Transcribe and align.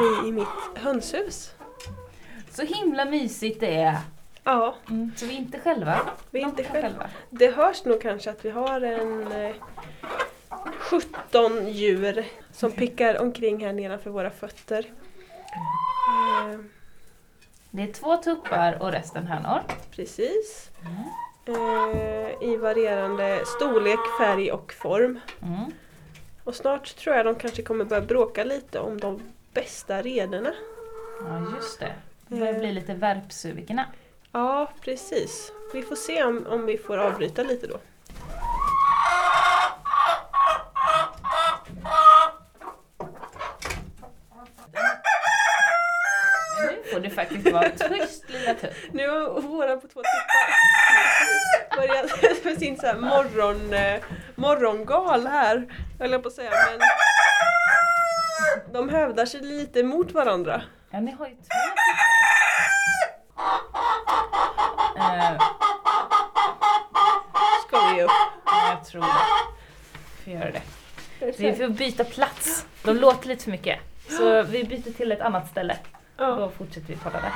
vi 0.00 0.28
i 0.28 0.32
mitt 0.32 0.46
hönshus. 0.78 1.54
Så 2.50 2.62
himla 2.62 3.04
mysigt 3.04 3.60
det 3.60 3.74
är. 3.76 3.96
Ja, 4.44 4.74
Mm. 4.90 5.10
Så 5.16 5.26
vi 5.26 5.34
är 5.34 5.38
inte 5.38 5.58
själva. 5.60 6.00
vi 6.30 6.40
är 6.40 6.44
inte 6.44 6.62
kan 6.62 6.82
själva. 6.82 7.10
Det 7.30 7.50
hörs 7.50 7.84
nog 7.84 8.00
kanske 8.02 8.30
att 8.30 8.44
vi 8.44 8.50
har 8.50 8.80
en 8.80 9.32
eh, 9.32 9.54
17 10.78 11.68
djur 11.68 12.24
som 12.52 12.72
pickar 12.72 13.22
omkring 13.22 13.64
här 13.64 13.72
nedanför 13.72 14.10
våra 14.10 14.30
fötter. 14.30 14.86
Eh, 16.08 16.58
Det 17.70 17.82
är 17.82 17.92
två 17.92 18.16
tuppar 18.16 18.82
och 18.82 18.92
resten 18.92 19.26
hönor. 19.26 19.60
precis. 19.90 20.70
Eh, 21.46 22.48
I 22.48 22.56
varierande 22.56 23.42
storlek, 23.46 23.98
färg 24.20 24.52
och 24.52 24.72
form. 24.72 25.20
Mm. 25.42 25.72
Och 26.44 26.54
snart 26.54 26.96
tror 26.96 27.16
jag 27.16 27.26
de 27.26 27.34
kanske 27.34 27.62
kommer 27.62 27.84
börja 27.84 28.02
bråka 28.02 28.44
lite 28.44 28.80
om 28.80 29.00
de 29.00 29.20
bästa 29.54 30.02
rederna. 30.02 30.52
Ja, 31.20 31.56
just 31.56 31.80
det. 31.80 31.92
De 32.28 32.40
börjar 32.40 32.58
bli 32.58 32.72
lite 32.72 32.94
värpsugna. 32.94 33.86
Ja, 34.32 34.72
precis. 34.80 35.52
Vi 35.72 35.82
får 35.82 35.96
se 35.96 36.24
om, 36.24 36.46
om 36.46 36.66
vi 36.66 36.78
får 36.78 36.98
avbryta 36.98 37.42
lite 37.42 37.66
då. 37.66 37.80
Men 46.58 46.74
nu 46.74 46.82
får 46.92 47.00
du 47.00 47.10
faktiskt 47.10 47.52
vara 47.52 47.68
tyst 47.70 48.30
lilla 48.30 48.54
tupp. 48.54 48.72
Nu 48.92 49.08
har 49.08 49.40
våra 49.40 49.76
på 49.76 49.88
två 49.88 50.02
tippar 50.02 50.50
börjat 51.76 52.44
med 52.44 52.58
sin 52.58 52.76
så 52.80 52.86
här 52.86 52.96
morgon, 52.96 53.72
eh, 53.74 54.00
morgongal 54.34 55.26
här, 55.26 55.66
höll 55.98 56.12
jag 56.12 56.22
på 56.22 56.28
att 56.28 56.34
säga. 56.34 56.50
Men 56.50 56.80
de 58.72 58.88
hävdar 58.88 59.26
sig 59.26 59.40
lite 59.40 59.82
mot 59.82 60.12
varandra. 60.12 60.62
Ja, 60.90 61.00
ni 61.00 61.12
har 61.12 61.26
ju 61.26 61.34
två. 61.34 61.40
Eh, 64.98 65.40
Ska 67.68 67.80
vi 67.94 68.02
upp. 68.02 68.10
ja, 68.46 68.68
jag 68.70 68.84
tror 68.84 69.00
det. 69.02 69.08
Vi 70.24 70.24
får 70.24 70.32
göra 70.32 70.50
det. 70.50 70.62
Vi 71.38 71.54
får 71.56 71.68
byta 71.68 72.04
plats. 72.04 72.66
De 72.82 72.96
låter 72.96 73.28
lite 73.28 73.44
för 73.44 73.50
mycket. 73.50 73.78
Så 74.08 74.42
vi 74.42 74.64
byter 74.64 74.92
till 74.96 75.12
ett 75.12 75.20
annat 75.20 75.48
ställe. 75.50 75.76
Ja. 76.16 76.26
Då 76.26 76.50
fortsätter 76.50 76.86
vi 76.88 76.96
podda 76.96 77.20
där. 77.20 77.32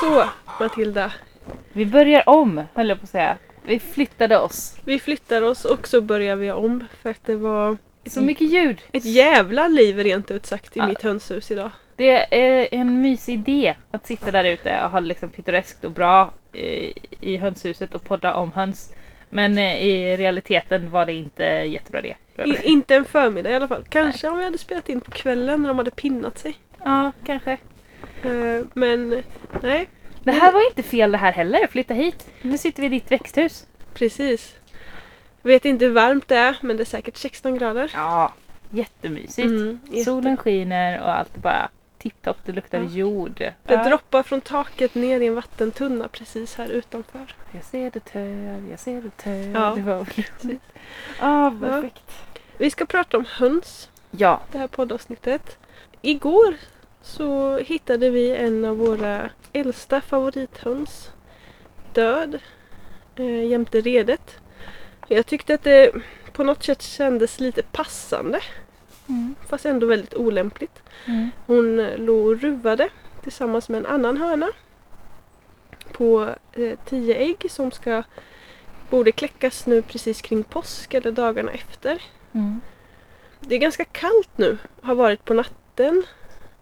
Så 0.00 0.24
Matilda, 0.60 1.12
Vi 1.72 1.86
börjar 1.86 2.28
om, 2.28 2.62
höll 2.74 2.88
jag 2.88 2.98
på 3.00 3.04
att 3.04 3.10
säga. 3.10 3.36
Vi 3.66 3.78
flyttade 3.78 4.38
oss. 4.38 4.76
vi 4.84 4.98
flyttar 4.98 5.42
oss 5.42 5.64
och 5.64 5.88
så 5.88 6.00
börjar 6.00 6.36
vi 6.36 6.52
om 6.52 6.84
för 7.02 7.10
att 7.10 7.24
det 7.26 7.36
var 7.36 7.76
Så 8.06 8.20
mycket 8.20 8.50
ljud. 8.52 8.80
ett 8.92 9.04
jävla 9.04 9.68
liv 9.68 9.98
rent 9.98 10.30
ut 10.30 10.46
sagt 10.46 10.76
i 10.76 10.80
Ja. 10.80 10.86
mitt 10.86 11.02
hönshus 11.02 11.50
idag. 11.50 11.70
Det 11.96 12.34
är 12.34 12.68
en 12.70 13.00
mysig 13.02 13.34
idé 13.34 13.74
att 13.90 14.06
sitta 14.06 14.30
där 14.30 14.44
ute 14.44 14.80
och 14.84 14.90
ha 14.90 15.00
liksom 15.00 15.28
pittoreskt 15.28 15.84
och 15.84 15.90
bra 15.90 16.30
eh, 16.52 16.90
i 17.20 17.36
hönshuset 17.36 17.94
och 17.94 18.04
podda 18.04 18.34
om 18.34 18.52
höns. 18.52 18.92
Men 19.30 19.58
eh, 19.58 19.82
i 19.86 20.16
realiteten 20.16 20.90
var 20.90 21.06
det 21.06 21.12
inte 21.12 21.44
jättebra 21.44 22.00
det. 22.02 22.16
I, 22.44 22.56
inte 22.64 22.94
en 22.94 23.04
förmiddag 23.04 23.50
i 23.50 23.54
alla 23.54 23.68
fall. 23.68 23.84
Kanske 23.88 24.28
om 24.28 24.38
vi 24.38 24.44
hade 24.44 24.58
spelat 24.58 24.88
in 24.88 25.00
på 25.00 25.10
kvällen 25.10 25.62
när 25.62 25.68
de 25.68 25.78
hade 25.78 25.90
pinnat 25.90 26.38
sig. 26.38 26.54
Ja, 26.84 27.12
kanske. 27.26 27.52
Eh, 28.22 28.60
Men 28.74 29.22
nej, 29.62 29.88
Det 30.24 30.32
här 30.32 30.52
var 30.52 30.66
inte 30.68 30.82
fel 30.82 31.12
det 31.12 31.18
här 31.18 31.32
heller. 31.32 31.66
Flytta 31.66 31.94
hit. 31.94 32.26
Nu 32.42 32.58
sitter 32.58 32.80
vi 32.80 32.86
i 32.86 32.90
ditt 32.90 33.10
växthus. 33.12 33.66
precis. 33.94 34.54
Vet 35.42 35.64
inte 35.64 35.84
hur 35.84 35.92
varmt 35.92 36.28
det 36.28 36.36
är 36.36 36.56
men 36.60 36.76
det 36.76 36.82
är 36.82 36.84
säkert 36.84 37.16
16 37.16 37.58
grader. 37.58 37.90
Ja, 37.94 38.32
jättemysigt. 38.70 39.46
Mm, 39.46 39.80
jätte- 39.90 40.04
Solen 40.04 40.36
skiner 40.36 41.00
och 41.00 41.18
allt 41.18 41.36
bara 41.36 41.68
tipptopp. 41.98 42.36
Det 42.44 42.52
luktar 42.52 42.78
Ja. 42.78 42.84
jord. 42.84 43.34
Det 43.38 43.54
Ja. 43.66 43.84
droppar 43.84 44.22
från 44.22 44.40
taket 44.40 44.94
ner 44.94 45.20
i 45.20 45.26
en 45.26 45.34
vattentunna 45.34 46.08
precis 46.08 46.54
här 46.54 46.68
utanför. 46.68 47.34
Jag 47.52 47.64
ser 47.64 47.90
det 47.90 48.00
töv, 48.00 48.66
jag 48.70 48.78
ser 48.80 49.02
det 49.02 49.10
töv. 49.16 49.52
Ja. 49.54 49.72
Det 49.76 49.82
var 49.82 49.98
roligt. 49.98 50.62
Ja, 51.20 51.54
perfekt. 51.60 52.10
Vi 52.58 52.70
ska 52.70 52.86
prata 52.86 53.16
om 53.16 53.24
höns, 53.28 53.90
Ja. 54.10 54.40
det 54.52 54.58
här 54.58 54.66
poddavsnittet. 54.66 55.58
Igår 56.02 56.54
så 57.04 57.58
hittade 57.58 58.10
vi 58.10 58.36
en 58.36 58.64
av 58.64 58.76
våra 58.76 59.30
äldsta 59.52 60.00
favorithöns 60.00 61.10
död 61.92 62.38
eh, 63.16 63.46
jämte 63.46 63.80
redet. 63.80 64.36
Jag 65.08 65.26
tyckte 65.26 65.54
att 65.54 65.62
det 65.62 65.92
på 66.32 66.44
något 66.44 66.64
sätt 66.64 66.82
kändes 66.82 67.40
lite 67.40 67.62
passande 67.62 68.40
Mm. 69.08 69.34
fast 69.48 69.66
ändå 69.66 69.86
väldigt 69.86 70.14
olämpligt. 70.14 70.82
Mm. 71.04 71.30
Hon 71.46 71.80
eh, 71.80 71.98
låg 71.98 72.26
och 72.26 72.40
ruvade 72.40 72.88
tillsammans 73.22 73.68
med 73.68 73.78
en 73.78 73.86
annan 73.86 74.16
höna 74.16 74.48
på 75.92 76.34
eh, 76.52 76.78
tio 76.84 77.16
ägg 77.16 77.46
som 77.50 77.70
ska 77.70 78.02
borde 78.90 79.12
kläckas 79.12 79.66
nu 79.66 79.82
precis 79.82 80.22
kring 80.22 80.44
påsk 80.44 80.94
eller 80.94 81.12
dagarna 81.12 81.52
efter. 81.52 82.02
Mm. 82.32 82.60
Det 83.40 83.54
är 83.54 83.58
ganska 83.58 83.84
kallt 83.84 84.38
nu, 84.38 84.58
har 84.82 84.94
varit 84.94 85.24
på 85.24 85.34
natten. 85.34 86.02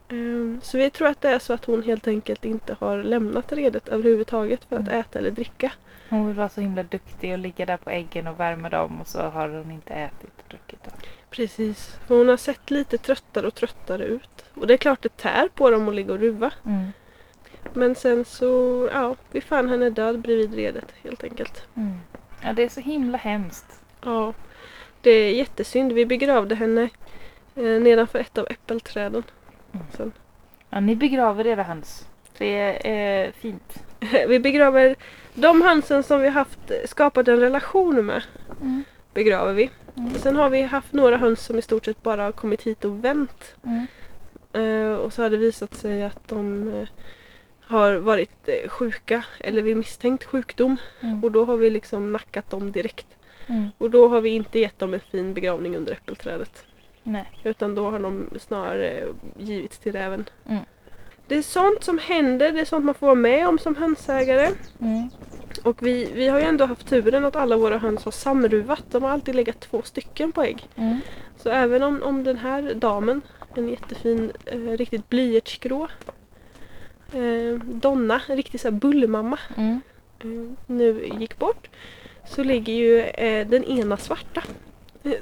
Ehm, 0.09 0.61
Så 0.63 0.79
vi 0.79 0.91
tror 0.91 1.09
att 1.09 1.21
det 1.21 1.29
är 1.29 1.39
så 1.39 1.53
att 1.53 1.65
hon 1.65 1.83
helt 1.83 2.09
enkelt 2.09 2.45
inte 2.45 2.77
har 2.81 3.03
lämnat 3.03 3.53
redet 3.53 3.89
överhuvudtaget 3.89 4.65
för 4.65 4.77
att 4.77 4.89
Mm. 4.89 5.01
äta 5.01 5.19
eller 5.19 5.31
dricka. 5.31 5.73
Hon 6.09 6.27
vill 6.27 6.37
vara 6.37 6.49
så 6.49 6.61
himla 6.61 6.83
duktig 6.83 7.33
och 7.33 7.39
ligga 7.39 7.67
där 7.67 7.77
på 7.77 7.91
äggen 7.91 8.27
och 8.27 8.41
värma 8.41 8.69
dem 8.69 9.01
och 9.01 9.07
så 9.09 9.21
har 9.23 9.49
hon 9.49 9.71
inte 9.71 9.95
ätit 9.95 10.31
och 10.39 10.45
druckit. 10.49 10.85
Då. 10.85 10.91
Precis, 11.31 11.97
för 12.07 12.15
hon 12.19 12.29
har 12.29 12.37
sett 12.37 12.71
lite 12.71 12.99
tröttare 12.99 13.47
och 13.47 13.55
tröttare 13.55 14.05
ut. 14.05 14.45
Och 14.55 14.67
det 14.67 14.75
är 14.75 14.79
klart 14.79 15.03
det 15.03 15.17
tär 15.17 15.49
på 15.55 15.71
dem 15.71 15.89
att 15.89 15.95
ligga 15.95 16.13
och 16.13 16.19
ruva. 16.21 16.51
Mm. 16.67 16.93
Men 17.73 17.95
sen 17.95 18.25
så, 18.25 18.89
ja, 18.93 19.17
vi 19.31 19.41
fann 19.41 19.69
henne 19.69 19.91
död 19.91 20.21
bredvid 20.21 20.55
redet 20.55 20.95
helt 21.03 21.25
enkelt. 21.25 21.67
Mm. 21.75 21.99
Ja, 22.45 22.53
det 22.53 22.63
är 22.63 22.69
så 22.69 22.81
himla 22.81 23.19
hemskt. 23.19 23.81
Ja, 24.05 24.33
det 25.01 25.11
är 25.11 25.35
jättesynd. 25.35 25.93
Vi 25.93 26.07
begravde 26.07 26.55
henne 26.55 26.83
eh, 27.55 27.63
nedanför 27.65 28.19
ett 28.19 28.39
av 28.39 28.47
äppelträden. 28.51 29.23
Sen. 29.97 30.13
Ja, 30.71 30.81
ni 30.81 30.97
begraver 30.97 31.47
era 31.47 31.63
höns. 31.63 32.09
Det 32.39 32.59
är 32.59 33.27
eh, 33.27 33.33
fint. 33.33 33.83
Vi 34.29 34.41
begraver 34.41 34.97
de 35.35 35.63
hönsen 35.63 36.03
som 36.03 36.21
vi 36.21 36.29
haft 36.29 36.73
skapat 36.85 37.29
en 37.29 37.41
relation 37.41 38.07
med. 38.07 38.23
Mm. 38.61 38.85
Begraver 39.15 39.53
vi. 39.53 39.71
Mm. 39.97 40.15
Sen 40.15 40.37
har 40.37 40.51
vi 40.51 40.63
haft 40.63 40.93
några 40.93 41.17
höns 41.17 41.45
som 41.45 41.59
i 41.59 41.63
stort 41.63 41.85
sett 41.85 42.03
bara 42.03 42.23
har 42.23 42.33
kommit 42.33 42.63
hit 42.63 42.85
och 42.85 43.05
vänt. 43.05 43.55
Mm. 43.65 43.87
Eh, 44.53 44.95
och 44.95 45.13
så 45.13 45.23
har 45.23 45.31
det 45.31 45.37
visat 45.37 45.75
sig 45.75 46.03
att 46.03 46.29
de 46.29 46.69
eh, 46.69 46.89
har 47.61 47.95
varit 47.95 48.49
eh, 48.49 48.69
sjuka 48.69 49.25
eller 49.39 49.63
vid 49.63 49.77
misstänkt 49.77 50.25
sjukdom. 50.25 50.77
Mm. 51.01 51.25
Och 51.25 51.33
då 51.33 51.45
har 51.45 51.57
vi 51.57 51.71
liksom 51.71 52.13
nackat 52.13 52.51
dem 52.51 52.73
direkt. 52.73 53.07
Mm. 53.47 53.69
Och 53.79 53.91
då 53.91 54.09
har 54.09 54.21
vi 54.21 54.31
inte 54.31 54.59
gett 54.59 54.79
dem 54.79 54.95
en 54.95 55.01
fin 55.01 55.35
begravning 55.35 55.77
under 55.77 55.93
äppelträdet. 55.93 56.65
Nej. 57.03 57.25
Utan 57.45 57.75
då 57.75 57.91
har 57.91 57.99
de 57.99 58.29
snarare 58.41 59.05
givits 59.39 59.79
till 59.79 59.93
räven. 59.93 60.25
Mm. 60.49 60.63
Det 61.27 61.37
är 61.37 61.43
sånt 61.43 61.85
som 61.85 61.99
händer, 61.99 62.53
det 62.53 62.61
är 62.61 62.65
sånt 62.65 62.85
man 62.85 62.95
får 62.95 63.07
vara 63.07 63.15
med 63.15 63.49
om 63.49 63.59
som 63.59 63.77
hönsägare. 63.77 64.49
Mm. 64.81 65.11
Och 65.65 65.83
vi, 65.87 66.11
vi 66.15 66.29
har 66.29 66.39
ju 66.39 66.45
ändå 66.45 66.65
haft 66.67 66.89
turen 66.89 67.25
att 67.25 67.37
alla 67.37 67.57
våra 67.57 67.79
höns 67.79 68.05
har 68.05 68.13
samruvat. 68.13 68.85
De 68.91 69.03
har 69.03 69.11
alltid 69.11 69.35
legat 69.35 69.61
två 69.61 69.83
stycken 69.83 70.33
på 70.33 70.43
ägg. 70.43 70.69
Mm. 70.77 70.99
Så 71.37 71.51
även 71.51 71.83
om, 71.83 72.03
om 72.03 72.25
den 72.25 72.37
här 72.39 72.75
damen, 72.75 73.21
en 73.57 73.69
jättefin, 73.69 74.33
eh, 74.45 74.59
riktigt 74.59 75.09
blyertsgrå 75.09 75.89
eh, 77.13 77.59
Donna, 77.65 78.21
en 78.29 78.37
riktig 78.37 78.61
så 78.61 78.69
här 78.71 78.73
bullmamma, 78.77 79.39
Mm. 79.57 79.81
eh, 80.21 80.51
nu 80.67 81.07
gick 81.21 81.39
bort. 81.39 81.69
Så 82.29 82.43
ligger 82.45 82.73
ju 82.73 83.01
eh, 83.01 83.47
den 83.49 83.65
ena 83.65 83.97
svarta. 83.97 84.43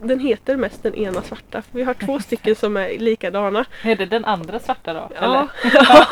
Den 0.02 0.20
heter 0.20 0.56
mest 0.56 0.82
den 0.82 0.94
ena 0.94 1.22
svarta. 1.22 1.62
För 1.62 1.78
vi 1.78 1.82
har 1.82 1.94
två 1.94 2.20
stycken 2.20 2.56
som 2.56 2.76
är 2.76 2.98
likadana. 2.98 3.64
Är 3.84 3.96
det 3.96 4.06
den 4.06 4.24
andra 4.24 4.58
svarta 4.58 4.92
då? 4.92 5.10
Ja, 5.20 5.48
Eller? 5.62 6.06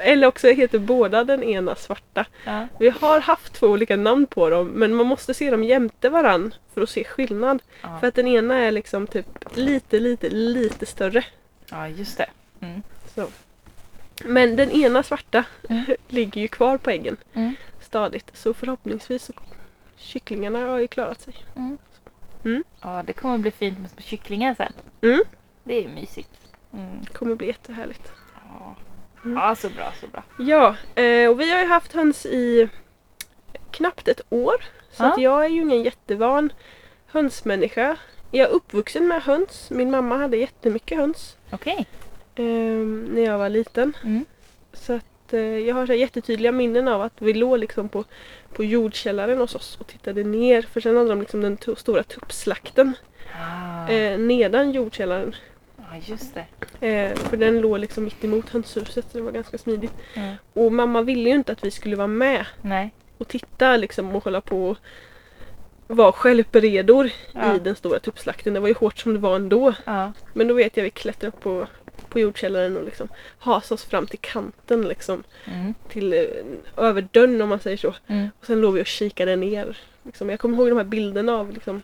eller 0.12 0.26
också 0.26 0.48
heter 0.48 0.78
båda 0.78 1.24
den 1.24 1.42
ena 1.42 1.74
svarta. 1.74 2.24
Ja. 2.44 2.66
Vi 2.78 2.88
har 3.00 3.20
haft 3.20 3.52
två 3.52 3.66
olika 3.66 3.96
namn 3.96 4.26
på 4.26 4.50
dem 4.50 4.66
men 4.68 4.94
man 4.94 5.06
måste 5.06 5.34
se 5.34 5.50
dem 5.50 5.64
jämte 5.64 6.08
varann 6.08 6.54
för 6.74 6.80
att 6.82 6.90
se 6.90 7.04
skillnad. 7.04 7.62
Ja. 7.82 7.98
För 8.00 8.06
att 8.06 8.14
den 8.14 8.26
ena 8.26 8.54
är 8.58 8.70
liksom 8.70 9.06
typ 9.06 9.26
lite, 9.54 10.00
lite, 10.00 10.28
lite 10.30 10.86
större. 10.86 11.24
ja, 11.70 11.88
just 11.88 12.18
det. 12.18 12.26
Mm. 12.60 12.82
Så. 13.14 13.26
Men 14.24 14.56
den 14.56 14.70
ena 14.70 15.02
svarta 15.02 15.44
Mm. 15.68 15.84
ligger 16.08 16.40
ju 16.40 16.48
kvar 16.48 16.76
på 16.78 16.90
äggen 16.90 17.16
Mm. 17.34 17.54
stadigt. 17.80 18.30
Så 18.34 18.54
förhoppningsvis 18.54 19.24
så 19.24 19.32
kycklingarna 19.96 20.58
har 20.66 20.78
ju 20.78 20.88
klarat 20.88 21.20
sig. 21.20 21.34
Mm. 21.56 21.78
Mm. 22.48 22.64
Ja, 22.82 23.02
det 23.06 23.12
kommer 23.12 23.38
bli 23.38 23.50
fint 23.50 23.78
med 23.78 23.90
små 23.90 24.00
kycklingar 24.02 24.54
sen. 24.54 24.72
Mm. 25.02 25.20
Det 25.64 25.84
är 25.84 25.88
mysigt. 25.88 26.30
Mm. 26.72 27.00
Det 27.04 27.12
kommer 27.12 27.34
bli 27.34 27.46
jättehärligt. 27.46 28.12
Ja. 28.48 28.76
Mm. 29.24 29.36
ja, 29.36 29.54
så 29.54 29.68
bra, 29.68 29.92
så 30.00 30.06
bra. 30.06 30.22
Ja, 30.38 30.76
eh, 31.02 31.30
och 31.30 31.40
vi 31.40 31.52
har 31.52 31.60
ju 31.60 31.66
haft 31.66 31.92
höns 31.92 32.26
i 32.26 32.68
knappt 33.70 34.08
ett 34.08 34.20
år. 34.30 34.54
Så 34.90 35.02
Ja. 35.04 35.12
att 35.12 35.20
jag 35.20 35.44
är 35.44 35.48
ju 35.48 35.60
ingen 35.62 35.82
jättevan 35.82 36.52
hönsmänniska. 37.06 37.96
Jag 38.30 38.48
är 38.48 38.52
uppvuxen 38.52 39.08
med 39.08 39.22
höns. 39.22 39.70
Min 39.70 39.90
mamma 39.90 40.16
hade 40.18 40.36
jättemycket 40.36 40.98
höns 40.98 41.36
Okej. 41.50 41.86
ehm, 42.34 43.04
när 43.04 43.22
jag 43.22 43.38
var 43.38 43.48
liten. 43.48 43.96
Mm. 44.04 44.24
Så 44.72 44.92
att 44.92 45.04
eh, 45.34 45.40
jag 45.40 45.74
har 45.74 45.86
så 45.86 45.92
jättetydliga 45.94 46.52
minnen 46.52 46.88
av 46.88 47.02
att 47.02 47.12
vi 47.18 47.34
låg 47.34 47.58
liksom 47.58 47.88
på, 47.88 48.04
på 48.52 48.64
jordkällaren 48.64 49.38
hos 49.38 49.54
oss 49.54 49.76
och 49.80 49.86
tittade 49.86 50.24
ner. 50.24 50.62
För 50.62 50.80
sen 50.80 50.96
hade 50.96 51.08
de 51.08 51.20
liksom 51.20 51.40
den 51.42 51.56
to- 51.58 51.74
stora 51.76 52.02
tuppslakten 52.02 52.92
Ah, 53.40 53.88
eh, 53.88 54.18
nedan 54.18 54.72
jordkällaren. 54.72 55.34
ja, 55.76 55.84
just 56.06 56.34
det. 56.34 56.86
Eh, 56.88 57.14
för 57.16 57.36
den 57.36 57.60
låg 57.60 57.78
liksom 57.78 58.04
mitt 58.04 58.24
emot 58.24 58.48
hönshuset 58.50 59.04
så 59.12 59.18
det 59.18 59.24
var 59.24 59.32
ganska 59.32 59.58
smidigt. 59.58 59.92
Mm. 60.14 60.34
Och 60.52 60.72
mamma 60.72 61.02
ville 61.02 61.28
ju 61.30 61.34
inte 61.36 61.52
att 61.52 61.64
vi 61.64 61.70
skulle 61.70 61.96
vara 61.96 62.06
med 62.06 62.46
Nej. 62.62 62.90
och 63.18 63.28
titta 63.28 63.76
liksom 63.76 64.16
och 64.16 64.24
hålla 64.24 64.40
på 64.40 64.76
och 65.86 65.96
vara 65.96 66.12
självberedor 66.12 67.10
Ja. 67.32 67.56
i 67.56 67.58
den 67.58 67.76
stora 67.76 67.98
tuppslakten. 67.98 68.54
Det 68.54 68.60
var 68.60 68.68
ju 68.68 68.74
hårt 68.74 68.98
som 68.98 69.12
det 69.14 69.18
var 69.20 69.36
ändå. 69.36 69.74
Ja. 69.84 70.12
Men 70.32 70.48
då 70.48 70.54
vet 70.54 70.76
jag 70.76 70.84
vi 70.84 70.90
klättrade 70.90 71.28
upp 71.36 71.40
på, 71.40 71.66
på 72.18 72.22
jordkällaren 72.22 72.76
och 72.76 72.84
liksom 72.84 73.08
hasade 73.38 73.74
oss 73.74 73.84
fram 73.84 74.06
till 74.06 74.18
kanten 74.18 74.88
liksom. 74.88 75.22
Mm. 75.44 75.74
Till 75.88 76.12
eh, 76.12 76.84
över 76.84 77.08
dörren 77.12 77.42
om 77.42 77.48
man 77.48 77.60
säger 77.60 77.76
så. 77.76 77.94
Mm. 78.06 78.28
Och 78.40 78.46
sen 78.46 78.60
låg 78.60 78.74
vi 78.74 78.82
och 78.82 78.86
kikade 78.86 79.36
ner. 79.36 79.76
Liksom. 80.02 80.30
Jag 80.30 80.40
kommer 80.40 80.56
ihåg 80.58 80.68
de 80.68 80.76
här 80.76 80.84
bilderna 80.84 81.32
av 81.32 81.52
liksom, 81.52 81.82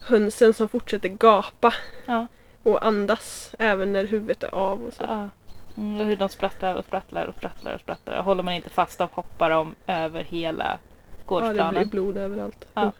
hönsen 0.00 0.54
som 0.54 0.68
fortsätter 0.68 1.08
gapa 1.08 1.74
Ja. 2.06 2.26
och 2.62 2.86
andas 2.86 3.54
även 3.58 3.92
när 3.92 4.04
huvudet 4.06 4.42
är 4.42 4.54
av. 4.54 4.82
Och 4.82 4.92
så. 4.92 5.02
Ja. 5.08 5.28
Mm, 5.76 6.00
och 6.00 6.06
hur 6.06 6.16
de 6.16 6.28
sprattlar 6.28 6.74
och 6.74 6.84
sprattlar 6.84 7.26
och 7.26 7.34
sprattlar 7.34 7.74
och 7.74 7.80
sprattlar. 7.80 8.22
Håller 8.22 8.42
man 8.42 8.54
inte 8.54 8.70
fast 8.70 8.98
dem 8.98 9.08
hoppar 9.12 9.50
de 9.50 9.74
över 9.86 10.24
hela 10.24 10.64
Ja, 10.64 10.78
det 11.18 11.24
gårdsplanen. 11.26 11.74
blir 11.74 11.84
blod 11.90 12.16
överallt. 12.16 12.64
Ja. 12.74 12.92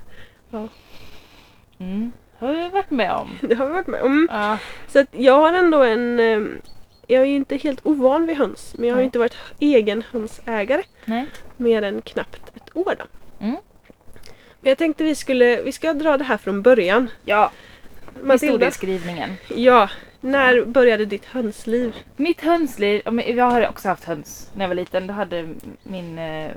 Ja. 0.50 0.68
Mm. 1.78 2.12
Har 2.38 2.52
vi 2.52 2.69
varit 2.69 2.90
med 2.90 3.12
om. 3.12 3.38
Det 3.48 3.54
har 3.54 3.66
vi 3.66 3.72
varit 3.72 3.86
med 3.86 4.02
om. 4.02 4.28
Ja. 4.31 4.58
Så 4.88 4.98
att 4.98 5.08
jag 5.10 5.38
har 5.40 5.52
ändå 5.52 5.82
en... 5.82 6.20
eh, 6.20 6.40
Jag 7.06 7.22
är 7.22 7.26
ju 7.26 7.34
inte 7.36 7.56
helt 7.56 7.81
ovan 7.86 8.26
vid 8.26 8.36
höns 8.36 8.75
men 8.78 8.88
jag 8.88 8.94
har 8.94 9.00
ju 9.00 9.04
inte 9.04 9.19
varit 9.19 9.36
egen 9.60 10.02
hönsägare 10.12 10.82
Nej. 11.04 11.26
mer 11.56 11.82
än 11.82 12.02
knappt 12.02 12.52
ett 12.56 12.76
år 12.76 12.94
då. 12.98 13.04
Mm. 13.44 13.56
Men 14.60 14.69
jag 14.70 14.78
tänkte 14.78 15.04
vi 15.04 15.14
skulle, 15.14 15.62
vi 15.62 15.72
ska 15.72 15.94
dra 15.94 16.16
det 16.19 16.25
här 16.25 16.36
från 16.36 16.62
början. 16.62 17.10
Ja, 17.25 17.50
Matilda, 18.22 18.52
historieskrivningen. 18.52 19.31
ja, 19.56 19.88
när 20.20 20.64
började 20.64 21.04
ditt 21.04 21.25
hönsliv? 21.25 21.94
Mitt 22.16 22.40
hönsliv, 22.40 23.02
jag 23.36 23.50
har 23.50 23.69
också 23.69 23.88
haft 23.88 24.04
höns 24.04 24.50
när 24.54 24.64
jag 24.64 24.69
var 24.69 24.75
liten. 24.75 25.06
Då 25.06 25.14
hade 25.14 25.48
min 25.82 26.19
eh, 26.19 26.50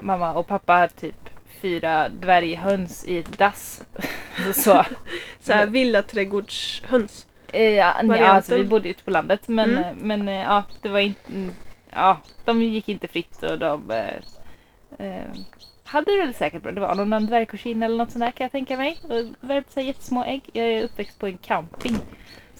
mamma 0.00 0.32
och 0.34 0.46
pappa 0.46 0.88
typ 0.88 1.28
fyra 1.62 2.08
dvärghöns 2.08 3.04
i 3.04 3.18
ett 3.18 3.38
dass. 3.38 3.82
så, 4.54 4.84
Så 5.40 5.52
här 5.52 5.66
villaträdgårdshöns. 5.66 7.26
eh, 7.52 7.62
ja, 7.62 7.94
Varianten. 7.94 8.26
alltså, 8.36 8.56
vi 8.56 8.64
bodde 8.64 8.88
ute 8.88 9.02
på 9.04 9.10
landet 9.10 9.48
men, 9.48 9.70
Mm. 9.70 9.84
eh, 9.84 9.94
men 9.96 10.28
eh, 10.28 10.34
ja, 10.42 10.64
det 10.82 10.88
var 10.88 11.00
inte, 11.00 11.32
mm, 11.32 11.50
ja, 11.90 12.20
de 12.44 12.62
gick 12.62 12.88
inte 12.88 13.08
fritt 13.08 13.42
och 13.42 13.58
de 13.58 13.90
eh, 14.98 15.22
hade 15.84 16.10
det 16.12 16.18
väl 16.18 16.34
säkert 16.34 16.62
bra. 16.62 16.72
Det 16.72 16.80
var 16.80 16.94
någon 16.94 17.26
dvärgkorsin 17.26 17.82
eller 17.82 17.96
något 17.96 18.10
sånt 18.10 18.24
där 18.24 18.30
kan 18.30 18.44
jag 18.44 18.52
tänka 18.52 18.76
mig. 18.76 18.98
Och 19.02 19.48
värpte 19.50 19.72
sig 19.72 19.86
jättesmå 19.86 20.24
ägg. 20.24 20.42
Jag 20.52 20.66
är 20.66 20.82
uppväxt 20.84 21.18
på 21.18 21.26
en 21.26 21.38
camping. 21.38 21.96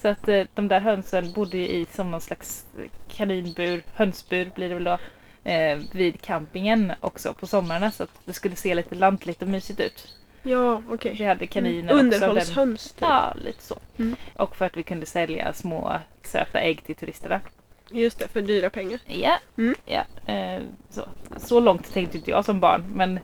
Så 0.01 0.07
att 0.07 0.27
eh, 0.27 0.43
de 0.53 0.67
där 0.67 0.79
hönsen 0.79 1.31
bodde 1.31 1.57
ju 1.57 1.67
i 1.67 1.85
som 1.91 2.11
någon 2.11 2.21
slags 2.21 2.65
kaninbur, 3.09 3.83
hönsbur 3.93 4.51
blir 4.55 4.69
det 4.69 4.75
väl 4.75 4.83
då, 4.83 4.97
eh, 5.51 5.79
vid 5.91 6.21
campingen 6.21 6.93
också 6.99 7.33
på 7.33 7.47
sommarna 7.47 7.91
så 7.91 8.03
att 8.03 8.09
det 8.25 8.33
skulle 8.33 8.55
se 8.55 8.75
lite 8.75 8.95
lantligt 8.95 9.41
och 9.41 9.47
mysigt 9.47 9.79
ut. 9.79 10.07
Ja, 10.43 10.81
okej. 10.89 11.15
Vi 11.17 11.23
hade 11.25 11.47
kaniner. 11.47 11.87
Den, 11.87 11.99
Underhållshöns. 11.99 12.91
typ. 12.91 13.01
ja, 13.01 13.33
lite 13.45 13.63
så. 13.63 13.77
Mm. 13.99 14.15
Och 14.35 14.55
för 14.55 14.65
att 14.65 14.77
vi 14.77 14.83
kunde 14.83 15.05
sälja 15.05 15.53
små 15.53 15.93
söta 16.23 16.59
ägg 16.59 16.83
till 16.83 16.95
turisterna. 16.95 17.41
Just 17.91 18.19
det, 18.19 18.27
för 18.27 18.41
dyra 18.41 18.69
pengar. 18.69 18.99
Ja, 19.05 19.37
Mm. 19.57 19.75
ja 19.85 20.03
eh, 20.33 20.61
så. 20.89 21.05
så 21.37 21.59
långt 21.59 21.93
tänkte 21.93 22.17
inte 22.17 22.31
jag 22.31 22.45
som 22.45 22.59
barn 22.59 22.83
men 22.95 23.19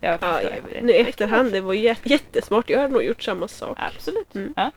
jag 0.00 0.18
Ja, 0.22 0.40
det. 0.72 0.82
nu 0.82 0.92
i 0.92 0.96
efterhand, 1.00 1.52
det 1.52 1.60
var 1.60 1.74
jä- 1.74 1.96
jättesmart. 2.02 2.70
Jag 2.70 2.78
hade 2.80 2.92
nog 2.92 3.04
gjort 3.04 3.22
samma 3.22 3.48
sak. 3.48 3.78
Absolut. 3.80 4.34
Mm. 4.34 4.54
Ja. 4.56 4.70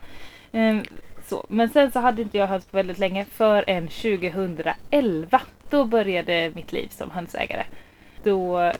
Ehm, 0.52 0.82
så. 1.28 1.46
Men 1.48 1.68
sen 1.68 1.92
så 1.92 1.98
hade 2.00 2.22
inte 2.22 2.38
jag 2.38 2.46
höns 2.46 2.64
på 2.64 2.76
väldigt 2.76 2.98
länge 2.98 3.24
förrän 3.24 3.88
2011. 3.88 5.40
Då 5.70 5.84
började 5.84 6.52
mitt 6.54 6.72
liv 6.72 6.88
som 6.90 7.10
hönsägare. 7.10 7.64
Då 8.22 8.72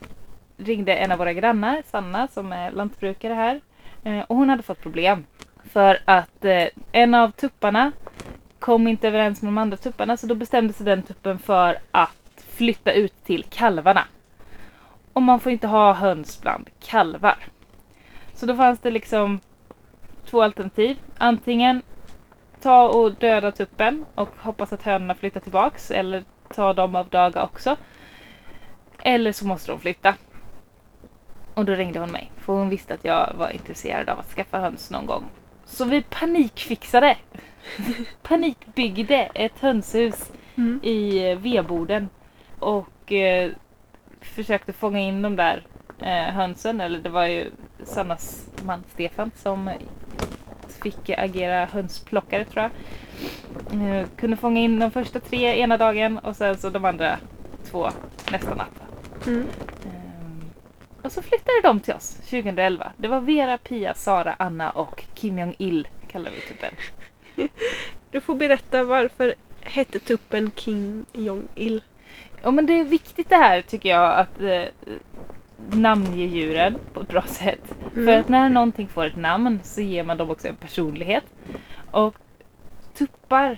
ringde 0.57 0.95
en 0.95 1.11
av 1.11 1.17
våra 1.17 1.33
grannar, 1.33 1.83
Sanna, 1.91 2.27
som 2.27 2.51
är 2.51 2.71
lantbrukare 2.71 3.33
här. 3.33 3.61
Eh, 4.03 4.19
och 4.19 4.35
hon 4.35 4.49
hade 4.49 4.63
fått 4.63 4.81
problem. 4.81 5.25
För 5.71 5.99
att 6.05 6.45
eh, 6.45 6.67
en 6.91 7.13
av 7.13 7.31
tupparna 7.31 7.91
kom 8.59 8.87
inte 8.87 9.07
överens 9.07 9.41
med 9.41 9.47
de 9.47 9.57
andra 9.57 9.77
tupparna 9.77 10.17
så 10.17 10.27
då 10.27 10.35
bestämde 10.35 10.73
sig 10.73 10.85
den 10.85 11.03
tuppen 11.03 11.39
för 11.39 11.77
att 11.91 12.43
flytta 12.47 12.91
ut 12.91 13.23
till 13.23 13.43
kalvarna. 13.43 14.03
Och 15.13 15.21
man 15.21 15.39
får 15.39 15.51
inte 15.51 15.67
ha 15.67 15.93
höns 15.93 16.41
bland 16.41 16.69
kalvar. 16.79 17.37
Så 18.33 18.45
då 18.45 18.55
fanns 18.55 18.79
det 18.79 18.91
liksom 18.91 19.39
två 20.25 20.41
alternativ. 20.43 20.97
Antingen 21.17 21.81
ta 22.61 22.87
och 22.87 23.13
döda 23.13 23.51
tuppen 23.51 24.05
och 24.15 24.29
hoppas 24.37 24.73
att 24.73 24.83
hönorna 24.83 25.15
flyttar 25.15 25.39
tillbaks 25.39 25.91
eller 25.91 26.23
ta 26.55 26.73
dem 26.73 26.95
av 26.95 27.09
daga 27.09 27.43
också. 27.43 27.75
Eller 29.03 29.31
så 29.31 29.47
måste 29.47 29.71
de 29.71 29.79
flytta. 29.79 30.15
Och 31.57 31.65
då 31.65 31.73
ringde 31.73 31.99
hon 31.99 32.11
mig 32.11 32.31
för 32.37 32.53
hon 32.53 32.69
visste 32.69 32.93
att 32.93 33.05
jag 33.05 33.33
var 33.37 33.49
intresserad 33.49 34.09
av 34.09 34.19
att 34.19 34.29
skaffa 34.29 34.59
höns 34.59 34.91
någon 34.91 35.05
gång. 35.05 35.23
Så 35.65 35.85
vi 35.85 36.01
panikfixade. 36.01 37.17
Panikbyggde 38.23 39.29
ett 39.33 39.59
hönshus 39.59 40.31
Mm. 40.57 40.79
i 40.83 41.29
eh, 41.29 41.37
vedboden 41.37 42.09
och 42.59 43.11
eh, 43.11 43.51
försökte 44.21 44.73
fånga 44.73 44.99
in 44.99 45.21
de 45.21 45.35
där 45.35 45.65
eh, 46.01 46.33
hönsen. 46.33 46.81
Eller 46.81 46.99
det 46.99 47.09
var 47.09 47.25
ju 47.25 47.51
Sannas 47.83 48.47
man 48.63 48.83
Stefan 48.93 49.31
som 49.35 49.69
fick 50.83 51.09
agera 51.09 51.65
hönsplockare 51.65 52.45
tror 52.45 52.63
jag. 52.63 52.71
Eh, 53.81 54.05
kunde 54.15 54.37
fånga 54.37 54.59
in 54.59 54.79
de 54.79 54.91
första 54.91 55.19
tre 55.19 55.59
ena 55.59 55.77
dagen 55.77 56.17
och 56.17 56.35
sen 56.35 56.57
så 56.57 56.69
de 56.69 56.85
andra 56.85 57.17
två 57.71 57.89
nästa 58.31 58.55
natt. 58.55 58.81
Mm. 59.27 59.47
Och 61.01 61.11
så 61.11 61.21
flyttade 61.21 61.61
de 61.63 61.79
till 61.79 61.93
oss 61.93 62.15
2011. 62.15 62.91
Det 62.97 63.07
var 63.07 63.21
Vera, 63.21 63.57
Pia, 63.57 63.93
Sara, 63.93 64.35
Anna 64.39 64.69
och 64.69 65.03
Kim 65.13 65.39
Jong-Il 65.39 65.87
kallar 66.07 66.31
vi 66.31 66.41
typen. 66.41 66.73
Du 68.11 68.21
får 68.21 68.35
berätta 68.35 68.83
varför 68.83 69.35
hette 69.61 69.99
tuppen 69.99 70.51
Kim 70.51 71.05
Jong-Il? 71.13 71.81
Ja 72.41 72.51
men 72.51 72.65
det 72.65 72.73
är 72.73 72.83
viktigt 72.83 73.29
det 73.29 73.35
här 73.35 73.61
tycker 73.61 73.89
jag 73.89 74.19
att 74.19 74.41
eh, 74.41 74.63
namnge 75.69 76.25
djuren 76.25 76.79
på 76.93 77.01
ett 77.01 77.07
bra 77.07 77.21
sätt. 77.21 77.75
Mm. 77.93 78.05
För 78.05 78.17
att 78.19 78.29
när 78.29 78.49
någonting 78.49 78.87
får 78.87 79.05
ett 79.05 79.15
namn 79.15 79.59
så 79.63 79.81
ger 79.81 80.03
man 80.03 80.17
dem 80.17 80.29
också 80.29 80.47
en 80.47 80.55
personlighet. 80.55 81.23
Och 81.91 82.15
tuppar 82.97 83.57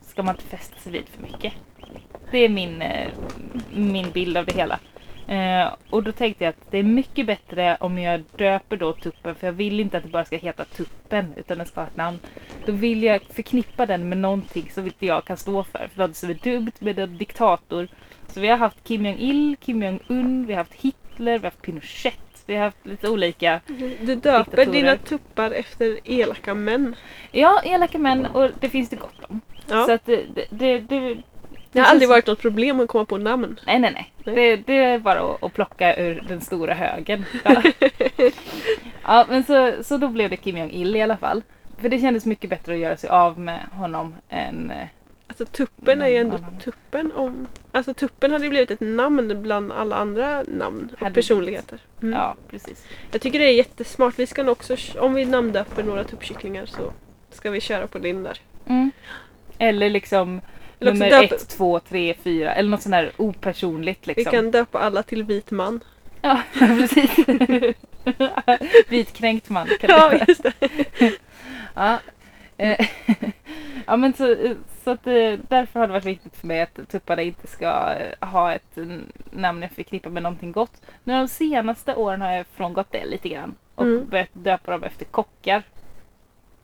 ska 0.00 0.22
man 0.22 0.34
inte 0.34 0.56
fästa 0.56 0.80
sig 0.80 0.92
vid 0.92 1.08
för 1.08 1.22
mycket. 1.22 1.52
Det 2.30 2.38
är 2.38 2.48
min, 2.48 2.82
eh, 2.82 3.08
min 3.74 4.10
bild 4.10 4.36
av 4.36 4.46
det 4.46 4.54
hela. 4.54 4.78
Eh, 5.28 5.74
och 5.90 6.02
då 6.02 6.12
tänkte 6.12 6.44
jag 6.44 6.50
att 6.50 6.70
det 6.70 6.78
är 6.78 6.82
mycket 6.82 7.26
bättre 7.26 7.76
om 7.80 7.98
jag 7.98 8.22
döper 8.36 8.76
då 8.76 8.92
tuppen 8.92 9.34
för 9.34 9.46
jag 9.46 9.52
vill 9.52 9.80
inte 9.80 9.96
att 9.96 10.02
det 10.02 10.08
bara 10.08 10.24
ska 10.24 10.36
heta 10.36 10.64
tuppen 10.64 11.32
utan 11.36 11.58
den 11.58 11.66
ska 11.66 11.80
ha 11.80 11.86
ett 11.88 11.96
namn. 11.96 12.18
Då 12.66 12.72
vill 12.72 13.02
jag 13.02 13.22
förknippa 13.22 13.86
den 13.86 14.08
med 14.08 14.18
någonting 14.18 14.70
som 14.74 14.84
inte 14.86 15.06
jag 15.06 15.24
kan 15.24 15.36
stå 15.36 15.64
för. 15.64 15.88
För 15.94 16.06
något 16.06 16.16
som 16.16 16.30
är 16.30 16.34
dumt 16.34 16.72
med 16.78 16.98
en 16.98 17.18
diktator. 17.18 17.88
Så 18.28 18.40
vi 18.40 18.48
har 18.48 18.56
haft 18.56 18.84
Kim 18.84 19.06
Jong-Il, 19.06 19.56
Kim 19.60 19.82
Jong-Un, 19.82 20.46
vi 20.46 20.52
har 20.52 20.58
haft 20.58 20.74
Hitler, 20.74 21.32
vi 21.38 21.44
har 21.44 21.50
haft 21.50 21.62
Pinochet. 21.62 22.18
Vi 22.46 22.54
har 22.56 22.64
haft 22.64 22.86
lite 22.86 23.08
olika, 23.08 23.60
Du, 23.66 23.74
döper 23.98 24.06
Diktatorer. 24.16 24.66
dina 24.72 24.96
tuppar 24.96 25.50
efter 25.50 25.98
elaka 26.04 26.54
män. 26.54 26.96
ja 27.30 27.60
elaka 27.64 27.98
män 27.98 28.26
och 28.26 28.50
det 28.60 28.68
finns 28.68 28.88
det 28.88 28.96
gott 28.96 29.24
om. 29.28 29.40
Ja. 29.70 29.84
Så 29.86 29.92
att 29.92 30.06
det, 30.06 30.24
det, 30.50 30.78
det, 30.80 31.16
det, 31.74 31.80
har 31.80 31.90
aldrig 31.90 32.08
varit 32.08 32.26
något 32.26 32.40
problem 32.40 32.80
att 32.80 32.88
komma 32.88 33.04
på 33.04 33.18
namn. 33.18 33.60
Nej, 33.66 33.78
nej, 33.78 33.92
nej. 33.94 34.12
Nej. 34.24 34.34
Det, 34.34 34.56
det 34.56 34.76
är 34.84 34.98
bara 34.98 35.20
att, 35.20 35.42
att 35.42 35.52
plocka 35.54 35.96
ur 35.96 36.24
den 36.28 36.40
stora 36.40 36.74
högen. 36.74 37.24
Ja, 37.44 37.62
ja 39.02 39.26
men 39.28 39.44
så, 39.44 39.72
så 39.84 39.96
då 39.96 40.08
blev 40.08 40.30
det 40.30 40.36
Kim 40.36 40.56
Jong-Il 40.56 40.96
i 40.96 41.02
alla 41.02 41.16
fall. 41.16 41.42
För 41.78 41.88
det 41.88 41.98
kändes 41.98 42.26
mycket 42.26 42.50
bättre 42.50 42.72
att 42.72 42.78
göra 42.78 42.96
sig 42.96 43.10
av 43.10 43.38
med 43.38 43.60
honom 43.72 44.14
än... 44.28 44.70
eh, 44.70 44.86
Alltså 45.26 45.44
tuppen 45.44 46.02
är 46.02 46.08
ju 46.08 46.16
ändå 46.16 46.38
tuppen 46.64 47.12
om... 47.12 47.46
Alltså 47.72 47.94
tuppen 47.94 48.32
hade 48.32 48.44
ju 48.44 48.50
blivit 48.50 48.70
ett 48.70 48.80
namn 48.80 49.42
bland 49.42 49.72
alla 49.72 49.96
andra 49.96 50.42
namn 50.48 50.88
och 50.92 51.00
Hade 51.00 51.14
personligheter. 51.14 51.78
Mm. 52.02 52.14
Ja, 52.14 52.34
precis. 52.50 52.86
Jag 53.12 53.20
tycker 53.20 53.38
det 53.38 53.44
är 53.44 53.52
jättesmart. 53.54 54.14
Vi 54.18 54.26
ska 54.26 54.50
också, 54.50 54.76
om 54.98 55.14
vi 55.14 55.24
namndöper 55.24 55.82
några 55.82 56.04
tuppkycklingar 56.04 56.66
så 56.66 56.92
ska 57.30 57.50
vi 57.50 57.60
köra 57.60 57.86
på 57.86 57.98
din 57.98 58.22
där. 58.22 58.38
Mm. 58.66 58.90
Eller 59.58 59.90
liksom 59.90 60.40
nummer 60.92 61.10
döpa- 61.10 61.34
ett, 61.34 61.48
två, 61.48 61.80
tre, 61.80 62.14
fyra. 62.22 62.54
Eller 62.54 62.70
något 62.70 62.82
sånt 62.82 62.94
här 62.94 63.12
opersonligt 63.16 64.08
Vi 64.08 64.14
liksom. 64.14 64.32
kan 64.32 64.50
döpa 64.50 64.78
alla 64.78 65.02
till 65.02 65.22
vit 65.22 65.50
man. 65.50 65.80
Ja, 66.22 66.42
precis. 66.58 67.10
Vitkränkt 68.88 69.48
man 69.50 69.66
kan 69.80 69.90
Ja, 69.90 70.12
just 70.28 70.42
det. 70.42 70.52
Ja. 71.74 71.98
Eh, 72.56 72.86
ja 73.86 73.96
men 73.96 74.12
så, 74.12 74.36
så 74.84 74.90
att 74.90 75.06
eh, 75.06 75.32
därför 75.48 75.80
har 75.80 75.86
det 75.86 75.92
varit 75.92 76.04
viktigt 76.04 76.36
för 76.36 76.46
mig 76.46 76.60
att 76.62 76.78
tupparna 76.90 77.22
inte 77.22 77.46
ska 77.46 77.94
eh, 77.94 78.28
ha 78.28 78.52
ett 78.54 78.78
namn 79.30 79.62
jag 79.62 79.70
förknippar 79.70 80.10
med 80.10 80.22
någonting 80.22 80.52
gott. 80.52 80.82
Men 81.04 81.18
de 81.20 81.28
senaste 81.28 81.94
åren 81.94 82.20
har 82.20 82.32
jag 82.32 82.46
frångått 82.46 82.92
det 82.92 83.04
lite 83.04 83.28
grann 83.28 83.54
och 83.74 83.84
Mm. 83.84 84.08
börjat 84.08 84.28
döpa 84.32 84.70
dem 84.72 84.82
efter 84.84 85.04
kockar. 85.04 85.62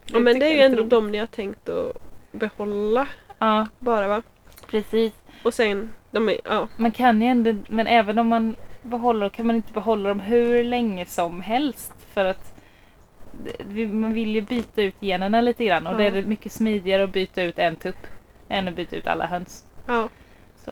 Ja, 0.07 0.19
men 0.19 0.39
det 0.39 0.47
är 0.47 0.55
ju 0.55 0.61
ändå 0.61 0.83
de 0.83 1.11
ni 1.11 1.19
har 1.19 1.27
tänkt 1.27 1.69
att 1.69 1.97
behålla 2.33 3.07
Ja, 3.41 3.67
bara 3.79 4.09
va? 4.09 4.23
precis. 4.67 5.13
Och 5.43 5.55
sen, 5.55 5.93
de 6.11 6.29
är, 6.29 6.41
ja. 6.45 6.69
Man 6.77 6.93
kan 6.93 7.23
ju 7.23 7.29
ändå, 7.29 7.55
men 7.69 7.87
även 7.87 8.19
om 8.19 8.29
man 8.29 8.57
behåller 8.83 9.29
kan 9.29 9.47
man 9.47 9.57
inte 9.57 9.73
behålla 9.73 10.09
dem 10.09 10.21
hur 10.21 10.65
länge 10.65 11.07
som 11.07 11.41
helst. 11.41 11.93
För 12.15 12.25
att 12.25 12.55
det- 13.45 13.65
vi- 13.65 13.87
man 13.87 14.13
vill 14.13 14.35
ju 14.35 14.41
byta 14.41 14.83
ut 14.83 14.95
generna 15.01 15.41
lite 15.41 15.65
grann 15.65 15.87
och 15.87 15.93
Ja. 15.93 15.97
det 16.11 16.19
är 16.19 16.23
mycket 16.23 16.53
smidigare 16.53 17.05
att 17.05 17.13
byta 17.13 17.43
ut 17.43 17.59
en 17.59 17.77
tupp 17.77 18.07
än 18.49 18.69
att 18.69 18.77
byta 18.77 18.97
ut 18.97 19.07
alla 19.07 19.27
höns. 19.27 19.65
ja. 19.87 20.09
Så, 20.65 20.71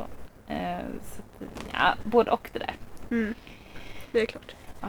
eh, 0.53 0.79
så 1.03 1.23
att, 1.23 1.49
ja, 1.73 1.95
både 2.05 2.31
och 2.31 2.51
det 2.53 2.59
där. 2.59 2.75
Mm. 3.11 3.35
Det 4.13 4.21
är 4.21 4.27
klart. 4.27 4.55
Ah. 4.81 4.87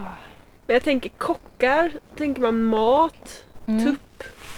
Men 0.68 0.74
jag 0.74 0.84
tänker 0.84 1.10
kockar, 1.10 1.92
tänker 2.16 2.42
man 2.42 2.64
mat, 2.64 3.46
Mm. 3.66 3.86
tupp, 3.86 4.00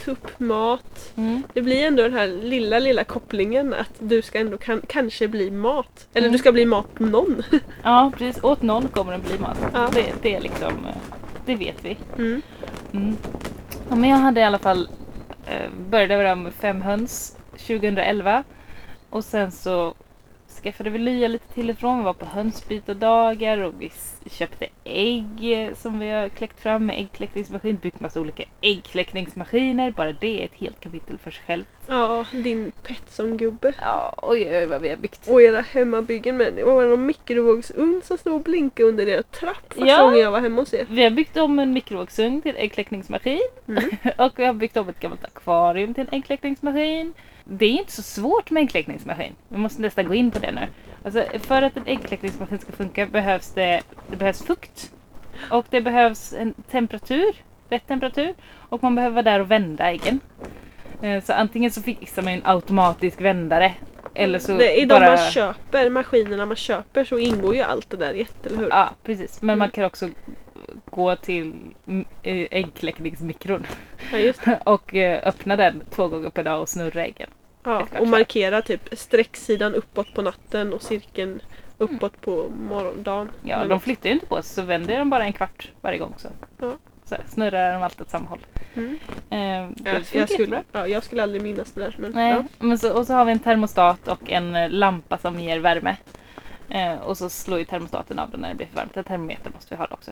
tuppmat. 0.05 1.12
Mm. 1.15 1.43
Det 1.53 1.62
blir 1.62 1.88
ändå 1.88 2.03
den 2.03 2.13
här 2.13 2.27
lilla, 2.27 2.79
lilla 2.79 3.03
kopplingen 3.03 3.74
att 3.74 3.93
du 4.00 4.22
ska 4.22 4.39
ändå 4.39 4.58
kan, 4.58 4.81
kanske 4.88 5.27
bli 5.27 5.51
mat. 5.51 6.08
Eller 6.13 6.27
Mm. 6.27 6.31
du 6.31 6.38
ska 6.38 6.51
bli 6.51 6.65
mat 6.65 7.00
någon. 7.00 7.43
Ja, 7.84 8.12
precis. 8.17 8.43
Åt 8.43 8.62
någon 8.62 8.88
kommer 8.88 9.12
den 9.12 9.22
bli 9.22 9.39
mat. 9.39 9.58
Ja. 9.74 9.89
Det, 9.93 10.05
det 10.22 10.36
är 10.36 10.41
liksom, 10.41 10.67
eh, 10.86 10.96
det 11.46 11.55
vet 11.55 11.86
vi. 11.86 11.98
Mm. 12.17 12.41
Mm. 12.93 13.17
Ja, 13.89 13.96
men 13.96 14.10
jag 14.10 14.17
hade 14.17 14.41
i 14.41 14.43
alla 14.43 14.60
fall 14.60 14.89
eh, 15.46 15.70
började 15.89 16.36
med 16.36 16.53
fem 16.53 16.81
höns 16.81 17.38
2011 17.51 18.43
och 19.10 19.24
sen 19.25 19.51
så 19.51 19.93
skaffade 20.63 20.89
vi 20.89 20.98
lya 20.98 21.27
lite 21.27 21.53
till 21.53 21.70
och 21.70 21.77
från. 21.77 21.98
Vi 21.98 22.03
var 22.03 22.13
på 22.13 22.25
hönsbytardagar 22.25 23.58
och 23.58 23.74
vi 23.80 23.91
köpte 24.32 24.68
ägg 24.84 25.51
eh, 25.53 25.74
som 25.75 26.00
vi 26.00 26.10
har 26.10 26.30
kläckt 26.30 26.60
fram 26.60 26.86
med 26.86 27.00
äggkläckningsmaskin. 27.00 27.75
Byggt 27.75 28.00
massa 28.00 28.22
olika 28.22 28.44
äggkläckningsmaskiner. 28.62 29.91
Bara 29.91 30.12
det 30.13 30.41
är 30.41 30.46
ett 30.46 30.53
helt 30.56 30.80
kapitel 30.80 31.18
för 31.18 31.32
sig 31.32 31.44
själv. 31.48 31.63
Ja, 31.88 32.25
din 32.32 32.72
Petson-gubbe. 32.84 33.74
Ja, 33.82 34.13
oj, 34.22 34.58
oj, 34.58 34.65
vad 34.65 34.82
vi 34.82 34.89
har 34.89 34.98
byggt. 34.98 35.27
Och 35.30 35.41
era 35.41 35.62
hemmabyggen 35.62 36.38
med. 36.38 36.53
Det 36.56 36.63
var 36.63 36.86
någon 36.86 37.06
mikrovågsugn 37.06 38.01
som 38.03 38.18
stod 38.18 38.34
och 38.34 38.41
blinkade 38.41 38.89
under 38.89 39.08
er 39.08 39.22
trapp 39.22 39.74
första 39.74 39.86
Ja. 39.88 40.03
gången 40.03 40.20
jag 40.20 40.32
var 40.32 40.39
hemma 40.39 40.62
hos 40.62 40.74
er. 40.74 40.86
Vi 40.89 41.03
har 41.03 41.10
byggt 41.12 41.38
om 41.38 41.60
en 41.60 41.74
mikrovågsugn 41.74 42.41
till 42.41 42.56
äggkläckningsmaskin. 42.58 43.41
Mm. 43.68 43.84
och 44.18 44.39
vi 44.39 44.46
har 44.46 44.53
byggt 44.53 44.77
om 44.77 44.89
ett 44.89 45.00
gammalt 45.00 45.25
akvarium 45.25 45.94
till 45.94 46.08
en 46.12 46.18
äggkläckningsmaskin. 46.20 47.13
Det 47.43 47.65
är 47.65 47.69
inte 47.79 47.91
så 47.91 48.01
svårt 48.01 48.51
med 48.51 48.63
äggkläckningsmaskin. 48.63 49.36
Vi 49.50 49.57
måste 49.57 49.81
nästan 49.81 50.07
gå 50.07 50.13
in 50.13 50.31
på 50.31 50.39
det 50.39 50.51
nu. 50.51 50.67
Alltså, 51.05 51.25
för 51.39 51.62
att 51.62 51.77
en 51.77 51.88
äggkläckningsmaskin 51.88 52.60
ska 52.60 52.71
funka 52.71 53.05
behövs 53.05 53.51
det, 53.53 53.81
det 54.10 54.15
behövs 54.15 54.43
fukt. 54.43 54.91
Och 55.51 55.65
det 55.69 55.81
behövs 55.81 56.33
en 56.33 56.53
temperatur, 56.53 57.33
rätt 57.69 57.88
temperatur. 57.88 58.33
Och 58.53 58.83
man 58.83 58.95
behöver 58.95 59.13
vara 59.13 59.24
där 59.24 59.39
och 59.39 59.51
vända 59.51 59.91
äggen. 59.91 60.19
Eh, 61.01 61.24
Så 61.24 61.33
antingen 61.33 61.71
så 61.71 61.81
fixar 61.81 62.21
man 62.21 62.33
en 62.33 62.41
automatisk 62.45 63.21
vändare. 63.21 63.74
Eller 64.13 64.39
så 64.39 64.57
det, 64.57 64.75
I 64.77 64.81
de 64.81 64.88
bara... 64.88 65.05
man 65.15 65.17
köper, 65.31 65.89
maskinerna 65.89 66.45
man 66.45 66.55
köper 66.55 67.03
så 67.03 67.17
ingår 67.17 67.55
ju 67.55 67.62
allt 67.62 67.89
det 67.89 67.98
där 67.98 68.13
i 68.13 68.21
ett, 68.21 68.45
eller 68.45 68.57
hur? 68.57 68.69
Ja, 68.69 68.89
precis. 69.03 69.41
Men 69.41 69.57
man 69.57 69.65
Mm. 69.65 69.71
kan 69.71 69.83
också 69.86 70.10
gå 70.86 71.16
till 71.16 71.54
mm, 71.88 72.06
eh, 72.24 72.48
äggkläckningsmikron 72.51 73.66
Ja, 74.12 74.34
och 74.66 74.96
eh, 74.96 75.28
öppna 75.28 75.56
den 75.56 75.84
två 75.90 76.08
gånger 76.08 76.30
per 76.30 76.44
dag 76.44 76.62
och 76.62 76.70
snurra 76.70 77.06
äggen. 77.06 77.30
Ja, 77.63 77.88
och 78.00 78.08
markera 78.08 78.62
typ 78.62 78.90
sträcksidan 78.92 79.75
uppåt 79.75 80.13
på 80.13 80.22
natten 80.22 80.74
och 80.74 80.82
cirkeln 80.82 81.42
uppåt 81.78 82.22
på 82.22 82.50
morgondagen. 82.70 83.30
Ja, 83.44 83.56
Eller 83.56 83.70
de 83.70 83.80
flyttar 83.80 84.10
ju 84.10 84.13
inte 84.13 84.25
på 84.25 84.36
sig 84.36 84.56
så 84.56 84.62
vänder 84.62 85.00
de 85.00 85.10
bara 85.10 85.24
en 85.25 85.34
kvart 85.34 85.72
varje 85.82 85.98
gång. 85.98 86.13
Så, 86.18 86.28
Ja. 86.60 86.74
så 87.06 87.16
snurrar 87.28 87.74
de 87.74 87.84
alltid 87.84 88.01
åt 88.01 88.10
samma 88.10 88.30
håll. 88.30 88.40
Mm. 88.74 89.00
Eh, 89.30 89.70
det 89.84 90.13
Jag, 90.16 90.30
skulle, 90.30 90.63
ja, 90.72 90.88
jag 90.88 91.04
skulle 91.04 91.24
aldrig 91.24 91.42
minnas 91.42 91.72
det 91.72 91.82
där. 91.82 91.96
Men, 92.00 92.12
Nej, 92.12 92.32
ja. 92.34 92.44
men 92.60 92.80
så, 92.80 92.98
och 92.98 93.08
så 93.08 93.13
har 93.13 93.25
vi 93.25 93.32
en 93.32 93.40
termostat 93.40 94.08
och 94.08 94.32
en 94.32 94.56
eh, 94.56 94.70
lampa 94.70 95.18
som 95.18 95.40
ger 95.40 95.60
värme. 95.60 95.96
Eh, 96.70 96.96
och 96.96 97.18
så 97.18 97.30
slår 97.30 97.60
ju 97.60 97.66
termostaten 97.66 98.20
av 98.20 98.32
den 98.32 98.40
när 98.40 98.50
det 98.50 98.56
blir 98.56 98.68
för 98.68 98.75
varmt. 98.75 98.98
En 98.98 99.04
termometer 99.04 99.51
måste 99.56 99.75
vi 99.75 99.78
ha 99.78 99.88
också. 99.92 100.12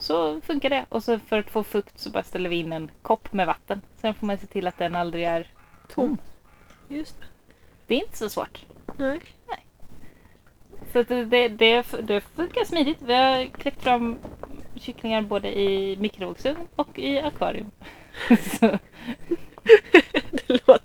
Så 0.00 0.40
funkar 0.40 0.70
det. 0.70 0.86
Och 0.88 1.04
så 1.04 1.18
för 1.18 1.38
att 1.38 1.50
få 1.50 1.64
fukt 1.64 1.98
så 1.98 2.10
bara 2.10 2.22
ställer 2.22 2.50
vi 2.50 2.56
in 2.56 2.72
en 2.72 2.90
kopp 3.02 3.32
med 3.32 3.46
vatten. 3.46 3.80
Sen 4.00 4.14
får 4.14 4.26
man 4.26 4.38
se 4.38 4.46
till 4.46 4.66
att 4.66 4.78
den 4.78 4.94
aldrig 4.94 5.24
är 5.24 5.46
tom. 5.94 6.18
Just 6.88 7.20
det. 7.20 7.26
Det 7.86 7.94
är 7.94 7.98
inte 7.98 8.18
så 8.18 8.28
svårt. 8.28 8.66
Nej. 8.96 9.20
Så 10.92 10.98
att 10.98 11.08
det, 11.08 11.24
det, 11.24 11.48
det, 11.48 11.86
det 12.02 12.20
funkar 12.20 12.64
smidigt. 12.64 13.02
Vi 13.02 13.14
har 13.14 13.46
kläckt 13.46 13.82
fram 13.82 14.18
kycklingar 14.74 15.22
både 15.22 15.58
i 15.60 15.96
mikrovågsugn 15.96 16.68
och 16.76 16.98
i 16.98 17.20
akvarium. 17.20 17.70
så, 18.60 18.78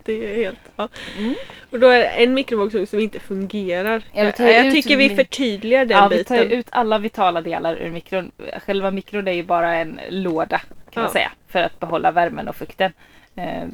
det 0.05 0.13
ju 0.13 0.35
helt... 0.35 0.59
Ja. 0.75 0.89
mm. 1.17 1.35
Och 1.69 1.79
då 1.79 1.87
är 1.87 1.99
det 1.99 2.05
en 2.05 2.33
mikrovågsugn 2.33 2.87
som 2.87 2.99
inte 2.99 3.19
fungerar. 3.19 4.03
Ja, 4.13 4.23
jag 4.37 4.71
tycker 4.71 4.97
vi 4.97 5.09
förtydligar 5.09 5.85
den 5.85 5.97
ja, 5.97 6.07
vi 6.07 6.23
tar 6.23 6.43
biten. 6.43 6.51
ut 6.51 6.67
alla 6.71 6.97
vitala 6.97 7.41
delar 7.41 7.75
ur 7.75 7.91
mikron. 7.91 8.31
Själva 8.65 8.91
mikron 8.91 9.27
är 9.27 9.31
ju 9.31 9.43
bara 9.43 9.75
en 9.75 9.99
låda 10.09 10.61
kan 10.91 11.03
man 11.03 11.11
säga. 11.11 11.31
För 11.47 11.59
att 11.59 11.79
behålla 11.79 12.11
värmen 12.11 12.47
och 12.47 12.55
fukten. 12.55 12.91
Eh, 13.37 13.67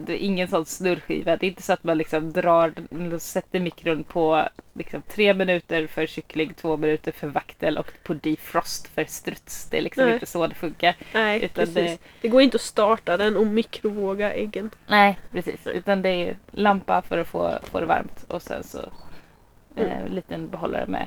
det 0.00 0.12
är 0.12 0.16
ingen 0.26 0.48
sån 0.48 0.66
snurrskiva. 0.66 1.36
Det 1.36 1.46
är 1.46 1.48
inte 1.48 1.62
så 1.62 1.72
att 1.72 1.84
man 1.84 1.98
liksom 1.98 2.32
drar 2.32 2.72
sätter 3.18 3.60
mikron 3.60 4.04
på 4.04 4.48
liksom 4.74 5.02
tre 5.02 5.34
minuter 5.34 5.86
för 5.86 6.06
kyckling, 6.06 6.54
två 6.54 6.76
minuter 6.76 7.12
för 7.12 7.26
vaktel 7.26 7.78
och 7.78 7.92
på 8.02 8.14
defrost 8.14 8.88
för 8.88 9.04
struts. 9.04 9.68
Det 9.70 9.78
är 9.78 9.82
liksom 9.82 10.04
Nej. 10.04 10.14
inte 10.14 10.26
så 10.26 10.46
det 10.46 10.54
funkar. 10.54 10.96
Nej, 11.14 11.44
utan 11.44 11.64
precis. 11.66 11.74
det- 11.74 11.98
Det... 12.20 12.28
går 12.28 12.42
inte 12.42 12.54
att 12.54 12.60
starta 12.60 13.16
den 13.16 13.36
och 13.36 13.46
mikrovåga 13.46 14.32
äggen. 14.32 14.70
Nej, 14.86 15.18
precis. 15.30 15.66
Utan 15.66 16.02
det 16.02 16.08
är 16.08 16.36
lampa 16.50 17.02
för 17.02 17.18
att 17.18 17.28
få, 17.28 17.58
få 17.62 17.80
det 17.80 17.86
varmt 17.86 18.24
och 18.28 18.42
sen 18.42 18.62
så 18.64 18.78
eh, 19.76 19.98
en 19.98 20.14
liten 20.14 20.48
behållare 20.48 20.86
med 20.86 21.06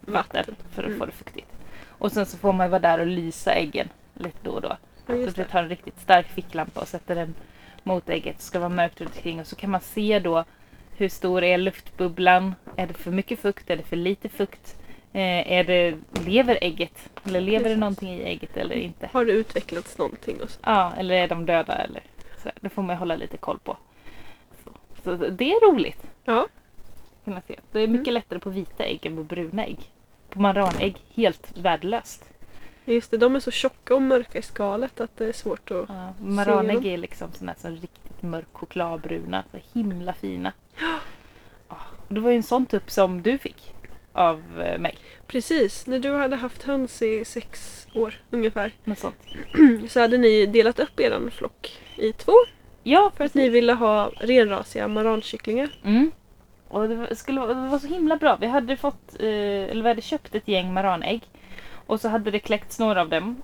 vatten 0.00 0.44
för 0.70 0.82
att 0.82 0.86
Mm. 0.88 0.98
få 0.98 1.06
det 1.06 1.12
fuktigt. 1.12 1.48
Och 1.88 2.12
sen 2.12 2.26
så 2.26 2.36
får 2.38 2.52
man 2.52 2.70
vara 2.70 2.80
där 2.80 2.98
och 2.98 3.06
lysa 3.06 3.52
äggen 3.54 3.88
lite 4.14 4.38
då 4.42 4.50
och 4.50 4.60
då. 4.62 4.76
Ja, 5.16 5.30
Så 5.30 5.36
det. 5.36 5.44
tar 5.44 5.62
en 5.62 5.68
riktigt 5.68 6.00
stark 6.00 6.26
ficklampa 6.26 6.80
och 6.80 6.88
sätter 6.88 7.14
den 7.14 7.34
mot 7.82 8.08
ägget. 8.08 8.36
Det 8.38 8.42
ska 8.42 8.58
vara 8.58 8.68
mörkt 8.68 9.00
runt 9.00 9.16
omkring 9.16 9.40
och 9.40 9.46
så 9.46 9.56
kan 9.56 9.70
man 9.70 9.80
se 9.80 10.18
då 10.18 10.44
hur 10.96 11.08
stor 11.08 11.42
är 11.42 11.58
luftbubblan? 11.58 12.54
Är 12.76 12.86
det 12.86 12.94
för 12.94 13.10
mycket 13.10 13.38
fukt? 13.38 13.70
Är 13.70 13.76
det 13.76 13.82
för 13.82 13.96
lite 13.96 14.28
fukt? 14.28 14.76
Eh, 15.12 15.52
är 15.52 15.64
det, 15.64 15.94
lever 16.26 16.58
ägget? 16.62 17.10
Eller 17.26 17.40
lever 17.40 17.58
det 17.58 17.64
Precis. 17.64 17.78
någonting 17.80 18.08
i 18.14 18.22
ägget 18.22 18.56
eller 18.56 18.74
inte? 18.74 19.08
Har 19.12 19.24
det 19.24 19.32
utvecklats 19.32 19.98
någonting? 19.98 20.40
Och 20.42 20.50
så? 20.50 20.60
Ja, 20.64 20.92
eller 20.96 21.14
är 21.14 21.28
de 21.28 21.46
döda? 21.46 21.72
Eller 21.74 22.02
så. 22.42 22.50
Det 22.60 22.68
får 22.68 22.82
man 22.82 22.96
hålla 22.96 23.16
lite 23.16 23.36
koll 23.36 23.58
på. 23.58 23.76
Så, 24.64 24.70
så 25.04 25.16
det 25.16 25.52
är 25.52 25.72
roligt. 25.72 26.02
Ja. 26.24 26.46
Kan 27.24 27.32
man 27.34 27.42
se. 27.48 27.56
Det 27.72 27.80
är 27.80 27.86
mycket 27.88 28.12
lättare 28.14 28.38
på 28.38 28.50
vita 28.50 28.84
ägg 28.84 29.06
än 29.06 29.16
på 29.16 29.22
bruna 29.24 29.64
ägg. 29.66 29.78
På 30.30 30.40
maranägg 30.40 30.96
helt 31.14 31.58
värdelöst. 31.58 32.24
Just 32.84 33.10
det, 33.10 33.16
de 33.16 33.36
är 33.36 33.40
så 33.40 33.50
tjocka 33.50 33.94
och 33.94 34.02
mörka 34.02 34.38
i 34.38 34.42
skalet 34.42 35.00
att 35.00 35.16
det 35.16 35.26
är 35.26 35.32
svårt 35.32 35.70
att... 35.70 35.84
Ja, 35.88 36.14
maranägg 36.20 36.76
dem. 36.76 36.86
är 36.86 36.96
liksom 36.96 37.28
här 37.46 37.54
som 37.58 37.70
riktigt 37.70 38.22
mörk 38.22 38.46
chokladbruna. 38.52 39.44
Så 39.50 39.78
himla 39.78 40.12
fina. 40.12 40.52
Ja, 41.68 41.76
och 42.08 42.14
det 42.14 42.20
var 42.20 42.30
ju 42.30 42.36
en 42.36 42.42
sån 42.42 42.66
tupp 42.66 42.90
som 42.90 43.22
du 43.22 43.38
fick 43.38 43.74
av 44.12 44.62
eh, 44.62 44.78
mig. 44.78 44.98
Precis, 45.26 45.86
när 45.86 45.98
du 45.98 46.12
hade 46.12 46.36
haft 46.36 46.62
höns 46.62 47.02
i 47.02 47.24
sex 47.24 47.86
år 47.94 48.14
ungefär 48.30 48.72
Något 48.84 48.98
sånt. 48.98 49.16
så 49.88 50.00
hade 50.00 50.18
ni 50.18 50.46
delat 50.46 50.78
upp 50.78 51.00
er 51.00 51.30
flock 51.30 51.78
i 51.96 52.12
två 52.12 52.32
Ja, 52.82 53.12
för 53.16 53.24
att 53.24 53.34
ni 53.34 53.48
ville 53.48 53.72
ha 53.72 54.10
renrasiga 54.20 54.88
marankycklingar. 54.88 55.70
Mm. 55.84 56.10
Och 56.68 56.88
det 56.88 56.94
var, 56.94 57.14
skulle, 57.14 57.40
vara- 57.40 57.54
det 57.54 57.68
var 57.68 57.78
så 57.78 57.86
himla 57.86 58.16
bra. 58.16 58.36
Vi 58.40 58.46
hade 58.46 58.76
fått, 58.76 59.14
eh, 59.20 59.26
eller 59.70 59.82
vi 59.82 59.88
hade 59.88 60.02
köpt 60.02 60.34
ett 60.34 60.48
gäng 60.48 60.72
maranägg. 60.72 61.22
Och 61.90 62.00
så 62.00 62.08
hade 62.08 62.30
det 62.30 62.38
kläckts 62.38 62.78
några 62.78 63.00
av 63.00 63.08
dem. 63.08 63.42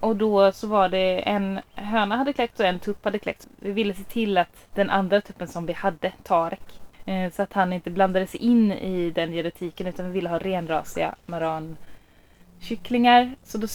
Och 0.00 0.16
då 0.16 0.52
så 0.52 0.66
var 0.66 0.88
det 0.88 1.28
en 1.28 1.60
höna 1.74 2.16
hade 2.16 2.32
kläckts 2.32 2.60
och 2.60 2.66
en 2.66 2.78
tupp 2.78 3.04
hade 3.04 3.18
kläckts. 3.18 3.48
Vi 3.56 3.72
ville 3.72 3.94
se 3.94 4.04
till 4.04 4.38
att 4.38 4.68
den 4.74 4.90
andra 4.90 5.20
tuppen 5.20 5.48
som 5.48 5.66
vi 5.66 5.72
hade, 5.72 6.12
Tarek, 6.22 6.80
eh, 7.04 7.32
så 7.32 7.42
att 7.42 7.52
han 7.52 7.72
inte 7.72 7.90
blandade 7.90 8.26
sig 8.26 8.40
in 8.40 8.72
i 8.72 9.10
den 9.10 9.32
genetiken 9.32 9.86
utan 9.86 10.06
vi 10.06 10.12
ville 10.12 10.28
ha 10.28 10.38
renrasiga 10.38 11.14
marankycklingar. 11.26 13.34
Så 13.42 13.58
då 13.58 13.66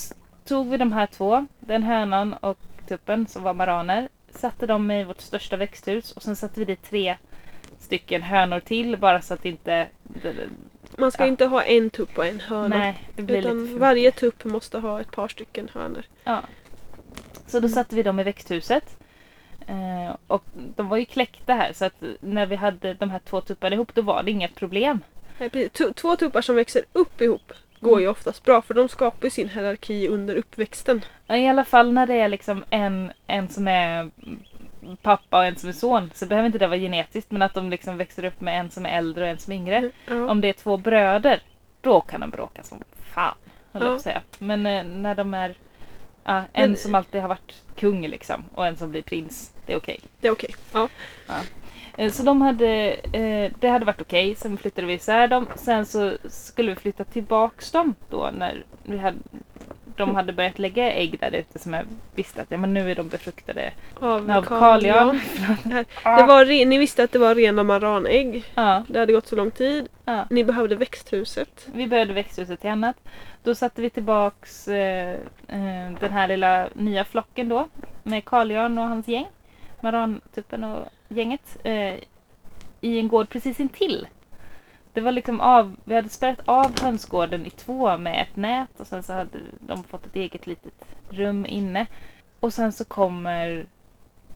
tog 0.45 0.69
vi 0.69 0.77
de 0.77 0.91
här 0.91 1.07
två, 1.07 1.45
den 1.59 1.83
hönan 1.83 2.33
och 2.33 2.57
tuppen 2.87 3.27
som 3.27 3.43
var 3.43 3.53
maraner, 3.53 4.09
satte 4.29 4.67
dem 4.67 4.91
i 4.91 5.03
vårt 5.03 5.21
största 5.21 5.57
växthus 5.57 6.11
och 6.11 6.23
sen 6.23 6.35
satte 6.35 6.59
vi 6.59 6.65
dit 6.65 6.83
tre 6.83 7.17
stycken 7.79 8.21
hönor 8.21 8.59
till 8.59 8.97
bara 8.97 9.21
så 9.21 9.33
att 9.33 9.45
inte... 9.45 9.87
Man 11.01 11.11
ska 11.11 11.23
Ja. 11.23 11.27
inte 11.27 11.45
ha 11.45 11.63
en 11.63 11.89
tupp 11.89 12.17
och 12.17 12.25
en 12.25 12.39
höna. 12.39 12.77
Nej, 12.77 13.07
det 13.15 13.21
blir 13.21 13.35
lite 13.37 13.47
utan 13.49 13.67
för 13.67 13.79
varje 13.79 14.11
tupp 14.11 14.43
måste 14.43 14.77
ha 14.79 15.01
ett 15.01 15.11
par 15.11 15.27
stycken 15.27 15.69
hönor. 15.73 16.03
Ja. 16.23 16.41
Så 17.47 17.59
då 17.59 17.69
satte 17.69 17.95
vi 17.95 18.03
dem 18.03 18.19
i 18.19 18.23
växthuset. 18.23 18.97
Eh, 19.67 20.15
och 20.27 20.43
de 20.53 20.89
var 20.89 20.97
ju 20.97 21.05
kläckta 21.05 21.53
här 21.53 21.73
så 21.73 21.85
att 21.85 22.03
när 22.19 22.45
vi 22.45 22.55
hade 22.55 22.93
de 22.93 23.09
här 23.09 23.19
två 23.19 23.41
tupparna 23.41 23.75
ihop 23.75 23.95
då 23.95 24.01
var 24.01 24.23
det 24.23 24.31
inga 24.31 24.47
problem. 24.47 24.99
Nej, 25.37 25.69
Två 25.95 26.15
tuppar 26.15 26.41
som 26.41 26.55
växer 26.55 26.83
upp 26.93 27.21
ihop 27.21 27.51
går 27.79 28.01
ju 28.01 28.07
oftast 28.07 28.43
bra 28.43 28.61
för 28.61 28.73
de 28.73 28.89
skapar 28.89 29.29
sin 29.29 29.49
hierarki 29.49 30.07
under 30.07 30.35
uppväxten. 30.35 31.01
Ja, 31.27 31.37
I 31.37 31.47
alla 31.47 31.65
fall 31.65 31.93
när 31.93 32.07
det 32.07 32.13
är 32.15 32.29
liksom 32.29 32.63
en, 32.69 33.11
en 33.27 33.49
som 33.49 33.67
är 33.67 34.09
pappa 35.01 35.37
och 35.37 35.45
en 35.45 35.55
som 35.55 35.69
är 35.69 35.73
son 35.73 36.11
så 36.13 36.25
behöver 36.25 36.45
inte 36.45 36.57
det 36.59 36.67
vara 36.67 36.79
genetiskt 36.79 37.31
men 37.31 37.41
att 37.41 37.53
de 37.53 37.69
liksom 37.69 37.97
växer 37.97 38.25
upp 38.25 38.41
med 38.41 38.59
en 38.59 38.71
som 38.71 38.85
är 38.85 38.97
äldre 38.97 39.23
och 39.23 39.29
en 39.29 39.37
som 39.37 39.53
är 39.53 39.57
yngre. 39.57 39.89
Ja. 40.07 40.29
Om 40.31 40.41
det 40.41 40.47
är 40.49 40.53
två 40.53 40.77
bröder 40.77 41.41
då 41.81 42.01
kan 42.01 42.21
de 42.21 42.29
bråka 42.29 42.63
som 42.63 42.83
fan. 43.13 43.35
Ja. 43.71 43.95
att 43.95 44.01
säga. 44.01 44.21
Men 44.39 44.65
eh, 44.65 44.83
när 44.83 45.15
de 45.15 45.33
är 45.33 45.55
ja, 46.23 46.43
en 46.53 46.69
Men- 46.69 46.77
som 46.77 46.95
alltid 46.95 47.21
har 47.21 47.27
varit 47.29 47.53
kung 47.75 48.07
liksom 48.07 48.43
och 48.53 48.67
en 48.67 48.75
som 48.77 48.91
blir 48.91 49.01
prins, 49.01 49.53
det 49.65 49.73
är 49.73 49.77
okej. 49.77 49.99
Det 50.19 50.27
är 50.27 50.31
okej. 50.31 50.55
Ja. 50.73 50.87
Eh, 51.97 52.11
Så 52.11 52.23
de 52.23 52.41
hade, 52.41 52.67
eh, 52.93 53.51
det 53.59 53.67
hade 53.69 53.85
varit 53.85 54.01
okej, 54.01 54.35
sen 54.35 54.57
flyttade 54.57 54.87
vi 54.87 54.93
isär 54.93 55.27
dem. 55.27 55.47
Sen 55.55 55.85
så 55.85 56.13
skulle 56.29 56.69
vi 56.71 56.75
flytta 56.75 57.03
tillbaks 57.03 57.71
dem 57.71 57.95
då 58.09 58.29
när 58.37 58.63
vi 58.83 58.97
hade, 58.97 59.17
de 60.01 60.15
hade 60.15 60.33
börjat 60.33 60.59
lägga 60.59 60.93
ägg 60.93 61.19
där 61.19 61.35
ute 61.35 61.59
som 61.59 61.73
jag 61.73 61.85
visste 62.15 62.41
att 62.41 62.51
ja, 62.51 62.57
men 62.57 62.73
nu 62.73 62.91
är 62.91 62.95
de 62.95 63.07
befruktade 63.09 63.71
Av, 63.99 64.31
av. 64.31 64.41
Carl-Jan. 64.41 65.21
Det 66.03 66.23
var 66.27 66.65
ni 66.65 66.77
visste 66.77 67.03
att 67.03 67.11
det 67.11 67.19
var 67.19 67.35
rena 67.35 67.63
maranägg. 67.63 68.43
Ja, 68.55 68.83
Det 68.87 68.99
hade 68.99 69.13
gått 69.13 69.27
så 69.27 69.35
lång 69.35 69.51
tid. 69.51 69.89
ja. 70.05 70.25
Ni 70.29 70.43
behövde 70.43 70.75
växthuset. 70.75 71.67
Vi 71.73 71.87
började 71.87 72.13
växthuset 72.13 72.61
till 72.61 72.69
annat. 72.69 72.95
Då 73.43 73.55
satte 73.55 73.81
vi 73.81 73.89
tillbaks 73.89 74.67
eh, 74.67 75.11
eh, 75.47 75.91
den 75.99 76.11
här 76.11 76.27
lilla 76.27 76.67
nya 76.73 77.05
flocken 77.05 77.49
då 77.49 77.67
med 78.03 78.25
Carl-Jan 78.25 78.77
och 78.77 78.87
hans 78.87 79.07
gäng. 79.07 79.25
Marantuppen 79.81 80.63
och 80.63 80.85
gänget. 81.09 81.57
Eh, 81.63 81.93
I 82.81 82.99
en 82.99 83.07
gård 83.07 83.29
precis 83.29 83.59
intill. 83.59 84.07
Det 84.93 85.01
var 85.01 85.11
liksom 85.11 85.41
av, 85.41 85.75
vi 85.83 85.95
hade 85.95 86.09
spärrat 86.09 86.39
av 86.45 86.81
hönsgården 86.81 87.45
i 87.45 87.49
två 87.49 87.97
med 87.97 88.21
ett 88.21 88.35
nät 88.35 88.79
och 88.79 88.87
sen 88.87 89.03
så 89.03 89.13
hade 89.13 89.39
de 89.59 89.83
fått 89.83 90.05
ett 90.05 90.15
eget 90.15 90.47
litet 90.47 90.85
rum 91.09 91.45
inne. 91.45 91.85
Och 92.39 92.53
sen 92.53 92.71
så 92.71 92.85
kommer 92.85 93.65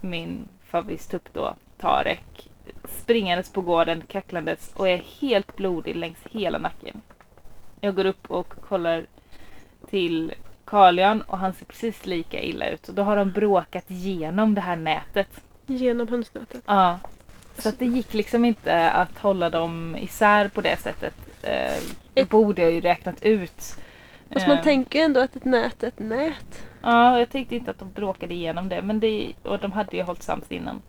min 0.01 0.47
favorittupp 0.63 1.33
då, 1.33 1.55
Tarek, 1.77 2.49
springandes 2.89 3.49
på 3.49 3.61
gården, 3.61 4.03
kacklandes 4.07 4.71
och 4.75 4.89
är 4.89 5.03
helt 5.21 5.55
blodig 5.55 5.95
längs 5.95 6.19
hela 6.31 6.57
nacken. 6.57 7.01
Jag 7.81 7.95
går 7.95 8.05
upp 8.05 8.31
och 8.31 8.47
kollar 8.47 9.05
till 9.89 10.33
Carl-Jan 10.65 11.21
och 11.21 11.37
han 11.37 11.53
ser 11.53 11.65
precis 11.65 12.05
lika 12.05 12.41
illa 12.41 12.69
ut. 12.69 12.89
Och 12.89 12.95
då 12.95 13.03
har 13.03 13.15
de 13.15 13.31
bråkat 13.31 13.83
genom 13.87 14.55
det 14.55 14.61
här 14.61 14.75
nätet. 14.75 15.43
Genom 15.65 16.07
hönsnätet. 16.07 16.63
Ja. 16.65 16.99
Så 17.57 17.69
att 17.69 17.79
det 17.79 17.85
gick 17.85 18.13
liksom 18.13 18.45
inte 18.45 18.91
att 18.91 19.17
hålla 19.17 19.49
dem 19.49 19.97
isär 19.99 20.47
på 20.47 20.61
det 20.61 20.77
sättet. 20.77 21.15
Eh, 21.41 21.81
det 22.13 22.29
borde 22.29 22.61
jag 22.61 22.71
ju 22.71 22.81
räknat 22.81 23.23
ut. 23.23 23.75
Fast 24.33 24.47
man 24.47 24.57
Eh, 24.57 24.63
tänker 24.63 24.99
ju 24.99 25.05
ändå 25.05 25.19
att 25.19 25.35
ett 25.35 25.45
nät 25.45 25.83
är 25.83 25.87
ett 25.87 25.99
nät. 25.99 26.67
Ja, 26.81 27.19
jag 27.19 27.29
tänkte 27.29 27.55
inte 27.55 27.71
att 27.71 27.79
de 27.79 27.91
bråkade 27.91 28.33
igenom 28.33 28.69
det. 28.69 28.81
Men 28.81 28.99
det 28.99 29.33
och 29.43 29.59
de 29.59 29.71
hade 29.71 29.97
ju 29.97 30.03
hållit 30.03 30.23
sams 30.23 30.51
innan. 30.51 30.81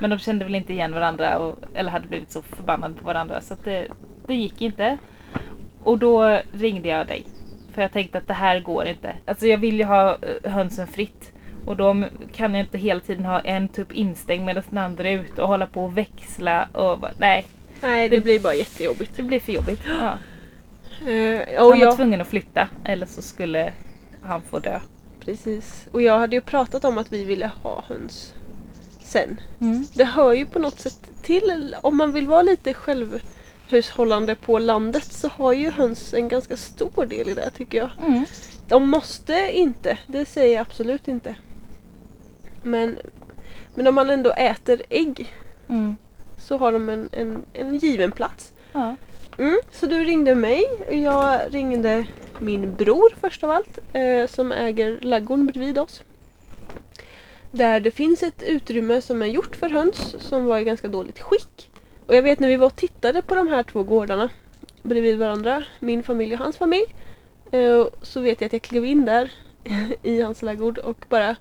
Men 0.00 0.10
de 0.10 0.18
kände 0.18 0.44
väl 0.44 0.54
inte 0.54 0.72
igen 0.72 0.94
varandra 0.94 1.38
och, 1.38 1.58
eller 1.74 1.90
hade 1.90 2.08
blivit 2.08 2.30
så 2.32 2.42
förbannade 2.42 2.94
på 2.94 3.06
varandra. 3.06 3.40
Så 3.40 3.54
att 3.54 3.64
det, 3.64 3.88
det 4.26 4.34
gick 4.34 4.62
inte. 4.62 4.98
Och 5.82 5.98
då 5.98 6.40
ringde 6.52 6.88
jag 6.88 7.06
dig. 7.06 7.26
För 7.72 7.82
jag 7.82 7.92
tänkte 7.92 8.18
att 8.18 8.28
det 8.28 8.34
här 8.34 8.60
går 8.60 8.86
inte. 8.86 9.14
Alltså 9.24 9.46
jag 9.46 9.58
vill 9.58 9.78
ju 9.78 9.84
ha 9.84 10.10
eh, 10.10 10.50
hönsen 10.52 10.86
fritt. 10.86 11.31
Och 11.66 11.76
då 11.76 12.04
kan 12.32 12.56
inte 12.56 12.78
hela 12.78 13.00
tiden 13.00 13.24
ha 13.24 13.40
en 13.40 13.68
tupp 13.68 13.92
instängd 13.92 14.44
medan 14.44 14.62
den 14.70 14.78
andra 14.78 15.08
är 15.08 15.18
ute 15.18 15.42
och 15.42 15.48
hålla 15.48 15.66
på 15.66 15.84
och 15.84 15.98
växla. 15.98 16.68
Och 16.72 16.98
bara, 16.98 17.12
nej, 17.18 17.46
Nej, 17.80 18.08
det 18.08 18.20
blir 18.20 18.40
bara 18.40 18.54
jättejobbigt. 18.54 19.16
det 19.16 19.22
blir 19.22 19.40
för 19.40 19.52
jobbigt. 19.52 19.80
Ja. 19.88 20.18
Uh, 21.08 21.40
Han 21.58 21.66
var 21.68 21.76
jag, 21.76 21.96
tvungen 21.96 22.20
att 22.20 22.28
flytta 22.28 22.68
eller 22.84 23.06
så 23.06 23.22
skulle 23.22 23.72
han 24.22 24.42
få 24.42 24.58
dö. 24.58 24.80
precis. 25.20 25.86
Och 25.92 26.02
jag 26.02 26.18
hade 26.18 26.36
ju 26.36 26.40
pratat 26.42 26.84
om 26.84 26.98
att 26.98 27.12
vi 27.12 27.24
ville 27.24 27.50
ha 27.62 27.84
höns 27.88 28.34
sen. 29.00 29.40
Mm. 29.60 29.86
Det 29.94 30.04
hör 30.04 30.32
ju 30.32 30.46
på 30.46 30.58
något 30.58 30.80
sätt 30.80 31.00
till, 31.22 31.76
om 31.82 31.96
man 31.96 32.12
vill 32.12 32.28
vara 32.28 32.42
lite 32.42 32.74
självhushållande 32.74 34.34
på 34.34 34.58
landet 34.58 35.04
så 35.12 35.28
har 35.28 35.52
ju 35.52 35.70
höns 35.70 36.14
en 36.14 36.28
ganska 36.28 36.56
stor 36.56 37.06
del 37.06 37.28
i 37.28 37.34
det 37.34 37.50
tycker 37.50 37.78
jag. 37.78 37.90
Mm. 38.06 38.24
De 38.68 38.90
måste 38.90 39.50
inte, 39.52 39.98
det 40.06 40.24
säger 40.24 40.54
jag 40.54 40.60
absolut 40.60 41.08
inte. 41.08 41.34
Men, 42.62 42.98
men 43.74 43.86
om 43.86 43.94
man 43.94 44.10
ändå 44.10 44.30
äter 44.30 44.82
ägg 44.88 45.34
Mm. 45.68 45.96
så 46.38 46.56
har 46.58 46.72
de 46.72 46.88
en, 46.88 47.08
en, 47.12 47.44
en 47.52 47.76
given 47.78 48.12
plats. 48.12 48.52
Ja. 48.72 48.96
Mm, 49.38 49.60
så 49.72 49.86
du 49.86 50.04
ringde 50.04 50.34
mig 50.34 50.64
och 50.88 50.94
jag 50.94 51.40
ringde 51.54 52.06
min 52.38 52.74
bror 52.74 53.14
först 53.20 53.44
av 53.44 53.50
allt 53.50 53.78
eh, 53.92 54.26
som 54.26 54.52
äger 54.52 54.98
ladugården 55.00 55.46
bredvid 55.46 55.78
oss. 55.78 56.02
Där 57.50 57.80
det 57.80 57.90
finns 57.90 58.22
ett 58.22 58.42
utrymme 58.42 59.00
som 59.00 59.22
är 59.22 59.26
gjort 59.26 59.56
för 59.56 59.68
höns 59.70 60.16
som 60.18 60.44
var 60.44 60.58
i 60.58 60.64
ganska 60.64 60.88
dåligt 60.88 61.20
skick. 61.20 61.70
Och 62.06 62.14
jag 62.14 62.22
vet 62.22 62.40
när 62.40 62.48
vi 62.48 62.56
var 62.56 62.66
och 62.66 62.76
tittade 62.76 63.22
på 63.22 63.34
de 63.34 63.48
här 63.48 63.62
två 63.62 63.82
gårdarna 63.82 64.28
bredvid 64.82 65.18
varandra, 65.18 65.64
min 65.80 66.02
familj 66.02 66.32
och 66.34 66.38
hans 66.40 66.56
familj. 66.56 66.94
Eh, 67.50 67.86
så 68.02 68.20
vet 68.20 68.40
jag 68.40 68.46
att 68.46 68.52
jag 68.52 68.62
klev 68.62 68.84
in 68.84 69.04
där 69.04 69.32
i 70.02 70.22
hans 70.22 70.42
ladugård 70.42 70.78
och 70.78 71.04
bara 71.08 71.36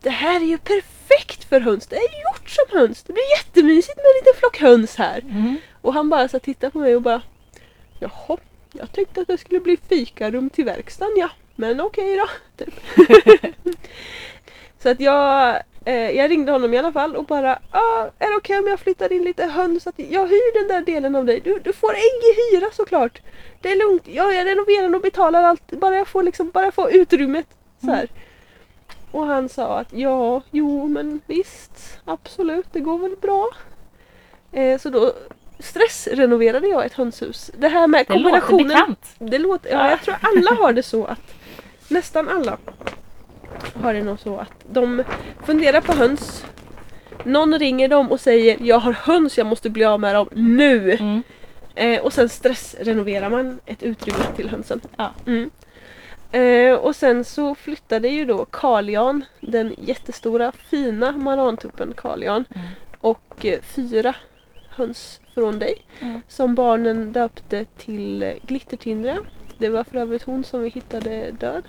Det 0.00 0.10
här 0.10 0.40
är 0.40 0.44
ju 0.44 0.58
perfekt 0.58 1.44
för 1.44 1.60
höns! 1.60 1.86
Det 1.86 1.96
är 1.96 2.00
gjort 2.00 2.50
som 2.50 2.78
höns! 2.78 3.02
Det 3.02 3.12
blir 3.12 3.36
jättemysigt 3.38 3.96
med 3.96 4.04
en 4.04 4.24
liten 4.24 4.40
flock 4.40 4.58
höns 4.60 4.96
här! 4.96 5.18
Mm. 5.18 5.56
Och 5.82 5.94
han 5.94 6.08
bara 6.08 6.28
så 6.28 6.38
tittade 6.38 6.70
på 6.70 6.78
mig 6.78 6.96
och 6.96 7.02
bara 7.02 7.22
Jaha, 8.00 8.36
jag 8.72 8.92
tänkte 8.92 9.20
att 9.20 9.28
det 9.28 9.38
skulle 9.38 9.60
bli 9.60 9.76
fikarum 9.88 10.50
till 10.50 10.64
verkstaden 10.64 11.14
ja. 11.16 11.30
Men 11.56 11.80
okej 11.80 12.16
då. 12.16 12.26
Typ. 12.64 12.74
så 14.82 14.88
att 14.88 15.00
jag, 15.00 15.56
eh, 15.84 16.10
jag 16.10 16.30
ringde 16.30 16.52
honom 16.52 16.74
i 16.74 16.78
alla 16.78 16.92
fall 16.92 17.16
och 17.16 17.24
bara 17.24 17.58
ah, 17.70 18.06
Är 18.18 18.30
det 18.30 18.36
okej 18.36 18.58
om 18.58 18.66
jag 18.66 18.80
flyttar 18.80 19.12
in 19.12 19.24
lite 19.24 19.44
höns? 19.44 19.82
Så 19.82 19.88
att 19.88 19.98
jag 19.98 20.26
hyr 20.26 20.58
den 20.58 20.68
där 20.68 20.92
delen 20.92 21.16
av 21.16 21.24
dig. 21.24 21.40
Du, 21.40 21.58
du 21.58 21.72
får 21.72 21.94
ägg 21.94 22.22
i 22.22 22.56
hyra 22.56 22.70
såklart. 22.72 23.20
Det 23.60 23.68
är 23.68 23.76
lugnt. 23.76 24.02
Ja, 24.06 24.32
jag 24.32 24.46
renoverar 24.46 24.94
och 24.94 25.00
betalar 25.00 25.42
allt. 25.42 25.70
Bara 25.70 25.96
jag 25.96 26.08
får, 26.08 26.22
liksom, 26.22 26.50
bara 26.50 26.64
jag 26.64 26.74
får 26.74 26.94
utrymmet. 26.94 27.46
Så 27.80 27.90
här. 27.90 28.08
Och 29.16 29.26
han 29.26 29.48
sa 29.48 29.78
att 29.78 29.92
ja, 29.92 30.42
jo 30.50 30.86
men 30.86 31.20
visst, 31.26 32.00
absolut, 32.04 32.66
det 32.72 32.80
går 32.80 32.98
väl 32.98 33.16
bra. 33.22 33.48
Eh, 34.52 34.78
så 34.78 34.90
då 34.90 35.12
stressrenoverade 35.58 36.66
jag 36.68 36.86
ett 36.86 36.92
hönshus. 36.94 37.50
Det 37.58 37.68
här 37.68 37.86
med 37.86 38.06
Det 38.08 38.18
låter 38.18 38.40
kombinationen. 38.40 38.68
bekant. 38.68 39.14
Det 39.18 39.38
låter, 39.38 39.70
ja, 39.70 39.90
jag 39.90 40.02
tror 40.02 40.16
alla 40.20 40.50
har 40.62 40.72
det 40.72 40.82
så 40.82 41.04
att 41.04 41.34
nästan 41.88 42.28
alla 42.28 42.58
har 43.82 43.94
det 43.94 44.02
nog 44.02 44.20
så 44.20 44.36
att 44.36 44.64
de 44.70 45.02
funderar 45.46 45.80
på 45.80 45.92
höns. 45.92 46.44
Någon 47.24 47.58
ringer 47.58 47.88
dem 47.88 48.10
och 48.12 48.20
säger 48.20 48.56
jag 48.60 48.78
har 48.78 48.92
höns, 48.92 49.38
jag 49.38 49.46
måste 49.46 49.70
bli 49.70 49.84
av 49.84 50.00
med 50.00 50.14
dem 50.14 50.28
nu. 50.32 50.92
Mm. 50.92 51.22
Eh, 51.74 52.00
och 52.00 52.12
sen 52.12 52.28
stressrenoverar 52.28 53.30
man 53.30 53.60
ett 53.66 53.82
utrymme 53.82 54.24
till 54.36 54.48
hönsen. 54.48 54.80
Ja. 54.96 55.10
Mm. 55.26 55.50
Eh, 56.32 56.74
och 56.74 56.96
sen 56.96 57.24
så 57.24 57.54
flyttade 57.54 58.08
ju 58.08 58.24
då 58.24 58.44
Carl-Jan, 58.44 59.24
den 59.40 59.74
jättestora 59.78 60.52
fina 60.52 61.12
marantuppen 61.12 61.92
Carl-Jan 61.96 62.44
Mm. 62.54 62.66
och 63.00 63.44
eh, 63.46 63.60
fyra 63.60 64.14
höns 64.68 65.20
från 65.34 65.58
dig 65.58 65.74
Mm. 66.00 66.20
som 66.28 66.54
barnen 66.54 67.12
döpte 67.12 67.64
till 67.64 68.22
eh, 68.22 68.32
Glittertindra. 68.42 69.16
Det 69.58 69.68
var 69.68 69.84
för 69.84 69.96
övrigt 69.98 70.22
hon 70.22 70.44
som 70.44 70.62
vi 70.62 70.68
hittade 70.68 71.30
död 71.30 71.62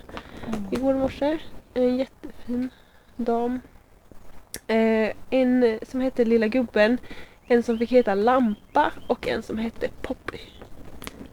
Mm. 0.46 0.64
igår 0.70 0.94
morse. 0.94 1.38
En 1.74 1.96
jättefin 1.96 2.70
dam. 3.16 3.60
Eh, 4.66 5.12
en 5.30 5.78
som 5.82 6.00
hette 6.00 6.24
Lilla 6.24 6.46
Gubben, 6.48 6.98
en 7.46 7.62
som 7.62 7.78
fick 7.78 7.92
heta 7.92 8.14
Lampa 8.14 8.92
och 9.06 9.28
en 9.28 9.42
som 9.42 9.58
hette 9.58 9.88
Poppy. 10.02 10.38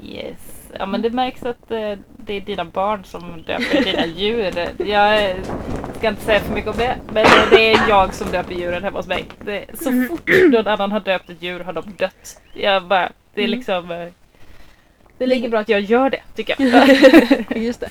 Yes. 0.04 0.72
Ja 0.80 0.86
men 0.86 1.02
det 1.02 1.10
märks 1.10 1.44
att 1.44 1.72
eh, 1.72 1.96
det 2.26 2.34
är 2.34 2.42
dina 2.42 2.66
barn 2.66 3.04
som 3.04 3.44
döper 3.48 3.84
dina 3.84 4.06
djur. 4.06 4.54
Jag 4.86 5.36
ska 5.98 6.08
inte 6.08 6.22
säga 6.26 6.40
för 6.40 6.54
mycket 6.54 6.72
om 6.72 6.78
det. 6.78 6.96
Men 7.14 7.26
det 7.50 7.74
är 7.74 7.90
jag 7.90 8.14
som 8.14 8.32
döper 8.32 8.54
djuren 8.56 8.84
hemma 8.84 9.00
hos 9.00 9.08
mig. 9.08 9.26
Det, 9.46 9.66
så 9.74 9.92
fort 10.10 10.30
någon 10.52 10.68
annan 10.68 10.92
har 10.92 11.00
döpt 11.00 11.30
ett 11.30 11.42
djur 11.42 11.60
har 11.60 11.74
de 11.74 11.84
dött. 11.98 12.42
Jag 12.54 12.84
bara, 12.88 13.12
det 13.34 13.42
är 13.42 13.46
Mm. 13.48 13.58
liksom 13.58 13.92
eh, 13.92 14.08
Det 15.18 15.24
är 15.24 15.28
lika 15.28 15.50
bra 15.50 15.60
att 15.60 15.70
jag 15.70 15.82
gör 15.82 16.10
det 16.10 16.22
tycker 16.36 16.56
jag. 16.60 17.58
Just 17.64 17.80
det. 17.80 17.90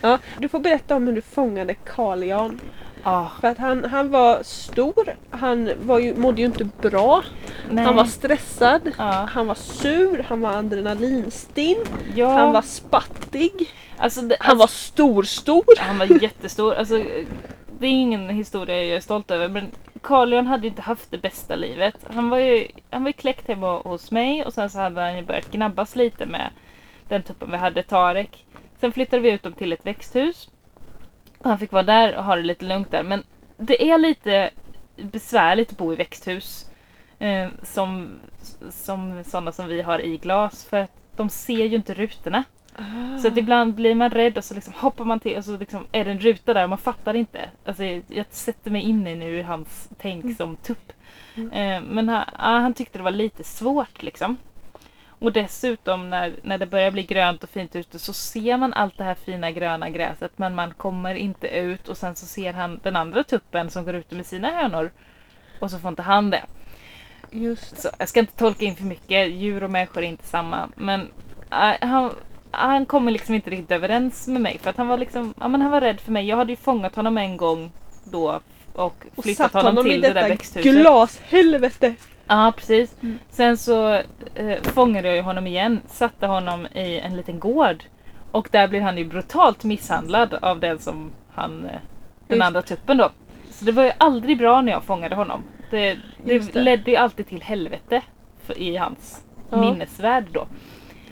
Ja, 0.00 0.18
du 0.38 0.48
får 0.48 0.58
berätta 0.58 0.96
om 0.96 1.06
hur 1.06 1.14
du 1.14 1.22
fångade 1.22 1.74
Carl 1.74 2.22
Jan. 2.24 2.60
Ja, 3.04 3.30
För 3.40 3.48
att 3.48 3.58
han, 3.58 3.84
han 3.84 4.10
var 4.10 4.42
stor, 4.42 5.16
han 5.30 5.70
var 5.82 5.98
ju, 5.98 6.14
mådde 6.14 6.40
ju 6.40 6.46
inte 6.46 6.64
bra, 6.64 7.22
nej. 7.70 7.84
han 7.84 7.96
var 7.96 8.04
stressad, 8.04 8.90
ja. 8.98 9.28
han 9.32 9.46
var 9.46 9.54
sur, 9.54 10.26
han 10.28 10.40
var 10.40 10.52
adrenalinstinn, 10.52 11.84
ja. 12.14 12.38
han 12.38 12.52
var 12.52 12.62
spattig, 12.62 13.52
alltså, 13.96 14.20
det, 14.20 14.36
han 14.40 14.56
var 14.56 14.64
alltså, 14.64 14.92
stor 14.92 15.22
stor. 15.22 15.64
han 15.78 15.98
var 15.98 16.22
jättestor. 16.22 16.74
Alltså, 16.74 17.04
det 17.78 17.86
är 17.86 17.90
ingen 17.90 18.28
historia 18.28 18.84
jag 18.84 18.96
är 18.96 19.00
stolt 19.00 19.30
över 19.30 19.48
men 19.48 19.70
Carl 20.02 20.32
Johan 20.32 20.46
hade 20.46 20.62
ju 20.62 20.68
inte 20.68 20.82
haft 20.82 21.10
det 21.10 21.18
bästa 21.18 21.56
livet. 21.56 21.94
Han 22.14 22.30
var 22.30 22.38
ju, 22.38 22.68
han 22.90 23.02
var 23.02 23.08
ju 23.08 23.12
kläckt 23.12 23.48
hemma 23.48 23.78
hos 23.78 24.10
mig 24.10 24.44
och 24.44 24.52
sen 24.52 24.70
så 24.70 24.78
hade 24.78 25.00
han 25.00 25.16
ju 25.16 25.22
börjat 25.22 25.50
gnabbas 25.50 25.96
lite 25.96 26.26
med 26.26 26.50
den 27.08 27.22
tuppen 27.22 27.50
vi 27.50 27.56
hade, 27.56 27.82
Tarek. 27.82 28.44
Sen 28.80 28.92
flyttade 28.92 29.22
vi 29.22 29.30
ut 29.30 29.42
dem 29.42 29.52
till 29.52 29.72
ett 29.72 29.86
växthus. 29.86 30.48
Han 31.44 31.58
fick 31.58 31.72
vara 31.72 31.82
där 31.82 32.16
och 32.16 32.24
ha 32.24 32.36
det 32.36 32.42
lite 32.42 32.64
lugnt 32.64 32.90
där. 32.90 33.02
Men 33.02 33.24
det 33.56 33.90
är 33.90 33.98
lite 33.98 34.50
besvärligt 34.96 35.70
att 35.70 35.78
bo 35.78 35.92
i 35.92 35.96
växthus. 35.96 36.70
Eh, 37.18 37.48
som, 37.62 38.18
som 38.70 39.24
sådana 39.24 39.52
som 39.52 39.66
vi 39.66 39.82
har 39.82 39.98
i 39.98 40.16
glas. 40.16 40.64
För 40.64 40.76
att 40.76 40.90
de 41.16 41.28
ser 41.28 41.64
ju 41.64 41.76
inte 41.76 41.94
rutorna. 41.94 42.44
Så 43.22 43.28
att 43.28 43.36
ibland 43.36 43.74
blir 43.74 43.94
man 43.94 44.10
rädd 44.10 44.38
och 44.38 44.44
så 44.44 44.54
liksom 44.54 44.72
hoppar 44.76 45.04
man 45.04 45.20
till 45.20 45.36
och 45.36 45.44
så 45.44 45.56
liksom 45.56 45.86
är 45.92 46.04
det 46.04 46.10
en 46.10 46.18
ruta 46.18 46.54
där 46.54 46.62
och 46.62 46.68
man 46.68 46.78
fattar 46.78 47.14
inte. 47.14 47.50
Alltså, 47.64 47.84
jag, 47.84 48.02
jag 48.08 48.26
sätter 48.30 48.70
mig 48.70 48.82
in 48.82 49.06
i 49.06 49.14
nu 49.14 49.38
i 49.38 49.42
hans 49.42 49.88
tänk 49.98 50.36
som 50.36 50.56
tupp. 50.56 50.92
Eh, 51.36 51.80
men 51.82 52.08
han, 52.08 52.24
ja, 52.32 52.58
han 52.58 52.74
tyckte 52.74 52.98
det 52.98 53.04
var 53.04 53.10
lite 53.10 53.44
svårt 53.44 54.02
liksom. 54.02 54.36
Och 55.22 55.32
dessutom 55.32 56.10
när, 56.10 56.32
när 56.42 56.58
det 56.58 56.66
börjar 56.66 56.90
bli 56.90 57.02
grönt 57.02 57.44
och 57.44 57.50
fint 57.50 57.76
ute 57.76 57.98
så 57.98 58.12
ser 58.12 58.56
man 58.56 58.72
allt 58.72 58.98
det 58.98 59.04
här 59.04 59.14
fina 59.14 59.50
gröna 59.50 59.90
gräset 59.90 60.32
men 60.36 60.54
man 60.54 60.74
kommer 60.74 61.14
inte 61.14 61.48
ut 61.48 61.88
och 61.88 61.96
sen 61.96 62.16
så 62.16 62.26
ser 62.26 62.52
han 62.52 62.80
den 62.82 62.96
andra 62.96 63.24
tuppen 63.24 63.70
som 63.70 63.84
går 63.84 63.94
ute 63.94 64.14
med 64.14 64.26
sina 64.26 64.50
hönor 64.50 64.90
och 65.60 65.70
så 65.70 65.78
får 65.78 65.88
inte 65.88 66.02
han 66.02 66.30
det. 66.30 66.42
Just 67.30 67.82
Så 67.82 67.88
jag 67.98 68.08
ska 68.08 68.20
inte 68.20 68.36
tolka 68.36 68.64
in 68.64 68.76
för 68.76 68.84
mycket, 68.84 69.30
djur 69.30 69.62
och 69.64 69.70
människor 69.70 70.02
är 70.02 70.06
inte 70.06 70.26
samma. 70.26 70.68
Men 70.76 71.00
äh, 71.50 71.88
han, 71.88 72.14
han 72.50 72.86
kommer 72.86 73.12
liksom 73.12 73.34
inte 73.34 73.50
riktigt 73.50 73.70
överens 73.70 74.26
med 74.28 74.40
mig 74.40 74.58
för 74.58 74.70
att 74.70 74.76
han 74.76 74.88
var 74.88 74.98
liksom, 74.98 75.34
ja 75.40 75.48
men 75.48 75.60
han 75.60 75.70
var 75.70 75.80
rädd 75.80 76.00
för 76.00 76.12
mig. 76.12 76.26
Jag 76.28 76.36
hade 76.36 76.52
ju 76.52 76.56
fångat 76.56 76.96
honom 76.96 77.18
en 77.18 77.36
gång 77.36 77.72
då 78.04 78.40
och 78.72 79.04
Och 79.14 79.24
flyttat 79.24 79.52
satt 79.52 79.62
honom, 79.62 79.76
honom 79.76 79.86
i 79.86 79.90
till 79.90 80.00
det 80.00 80.08
där 80.08 80.14
detta 80.14 80.28
växthuset. 80.28 80.72
glashelvete. 80.72 81.94
Ja 82.32 82.52
precis. 82.56 82.96
Mm. 83.02 83.18
Sen 83.30 83.56
så 83.56 83.92
eh, 84.34 84.62
fångade 84.62 85.16
jag 85.16 85.24
honom 85.24 85.46
igen, 85.46 85.80
satte 85.86 86.26
honom 86.26 86.66
i 86.74 86.98
en 86.98 87.16
liten 87.16 87.38
gård. 87.38 87.84
Och 88.30 88.48
där 88.50 88.68
blev 88.68 88.82
han 88.82 88.98
ju 88.98 89.04
brutalt 89.04 89.64
misshandlad 89.64 90.34
av 90.34 90.60
den 90.60 90.78
som 90.78 91.10
han, 91.32 91.64
eh, 91.64 91.70
den 92.28 92.36
Just 92.36 92.46
andra 92.46 92.62
tuppen 92.62 92.96
då. 92.96 93.10
Så 93.50 93.64
det 93.64 93.72
var 93.72 93.84
ju 93.84 93.92
aldrig 93.98 94.38
bra 94.38 94.60
när 94.60 94.72
jag 94.72 94.84
fångade 94.84 95.14
honom. 95.14 95.42
Det, 95.70 95.98
det, 96.24 96.52
det. 96.52 96.62
ledde 96.62 96.90
ju 96.90 96.96
alltid 96.96 97.28
till 97.28 97.42
helvete 97.42 98.02
för, 98.46 98.58
i 98.58 98.76
hans 98.76 99.24
Ja. 99.50 99.60
minnesvärld 99.60 100.26
då. 100.32 100.46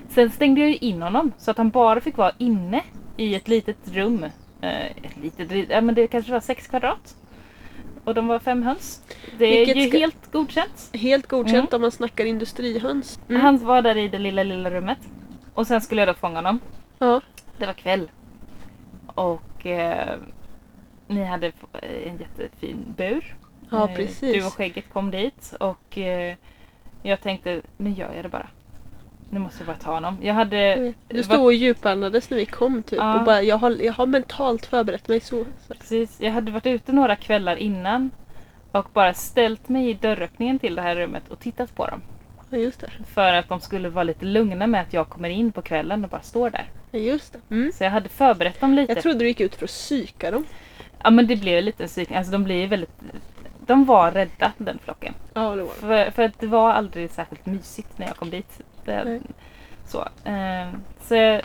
Sen 0.09 0.31
stängde 0.31 0.61
jag 0.61 0.71
ju 0.71 0.77
in 0.77 1.03
honom 1.03 1.33
så 1.39 1.51
att 1.51 1.59
han 1.59 1.71
bara 1.71 2.01
fick 2.01 2.17
vara 2.17 2.33
inne 2.39 2.83
i 3.17 3.35
ett 3.35 3.49
litet 3.49 3.89
rum. 3.93 4.25
Eh, 4.61 4.87
ett 4.87 5.17
litet, 5.23 5.71
ja 5.71 5.81
men 5.81 5.95
det 5.95 6.07
kanske 6.07 6.33
var 6.33 6.41
sex 6.41 6.67
kvadrat. 6.67 7.17
Och 8.05 8.15
de 8.15 8.27
var 8.29 8.39
fem 8.39 8.63
höns. 8.63 9.03
Det 9.39 9.45
är 9.45 9.57
Vilket 9.67 9.77
ju 9.77 9.89
ska- 9.89 9.99
helt 9.99 10.33
godkänt. 10.33 10.91
Helt 10.93 11.27
godkänt 11.27 11.57
Mm. 11.71 11.75
om 11.75 11.81
man 11.81 11.91
snackar 11.91 12.25
industrihöns. 12.25 13.21
Mm. 13.29 13.41
Han 13.43 13.59
var 13.59 13.83
där 13.83 13.97
i 13.97 14.09
det 14.09 14.19
lilla, 14.19 14.43
lilla 14.43 14.71
rummet. 14.71 14.99
Och 15.55 15.67
sen 15.67 15.81
skulle 15.81 16.01
jag 16.01 16.09
då 16.09 16.15
fånga 16.15 16.35
honom. 16.39 16.61
Ja. 16.99 17.21
Det 17.59 17.67
var 17.67 17.73
kväll. 17.73 18.11
Och 19.07 19.67
eh, 19.67 20.17
ni 21.07 21.25
hade 21.25 21.47
f- 21.47 21.83
en 22.07 22.19
jättefin 22.19 22.95
bur. 22.97 23.37
Ja, 23.71 23.89
Eh, 23.91 23.97
precis. 23.97 24.35
Du 24.35 24.47
och 24.47 24.53
skägget 24.53 24.93
kom 24.93 25.11
dit 25.11 25.55
och 25.61 25.99
eh, 25.99 26.37
jag 27.03 27.21
tänkte, 27.21 27.63
nu 27.77 27.91
gör 27.91 28.13
jag 28.15 28.25
det 28.25 28.29
bara. 28.29 28.49
Nu 29.31 29.41
måste 29.41 29.59
jag 29.59 29.67
bara 29.67 29.77
ta 29.77 29.95
honom. 29.95 30.19
Jag 30.23 30.35
hade... 30.35 30.77
Vet. 30.77 30.97
Du 31.09 31.23
stod 31.23 31.45
och 31.45 31.53
djupandades 31.53 32.31
när 32.31 32.39
vi 32.39 32.47
kom 32.47 32.83
typ 32.83 32.99
Ja. 32.99 33.19
och 33.19 33.25
bara 33.25 33.43
jag 33.43 33.57
har, 33.57 33.71
jag 33.71 33.93
har 33.93 34.07
mentalt 34.07 34.67
förberett 34.67 35.09
mig 35.09 35.21
så. 35.21 35.45
så. 35.69 35.75
Precis, 35.75 36.21
jag 36.21 36.33
hade 36.33 36.53
varit 36.53 36.67
ute 36.67 36.93
några 36.93 37.17
kvällar 37.17 37.57
innan 37.57 38.11
och 38.73 38.87
bara 38.93 39.15
ställt 39.15 39.69
mig 39.69 39.91
i 39.91 39.95
dörröppningen 39.95 40.59
till 40.59 40.75
det 40.75 40.83
här 40.83 40.97
rummet 40.97 41.29
och 41.29 41.39
tittat 41.39 41.75
på 41.75 41.87
dem. 41.87 42.03
Ja 42.51 42.59
just 42.59 42.81
det. 42.81 42.91
För 43.15 43.33
att 43.35 43.49
de 43.49 43.61
skulle 43.61 43.89
vara 43.89 44.05
lite 44.05 44.25
lugna 44.25 44.67
med 44.67 44.81
att 44.81 44.93
jag 44.93 45.09
kommer 45.09 45.29
in 45.29 45.53
på 45.53 45.63
kvällen 45.63 46.05
och 46.05 46.11
bara 46.11 46.23
står 46.23 46.51
där. 46.51 46.65
Ja, 46.91 46.99
just 46.99 47.33
det. 47.33 47.55
Mm. 47.55 47.73
Så 47.73 47.85
jag 47.85 47.91
hade 47.91 48.09
förberett 48.09 48.61
dem 48.61 48.75
lite. 48.75 48.93
Jag 48.93 49.03
trodde 49.03 49.19
du 49.19 49.29
gick 49.29 49.41
ut 49.41 49.55
för 49.55 49.65
att 49.65 49.71
psyka 49.71 50.31
dem. 50.31 50.45
Ja 51.03 51.11
men 51.11 51.27
det 51.27 51.37
blev 51.37 51.63
lite 51.65 51.83
en 51.83 51.89
psykning. 51.89 52.19
Alltså 52.19 52.33
de 52.33 52.47
ju 52.49 52.67
väldigt... 52.67 53.01
De 53.67 53.85
var 53.85 54.11
rädda 54.13 54.53
den 54.59 54.79
flocken. 54.85 55.15
Ja 55.35 55.57
det 55.57 55.63
var 55.63 55.75
det. 55.75 55.81
För, 55.81 56.11
för 56.11 56.23
att 56.23 56.41
det 56.41 56.47
var 56.47 56.73
aldrig 56.73 57.11
särskilt 57.11 57.47
mysigt 57.47 57.99
när 57.99 58.07
jag 58.07 58.17
kom 58.17 58.31
dit. 58.31 58.61
Det, 58.85 59.05
Nej. 59.05 59.21
så 59.87 60.09
Ehm, 60.25 60.83
så 61.01 61.15
jag, 61.15 61.43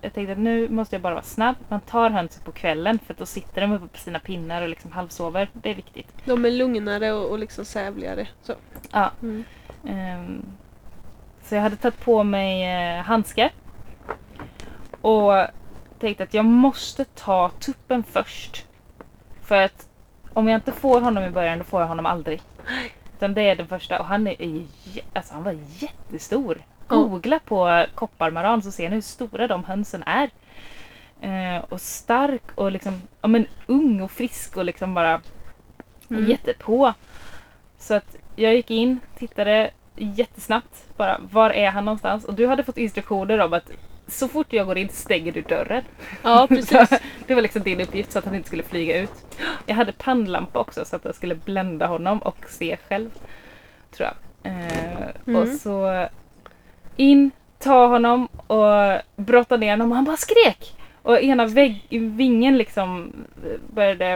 jag 0.00 0.12
tänkte 0.12 0.32
att 0.32 0.38
nu 0.38 0.68
måste 0.68 0.94
jag 0.94 1.02
bara 1.02 1.14
vara 1.14 1.24
snabb. 1.24 1.56
Man 1.68 1.80
tar 1.80 2.10
hönsen 2.10 2.42
på 2.44 2.52
kvällen 2.52 2.98
för 2.98 3.14
att 3.14 3.18
då 3.18 3.26
sitter 3.26 3.60
de 3.60 3.72
uppe 3.72 3.88
på 3.88 3.98
sina 3.98 4.18
pinnar 4.18 4.62
och 4.62 4.68
liksom 4.68 4.92
halvsover. 4.92 5.48
Det 5.52 5.70
är 5.70 5.74
viktigt. 5.74 6.08
De 6.24 6.44
är 6.44 6.50
lugnare 6.50 7.12
och, 7.12 7.30
och 7.30 7.38
liksom 7.38 7.64
sävligare. 7.64 8.28
Så. 8.42 8.54
Ja. 8.92 9.10
Mm. 9.22 9.44
Ehm, 9.88 10.42
så 11.42 11.54
jag 11.54 11.62
hade 11.62 11.76
tagit 11.76 12.04
på 12.04 12.24
mig 12.24 12.64
eh, 12.64 13.02
handskar. 13.02 13.50
Och 15.00 15.32
tänkte 16.00 16.24
att 16.24 16.34
jag 16.34 16.44
måste 16.44 17.04
ta 17.04 17.48
tuppen 17.48 18.02
först. 18.02 18.66
För 19.42 19.62
att 19.62 19.88
om 20.32 20.48
jag 20.48 20.58
inte 20.58 20.72
får 20.72 21.00
honom 21.00 21.24
i 21.24 21.30
början 21.30 21.58
då 21.58 21.64
får 21.64 21.80
jag 21.80 21.88
honom 21.88 22.06
aldrig. 22.06 22.42
Utan 23.20 23.34
det 23.34 23.42
är 23.42 23.56
den 23.56 23.66
första 23.68 23.98
och 23.98 24.06
han 24.06 24.26
är, 24.26 24.36
alltså 25.12 25.34
han 25.34 25.42
var 25.42 25.56
jättestor. 25.78 26.58
Googla 26.86 27.38
på 27.38 27.86
kopparmaran 27.94 28.62
så 28.62 28.70
ser 28.72 28.88
ni 28.88 28.94
hur 28.94 29.02
stora 29.02 29.46
de 29.46 29.64
hönsen 29.64 30.02
är. 30.06 30.30
Eh, 31.20 31.64
och 31.68 31.80
stark 31.80 32.42
och 32.54 32.72
liksom, 32.72 33.02
ja 33.22 33.28
men 33.28 33.46
ung 33.66 34.00
och 34.00 34.10
frisk 34.10 34.56
och 34.56 34.64
liksom 34.64 34.94
bara 34.94 35.20
Mm. 36.10 36.30
jättepå. 36.30 36.92
Så 37.78 37.94
att 37.94 38.16
jag 38.36 38.54
gick 38.54 38.70
in, 38.70 39.00
tittade 39.18 39.70
jättesnabbt 39.96 40.84
bara, 40.96 41.20
var 41.32 41.50
är 41.50 41.70
han 41.70 41.84
någonstans? 41.84 42.24
Och 42.24 42.34
du 42.34 42.46
hade 42.46 42.64
fått 42.64 42.78
instruktioner 42.78 43.38
om 43.38 43.52
att 43.52 43.70
så 44.10 44.28
fort 44.28 44.52
jag 44.52 44.66
går 44.66 44.78
in 44.78 44.88
stänger 44.88 45.32
du 45.32 45.40
dörren. 45.42 45.82
Ja 46.22 46.46
precis. 46.48 46.90
det 47.26 47.34
var 47.34 47.42
liksom 47.42 47.62
din 47.62 47.80
uppgift 47.80 48.12
så 48.12 48.18
att 48.18 48.24
han 48.24 48.34
inte 48.34 48.46
skulle 48.46 48.62
flyga 48.62 49.00
ut. 49.00 49.12
Jag 49.66 49.74
hade 49.74 49.92
pannlampa 49.92 50.58
också 50.58 50.84
så 50.84 50.96
att 50.96 51.04
jag 51.04 51.14
skulle 51.14 51.34
blända 51.34 51.86
honom 51.86 52.18
och 52.18 52.44
se 52.48 52.76
själv. 52.88 53.10
Tror 53.90 54.08
jag. 54.08 54.52
Eh, 54.52 54.90
Mm. 55.26 55.42
Och 55.42 55.48
så 55.48 56.06
in, 56.96 57.30
ta 57.58 57.86
honom 57.86 58.28
och 58.46 59.00
brotta 59.16 59.56
ner 59.56 59.70
honom 59.70 59.90
och 59.90 59.96
han 59.96 60.04
bara 60.04 60.16
skrek. 60.16 60.74
Och 61.02 61.20
ena 61.20 61.46
vägg, 61.46 61.86
vingen 61.90 62.58
liksom 62.58 63.12
eh, 63.44 63.74
började, 63.74 64.12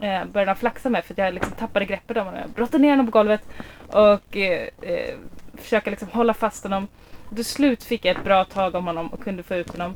eh, 0.00 0.24
började 0.32 0.50
han 0.50 0.56
flaxa 0.56 0.88
med 0.90 1.04
för 1.04 1.14
att 1.14 1.18
jag 1.18 1.34
liksom 1.34 1.52
tappade 1.52 1.84
greppet 1.84 2.16
om 2.16 2.24
honom. 2.24 2.40
Jag 2.40 2.50
brottade 2.50 2.82
ner 2.82 2.90
honom 2.90 3.06
på 3.06 3.12
golvet 3.12 3.48
och 3.86 4.36
eh, 4.36 4.68
eh, 4.82 5.14
försöka 5.54 5.90
liksom 5.90 6.08
hålla 6.12 6.34
fast 6.34 6.62
honom. 6.62 6.88
Till 7.34 7.44
slut 7.44 7.84
fick 7.84 8.04
jag 8.04 8.16
ett 8.16 8.24
bra 8.24 8.44
tag 8.44 8.74
om 8.74 8.86
honom 8.86 9.08
och 9.08 9.24
kunde 9.24 9.42
få 9.42 9.54
ut 9.54 9.70
honom. 9.70 9.94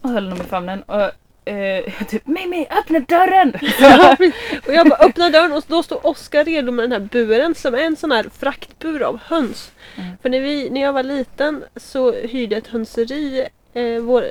Och 0.00 0.10
höll 0.10 0.24
honom 0.24 0.40
i 0.40 0.48
famnen. 0.48 0.82
Och 0.82 1.10
eh, 1.44 1.94
jag 1.98 2.08
typ 2.08 2.26
Mimmi, 2.26 2.66
öppna 2.70 3.00
dörren! 3.00 3.50
Och 4.66 4.74
jag 4.74 4.88
bara 4.88 4.98
öppnar 4.98 5.30
dörren 5.30 5.52
och 5.52 5.64
då 5.66 5.82
står 5.82 6.06
Oskar 6.06 6.44
redo 6.44 6.72
med 6.72 6.84
den 6.84 6.92
här 6.92 7.08
buren 7.08 7.54
som 7.54 7.74
är 7.74 7.78
en 7.78 7.96
sån 7.96 8.10
här 8.10 8.26
fraktbur 8.38 9.02
av 9.02 9.20
höns. 9.24 9.72
Mm. 9.96 10.16
För 10.22 10.28
när, 10.28 10.40
vi, 10.40 10.70
när 10.70 10.80
jag 10.80 10.92
var 10.92 11.02
liten 11.02 11.64
så 11.76 12.12
hyrde 12.12 12.56
ett 12.56 12.66
hönseri 12.66 13.46
eh, 13.74 13.98
vår, 14.00 14.24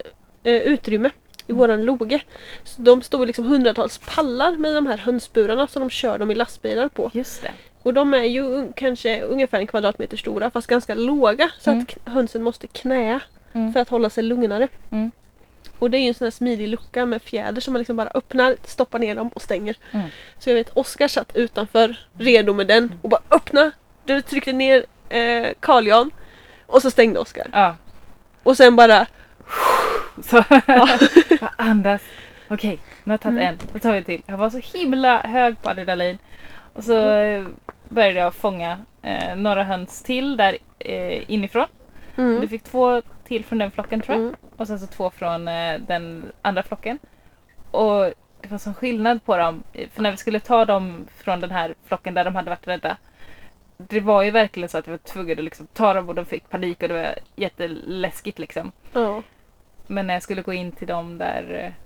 eh, 0.43 0.53
utrymme 0.53 1.09
i 1.47 1.53
våran 1.53 1.85
loge. 1.85 2.21
Så 2.63 2.81
de 2.81 3.01
stod 3.01 3.27
liksom 3.27 3.45
hundratals 3.45 3.97
pallar 3.97 4.51
med 4.51 4.75
de 4.75 4.87
här 4.87 4.97
hönsburarna 4.97 5.67
som 5.67 5.79
de 5.79 5.89
kör 5.89 6.17
dem 6.17 6.31
i 6.31 6.35
lastbilar 6.35 6.89
på. 6.89 7.11
Just 7.13 7.41
det. 7.41 7.51
Och 7.83 7.93
de 7.93 8.13
är 8.13 8.23
ju 8.23 8.71
kanske 8.75 9.21
ungefär 9.21 9.59
en 9.59 9.67
kvadratmeter 9.67 10.17
stora 10.17 10.51
fast 10.51 10.67
ganska 10.67 10.95
låga 10.95 11.49
så 11.59 11.71
Mm. 11.71 11.85
att 12.05 12.13
hönsen 12.13 12.43
måste 12.43 12.67
knäa 12.67 13.19
Mm. 13.53 13.73
för 13.73 13.79
att 13.79 13.89
hålla 13.89 14.09
sig 14.09 14.23
lugnare. 14.23 14.67
Mm. 14.91 15.11
Och 15.79 15.91
det 15.91 15.97
är 15.97 16.01
ju 16.01 16.07
en 16.07 16.13
sån 16.13 16.25
här 16.25 16.31
smidig 16.31 16.67
lucka 16.67 17.05
med 17.05 17.21
fjäder 17.21 17.61
som 17.61 17.73
man 17.73 17.79
liksom 17.79 17.95
bara 17.95 18.09
öppnar, 18.13 18.55
stoppar 18.63 18.99
ner 18.99 19.15
dem 19.15 19.27
och 19.27 19.41
stänger. 19.41 19.75
Mm. 19.91 20.07
Så 20.39 20.49
jag 20.49 20.55
vet 20.55 20.69
Oskar 20.77 21.07
satt 21.07 21.35
utanför 21.35 21.95
redo 22.17 22.53
med 22.53 22.67
den 22.67 22.93
och 23.01 23.09
bara 23.09 23.21
öppna. 23.31 23.71
Du 24.05 24.21
tryckte 24.21 24.53
ner 24.53 24.85
eh, 25.09 25.47
Carl 25.59 25.87
Jan 25.87 26.11
och 26.65 26.81
så 26.81 26.91
stängde 26.91 27.19
Oskar. 27.19 27.47
Ja. 27.53 27.75
Och 28.43 28.57
sen 28.57 28.75
bara 28.75 29.05
Så 30.23 30.43
bara 31.39 31.53
andas. 31.55 32.01
Okej, 32.47 32.79
nu 33.03 33.11
har 33.11 33.13
jag 33.13 33.21
tagit 33.21 33.39
en. 33.39 33.57
Då 33.73 33.79
tar 33.79 33.93
vi 33.93 34.03
till. 34.03 34.21
Jag 34.25 34.37
var 34.37 34.49
så 34.49 34.57
himla 34.77 35.21
hög 35.21 35.61
på 35.61 35.69
adrenalin. 35.69 36.17
Och 36.73 36.83
så 36.83 37.09
eh, 37.11 37.45
började 37.89 38.19
jag 38.19 38.33
fånga 38.33 38.79
eh, 39.01 39.35
några 39.35 39.63
höns 39.63 40.03
till 40.03 40.37
där 40.37 40.57
eh, 40.79 41.31
inifrån. 41.31 41.67
Du 42.15 42.21
mm, 42.35 42.49
fick 42.49 42.63
två 42.63 43.01
till 43.23 43.45
från 43.45 43.59
den 43.59 43.71
flocken 43.71 44.01
tror 44.01 44.17
jag. 44.17 44.23
mm, 44.25 44.35
Och 44.57 44.67
sen 44.67 44.79
så 44.79 44.87
två 44.87 45.09
från 45.09 45.47
eh, 45.47 45.79
den 45.87 46.31
andra 46.41 46.63
flocken. 46.63 46.99
Och 47.71 48.13
det 48.41 48.51
var 48.51 48.57
sån 48.57 48.73
skillnad 48.73 49.23
på 49.25 49.37
dem. 49.37 49.63
För 49.93 50.01
när 50.01 50.11
vi 50.11 50.17
skulle 50.17 50.39
ta 50.39 50.65
dem 50.65 51.07
från 51.17 51.39
den 51.39 51.51
här 51.51 51.75
flocken 51.85 52.13
där 52.13 52.23
de 52.25 52.35
hade 52.35 52.49
varit 52.49 52.67
rädda. 52.67 52.97
Det 53.77 53.99
var 53.99 54.23
ju 54.23 54.31
verkligen 54.31 54.69
så 54.69 54.77
att 54.77 54.87
jag 54.87 54.91
var 54.93 54.97
tvungen 54.97 55.37
att 55.39 55.43
liksom 55.45 55.67
ta 55.73 55.93
dem 55.93 56.09
och 56.09 56.15
de 56.15 56.25
fick 56.25 56.49
panik 56.49 56.81
och 56.81 56.87
det 56.87 56.93
var 56.93 57.15
jätteläskigt 57.35 58.39
liksom. 58.39 58.71
Ja. 58.93 59.21
Men 59.87 60.07
när 60.07 60.13
jag 60.13 60.23
skulle 60.23 60.41
gå 60.41 60.53
in 60.53 60.71
till 60.71 60.87
dem 60.87 61.17
där, 61.17 61.53
eh, 61.65 61.80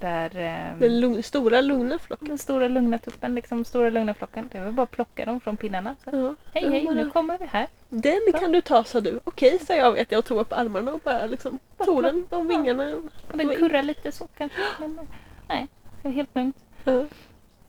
där 0.00 0.36
eh, 0.36 0.78
Den 0.78 1.00
lugn, 1.00 1.22
stora 1.22 1.60
lugna 1.60 1.98
flocken. 1.98 2.28
den 2.28 2.38
stora 2.38 2.68
lugna 2.68 2.98
tuppen, 2.98 3.34
liksom 3.34 3.64
stora 3.64 3.90
lugna 3.90 4.14
flocken. 4.14 4.48
Det 4.52 4.60
var 4.60 4.72
bara 4.72 4.82
att 4.82 4.90
plocka 4.90 5.24
dem 5.24 5.40
från 5.40 5.56
pinnarna. 5.56 5.96
Så. 6.04 6.10
Ja. 6.16 6.34
Hej 6.54 6.64
Ja, 6.64 6.70
hej, 6.70 6.86
nu 7.04 7.10
kommer 7.10 7.38
vi 7.38 7.46
här. 7.46 7.66
Den 7.88 8.20
kan 8.40 8.52
du 8.52 8.60
ta 8.60 8.84
sa 8.84 9.00
du. 9.00 9.20
Okej 9.24 9.58
sa 9.58 9.74
jag 9.74 9.92
vet 9.92 10.12
jag 10.12 10.18
och 10.18 10.24
tog 10.24 10.38
upp 10.38 10.52
armarna 10.52 10.92
och 10.92 11.00
bara 11.00 11.26
liksom 11.26 11.58
tog 11.84 12.02
den 12.02 12.26
om 12.30 12.48
vingarna. 12.48 12.94
Och 13.30 13.38
den 13.38 13.48
kurrar 13.56 13.82
lite 13.82 14.12
så 14.12 14.26
kanske. 14.38 14.58
Men 14.78 14.98
eh, 14.98 15.04
nej, 15.48 15.66
det 16.02 16.08
är 16.08 16.12
helt 16.12 16.34
lugnt. 16.34 16.56
Ja. 16.84 17.04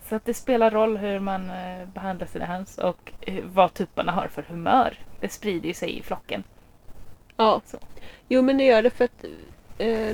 Så 0.10 0.15
att 0.15 0.26
det 0.26 0.34
spelar 0.34 0.72
roll 0.72 0.98
hur 0.98 1.20
man 1.20 1.50
eh, 1.50 1.88
behandlar 1.94 2.28
sina 2.28 2.46
höns 2.46 2.78
och 2.78 3.12
eh, 3.22 3.44
vad 3.46 3.74
tupparna 3.74 4.12
har 4.12 4.28
för 4.28 4.41
humör. 4.41 4.98
Det 5.20 5.30
sprider 5.30 5.67
ju 5.67 5.74
sig 5.74 5.98
i 5.98 6.02
flocken. 6.04 6.44
ja. 7.38 7.62
Så. 7.65 7.78
Jo 8.28 8.41
men 8.41 8.58
det 8.58 8.63
gör 8.63 8.82
det 8.84 8.89
för 8.89 9.06
att 9.06 9.26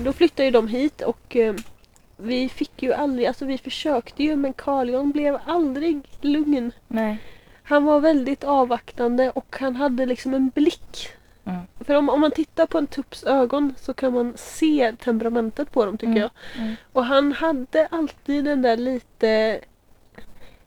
då 0.03 0.13
flyttade 0.13 0.45
ju 0.45 0.51
de 0.51 0.67
hit 0.67 1.01
och 1.01 1.37
vi 2.17 2.49
fick 2.49 2.83
ju 2.83 2.93
aldrig, 2.93 3.27
alltså 3.27 3.45
vi 3.45 3.57
försökte 3.57 4.23
ju 4.23 4.35
men 4.35 4.53
Carl-Jan 4.53 5.11
blev 5.11 5.39
aldrig 5.45 6.01
lugn. 6.21 6.71
Nej. 6.87 7.17
Han 7.63 7.85
var 7.85 7.99
väldigt 7.99 8.43
avvaktande 8.43 9.29
och 9.31 9.55
han 9.59 9.75
hade 9.75 10.05
liksom 10.05 10.33
en 10.33 10.49
blick. 10.49 11.09
Mm. 11.45 11.61
För 11.79 11.93
om, 11.95 12.09
om 12.09 12.21
man 12.21 12.31
tittar 12.31 12.65
på 12.65 12.77
en 12.77 12.87
tupps 12.87 13.23
ögon 13.23 13.73
så 13.77 13.93
kan 13.93 14.13
man 14.13 14.33
se 14.37 14.93
temperamentet 15.03 15.71
på 15.71 15.85
dem 15.85 15.97
tycker 15.97 16.11
Mm. 16.11 16.21
jag. 16.21 16.31
Mm. 16.63 16.75
Och 16.93 17.05
han 17.05 17.31
hade 17.31 17.87
alltid 17.91 18.45
den 18.45 18.61
där 18.61 18.77
lite 18.77 19.59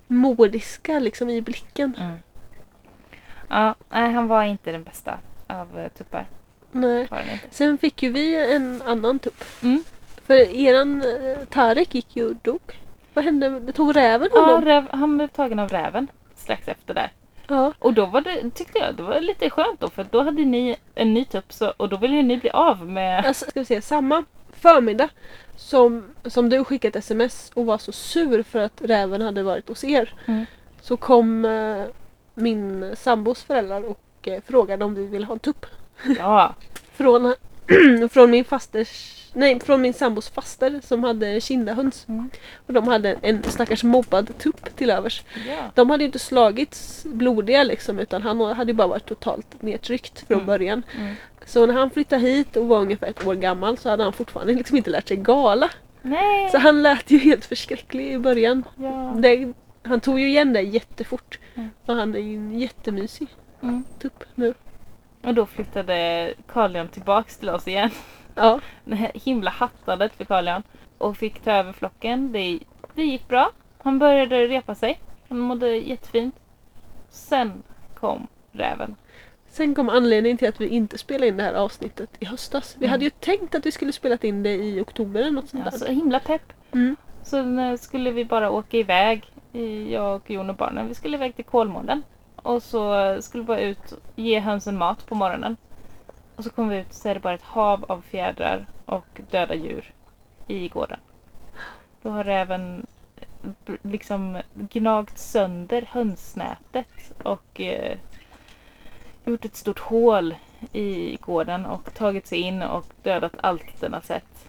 modiska 0.07 0.99
liksom 0.99 1.31
i 1.31 1.41
blicken. 1.41 1.95
Mm. 2.01 2.17
Ja, 3.49 3.75
nej, 3.91 4.13
han 4.13 4.29
var 4.29 4.45
inte 4.45 4.73
den 4.73 4.83
bästa 4.85 5.19
av 5.47 5.79
eh, 5.79 5.89
tuppar. 5.89 6.27
Nej. 6.73 7.09
Sen 7.51 7.79
fick 7.79 8.03
ju 8.03 8.13
vi 8.13 8.55
en 8.55 8.83
annan 8.83 9.19
tupp. 9.19 9.45
För 10.31 10.57
eran 10.57 11.03
eh, 11.03 11.39
Tarek 11.49 11.95
gick 11.95 12.17
ju 12.17 12.29
och 12.29 12.37
dog. 12.37 12.61
Vad 13.15 13.25
hände? 13.25 13.61
Det 13.61 13.73
tog 13.73 13.97
räven 13.97 14.29
Ja, 14.33 14.41
honom? 14.41 14.65
räv, 14.65 14.87
han 14.91 15.17
blev 15.17 15.29
tagen 15.29 15.59
av 15.59 15.69
räven 15.69 16.09
strax 16.35 16.69
efter 16.69 16.95
där. 16.95 17.13
Ja. 17.49 17.73
Och 17.79 17.95
då 17.95 18.07
var 18.07 18.21
det, 18.21 18.51
tyckte 18.51 18.79
jag, 18.79 18.95
det 18.95 19.03
var 19.03 19.21
lite 19.21 19.51
skönt 19.51 19.81
då 19.81 19.89
för 19.89 20.07
då 20.11 20.23
hade 20.23 20.45
ni 20.45 20.77
en 20.95 21.15
ny 21.15 21.25
tupp 21.25 21.53
så, 21.53 21.73
och 21.77 21.89
då 21.89 21.97
ville 21.97 22.17
ju 22.17 22.23
ni 22.23 22.37
bli 22.37 22.51
av 22.51 22.87
med... 22.89 23.27
Alltså, 23.27 23.51
ska 23.51 23.61
vi 23.61 23.67
se, 23.67 23.83
samma 23.83 24.25
förmiddag 24.53 25.09
som, 25.57 26.05
som 26.25 26.49
du 26.49 26.65
skickade 26.65 26.99
ett 26.99 27.05
sms 27.05 27.51
och 27.55 27.67
var 27.67 27.79
så 27.79 27.93
sur 27.93 28.43
för 28.43 28.59
att 28.59 28.83
räven 28.85 29.23
hade 29.23 29.43
varit 29.43 29.69
hos 29.69 29.85
er. 29.85 30.15
Mm. 30.27 30.47
Så 30.81 30.97
kom 30.97 31.45
eh, 31.45 31.85
min 32.35 32.97
sambos 32.97 33.43
föräldrar 33.43 33.83
och 33.83 34.29
eh, 34.29 34.41
frågade 34.47 34.85
om 34.85 34.95
vi 34.95 35.07
ville 35.07 35.27
ha 35.27 35.33
en 35.33 35.39
tupp. 35.39 35.67
Ja, 36.19 36.55
Från, 36.93 37.35
från 38.11 38.31
min 38.31 38.45
fasters 38.45 39.20
Nej, 39.33 39.61
från 39.61 39.83
min 39.83 39.95
sambos 39.95 40.29
faster 40.31 40.81
som 40.85 41.05
hade 41.05 41.41
kindahöns. 41.41 42.09
Mm. 42.09 42.31
Och 42.67 42.73
de 42.73 42.89
hade 42.89 43.17
en 43.23 43.43
stackars 43.43 43.85
mobbad 43.85 44.39
tupp 44.39 44.77
till 44.77 44.91
övers. 44.91 45.23
ja. 45.49 45.57
De 45.75 45.91
hade 45.91 46.03
ju 46.03 46.07
inte 46.07 46.19
slagits 46.19 47.05
blodiga 47.05 47.65
liksom 47.65 47.99
utan 47.99 48.23
han 48.23 48.41
hade 48.41 48.71
ju 48.71 48.77
bara 48.77 48.89
varit 48.89 49.07
totalt 49.07 49.63
nedtryckt 49.63 50.27
från 50.27 50.35
Mm. 50.35 50.47
början. 50.47 50.83
Mm. 50.99 51.15
Så 51.47 51.67
när 51.67 51.75
han 51.75 51.91
flyttade 51.91 52.23
hit 52.23 52.57
och 52.57 52.67
var 52.69 52.79
ungefär 52.81 53.07
ett 53.07 53.27
år 53.27 53.35
gammal 53.35 53.79
så 53.79 53.89
hade 53.91 54.03
han 54.03 54.13
fortfarande 54.13 54.53
liksom 54.55 54.77
inte 54.77 54.91
lärt 54.91 55.09
sig 55.09 55.17
gala. 55.17 55.71
Nej! 56.03 56.51
Så 56.51 56.59
han 56.59 56.83
lät 56.83 57.11
ju 57.11 57.19
helt 57.19 57.45
förskräcklig 57.45 58.13
i 58.13 58.19
början. 58.19 58.65
Ja. 58.77 59.15
Det, 59.19 59.53
han 59.83 60.01
tog 60.01 60.21
ju 60.21 60.29
igen 60.29 60.53
det 60.53 60.61
jättefort. 60.61 61.39
Mm. 61.55 61.71
Och 61.87 61.95
han 61.95 62.15
är 62.15 62.19
ju 62.19 62.37
en 62.37 62.59
jättemysig 62.61 63.29
Mm. 63.63 63.85
tupp 63.99 64.25
nu. 64.35 64.55
Och 65.23 65.35
då 65.35 65.47
flyttade 65.47 66.35
Carl-Jan 66.53 66.89
tillbaks 66.89 67.37
till 67.37 67.49
oss 67.51 67.69
igen. 67.69 67.91
Ja, 68.35 68.61
Det 68.85 68.95
här 68.95 69.11
himla 69.15 69.51
hattandet 69.51 70.13
för 70.17 70.25
Carl-Jan. 70.25 70.63
Och 70.99 71.17
fick 71.17 71.41
ta 71.41 71.51
över 71.53 71.73
flocken. 71.73 72.33
Det, 72.33 72.59
det 72.95 73.03
gick 73.05 73.29
bra. 73.29 73.51
Han 73.83 73.99
började 73.99 74.47
repa 74.49 74.75
sig. 74.75 75.01
Han 75.29 75.39
mådde 75.39 75.77
jättefint. 75.77 76.35
Sen 77.11 77.63
kom 77.95 78.27
räven. 78.53 78.97
Sen 79.49 79.75
kom 79.75 79.89
anledningen 79.89 80.39
till 80.39 80.49
att 80.49 80.61
vi 80.61 80.69
inte 80.69 80.99
spelade 80.99 81.27
in 81.29 81.37
det 81.37 81.43
här 81.43 81.55
avsnittet 81.55 82.11
i 82.21 82.25
höstas. 82.25 82.77
Vi 82.79 82.85
Mm. 82.85 82.91
hade 82.91 83.05
ju 83.05 83.11
tänkt 83.11 83.55
att 83.55 83.67
vi 83.67 83.73
skulle 83.73 83.93
spelat 83.93 84.25
in 84.25 84.43
det 84.43 84.55
i 84.55 84.81
oktober 84.81 85.21
eller 85.21 85.31
något 85.31 85.49
sånt 85.49 85.63
Ja, 85.65 85.71
där. 85.71 85.79
så 85.79 85.93
himla 85.93 86.21
pepp. 86.21 86.53
Mm. 86.73 86.97
Sen 87.23 87.59
eh, 87.59 87.77
skulle 87.77 88.11
vi 88.11 88.25
bara 88.25 88.51
åka 88.51 88.77
iväg, 88.77 89.25
jag 89.91 90.17
och 90.17 90.31
Jon 90.31 90.51
och 90.51 90.57
barnen. 90.57 90.89
Vi 90.89 90.95
skulle 90.95 91.17
iväg 91.17 91.37
till 91.37 91.45
Kolmården. 91.45 92.03
Och 92.37 92.63
så 92.63 93.17
skulle 93.23 93.43
vi 93.43 93.47
bara 93.47 93.61
ut 93.61 93.93
och 93.93 93.99
ge 94.17 94.39
hönsen 94.41 94.79
mat 94.79 95.07
på 95.07 95.15
morgonen. 95.15 95.57
Och 96.41 96.45
så 96.45 96.51
kom 96.51 96.69
vi 96.69 96.79
ut 96.79 96.93
så 96.93 97.09
är 97.09 97.15
det 97.15 97.21
bara 97.21 97.35
ett 97.35 97.43
hav 97.43 97.85
av 97.89 98.01
fjädrar 98.01 98.67
och 98.85 99.21
döda 99.31 99.55
djur 99.55 99.93
i 100.47 100.69
gården. 100.69 101.01
Då 102.03 102.11
har 102.11 102.25
räven 102.25 102.87
eh, 103.67 103.75
liksom 103.83 104.43
gnagt 104.55 105.19
sönder 105.19 105.83
hönsnätet 105.83 107.13
och 107.23 107.61
eh, 107.61 107.99
gjort 109.25 109.45
ett 109.45 109.57
stort 109.57 109.79
hål 109.79 110.35
i 110.73 111.17
gården 111.17 111.67
och 111.67 111.95
tagit 111.95 112.27
sig 112.27 112.39
in 112.39 112.63
och 112.63 112.87
dödat 113.03 113.35
allt 113.41 113.81
den 113.81 113.93
har 113.93 114.01
sett. 114.01 114.49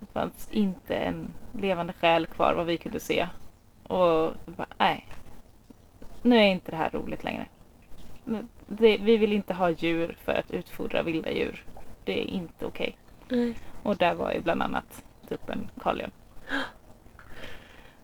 Det 0.00 0.06
fanns 0.12 0.48
inte 0.50 0.96
en 0.96 1.34
levande 1.52 1.92
själ 1.92 2.26
kvar 2.26 2.54
vad 2.54 2.66
vi 2.66 2.76
kunde 2.76 3.00
se. 3.00 3.28
Och 3.82 4.32
bara, 4.46 4.68
nej. 4.78 5.06
Nu 6.22 6.36
är 6.36 6.46
inte 6.46 6.70
det 6.70 6.76
här 6.76 6.90
roligt 6.90 7.24
längre. 7.24 7.46
Det, 8.66 8.96
vi 8.98 9.16
vill 9.16 9.32
inte 9.32 9.54
ha 9.54 9.70
djur 9.70 10.16
för 10.24 10.32
att 10.32 10.50
utfodra 10.50 11.02
vilda 11.02 11.30
djur. 11.32 11.64
Det 12.04 12.20
är 12.22 12.24
inte 12.24 12.66
okej. 12.66 12.96
Nej. 13.28 13.54
Och 13.82 13.96
där 13.96 14.14
var 14.14 14.32
ju 14.32 14.40
bland 14.40 14.62
annat 14.62 15.04
tuppen 15.28 15.70
Carl-Jan. 15.82 16.10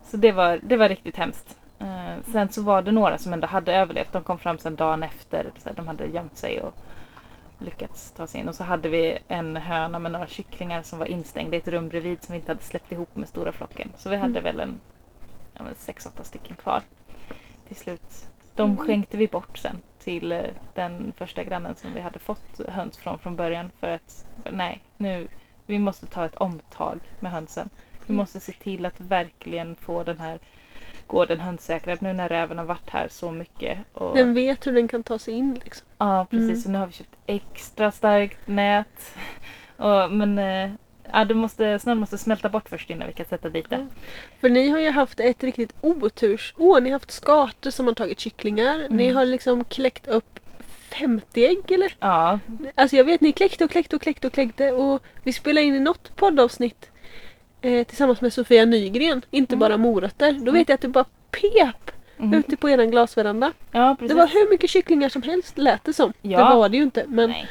Så 0.04 0.16
det 0.16 0.32
var, 0.32 0.60
det 0.62 0.76
var 0.76 0.88
riktigt 0.88 1.16
hemskt. 1.16 1.56
Eh, 1.78 2.14
sen 2.24 2.48
så 2.48 2.62
var 2.62 2.82
det 2.82 2.92
några 2.92 3.18
som 3.18 3.32
ändå 3.32 3.46
hade 3.46 3.74
överlevt. 3.76 4.12
De 4.12 4.22
kom 4.22 4.38
fram 4.38 4.58
sen 4.58 4.76
dagen 4.76 5.02
efter. 5.02 5.50
Så 5.58 5.72
de 5.72 5.86
hade 5.88 6.06
gömt 6.06 6.36
sig 6.36 6.60
och 6.62 6.74
lyckats 7.58 8.12
ta 8.12 8.26
sig 8.26 8.40
in. 8.40 8.48
Och 8.48 8.54
så 8.54 8.64
hade 8.64 8.88
vi 8.88 9.18
en 9.28 9.56
höna 9.56 9.98
med 9.98 10.12
några 10.12 10.26
kycklingar 10.26 10.82
som 10.82 10.98
var 10.98 11.06
instängda 11.06 11.56
i 11.56 11.60
ett 11.60 11.68
rum 11.68 11.88
bredvid 11.88 12.22
som 12.22 12.32
vi 12.32 12.38
inte 12.38 12.50
hade 12.50 12.62
släppt 12.62 12.92
ihop 12.92 13.16
med 13.16 13.28
stora 13.28 13.52
flocken. 13.52 13.92
Så 13.96 14.10
vi 14.10 14.16
hade 14.16 14.38
Mm. 14.40 14.42
väl 14.42 14.60
en 14.60 14.80
ja, 15.54 15.64
sex, 15.76 16.06
åtta 16.06 16.24
stycken 16.24 16.56
kvar 16.56 16.82
till 17.68 17.76
slut. 17.76 18.26
De 18.54 18.76
skänkte 18.76 19.16
vi 19.16 19.26
bort 19.28 19.58
sen 19.58 19.82
till 19.98 20.32
eh, 20.32 20.40
den 20.74 21.12
första 21.16 21.44
grannen 21.44 21.74
som 21.74 21.94
vi 21.94 22.00
hade 22.00 22.18
fått 22.18 22.60
höns 22.68 22.96
från 22.96 23.18
från 23.18 23.36
början 23.36 23.70
för 23.80 23.88
att 23.88 24.26
nej, 24.52 24.80
nu 24.96 25.28
vi 25.66 25.78
måste 25.78 26.06
ta 26.06 26.24
ett 26.24 26.36
omtag 26.36 27.00
med 27.20 27.32
hönsen. 27.32 27.70
Vi 28.06 28.12
Mm. 28.12 28.16
måste 28.16 28.40
se 28.40 28.52
till 28.52 28.86
att 28.86 29.00
verkligen 29.00 29.76
få 29.76 30.04
den 30.04 30.18
här 30.20 30.38
gården 31.06 31.40
hönssäkrad 31.40 32.02
nu 32.02 32.12
när 32.12 32.28
räven 32.28 32.58
har 32.58 32.64
varit 32.64 32.90
här 32.90 33.08
så 33.08 33.30
mycket. 33.30 33.78
Och, 33.92 34.16
Den 34.16 34.34
vet 34.34 34.66
hur 34.66 34.72
den 34.72 34.88
kan 34.88 35.02
ta 35.02 35.18
sig 35.18 35.34
in 35.34 35.54
liksom. 35.64 35.86
ja, 35.98 36.26
precis. 36.30 36.48
Mm. 36.50 36.60
Så 36.60 36.70
nu 36.70 36.78
har 36.78 36.86
vi 36.86 36.92
köpt 36.92 37.16
extra 37.26 37.90
starkt 37.90 38.46
nät. 38.48 39.16
Och, 39.76 40.10
men 40.12 40.38
eh, 40.38 40.70
ja, 41.12 41.24
det 41.24 41.34
måste, 41.34 41.78
snön 41.78 41.98
måste 41.98 42.18
smälta 42.18 42.48
bort 42.48 42.68
först 42.68 42.90
innan 42.90 43.08
vi 43.08 43.14
kan 43.14 43.26
sätta 43.26 43.48
dit 43.48 43.70
det. 43.70 43.86
För 44.40 44.48
ni 44.48 44.68
har 44.68 44.78
ju 44.78 44.90
haft 44.90 45.20
ett 45.20 45.44
riktigt 45.44 45.72
otursår. 45.80 46.80
Ni 46.80 46.90
har 46.90 46.94
haft 46.94 47.10
skator 47.10 47.70
som 47.70 47.86
har 47.86 47.94
tagit 47.94 48.20
kycklingar. 48.20 48.86
Ni 48.90 49.04
Mm. 49.04 49.16
har 49.16 49.24
liksom 49.24 49.64
kläckt 49.64 50.06
upp 50.06 50.40
50 50.98 51.44
ägg 51.46 51.70
eller? 51.72 51.96
Ja, 52.00 52.38
Alltså 52.74 52.96
jag 52.96 53.04
vet 53.04 53.20
ni 53.20 53.32
kläckte 53.32 53.64
och 53.64 53.70
kläckte 53.70 53.96
och 53.96 54.02
kläckte 54.02 54.26
och 54.26 54.32
kläckte 54.32 54.72
och 54.72 55.02
vi 55.22 55.32
spelade 55.32 55.66
in 55.66 55.74
i 55.74 55.80
något 55.80 56.16
poddavsnitt 56.16 56.90
eh, 57.60 57.84
tillsammans 57.86 58.20
med 58.20 58.32
Sofia 58.32 58.64
Nygren, 58.64 59.22
inte 59.30 59.54
Mm. 59.54 59.60
bara 59.60 59.76
morötter. 59.76 60.32
Då 60.32 60.52
vet 60.52 60.68
jag 60.68 60.74
att 60.74 60.80
det 60.80 60.88
bara 60.88 61.04
pep 61.30 61.90
mhm. 62.16 62.34
ute 62.34 62.56
på 62.56 62.70
eran 62.70 62.90
glasveranda. 62.90 63.52
ja 63.72 63.96
precis. 63.98 64.08
Det 64.08 64.14
var 64.14 64.26
hur 64.26 64.50
mycket 64.50 64.70
kycklingar 64.70 65.08
som 65.08 65.22
helst 65.22 65.58
lät 65.58 65.84
det 65.84 65.92
som. 65.92 66.12
Ja. 66.22 66.38
Det 66.50 66.56
var 66.56 66.68
det 66.68 66.76
ju 66.76 66.82
inte 66.82 67.04
men 67.08 67.30
Nej, 67.30 67.46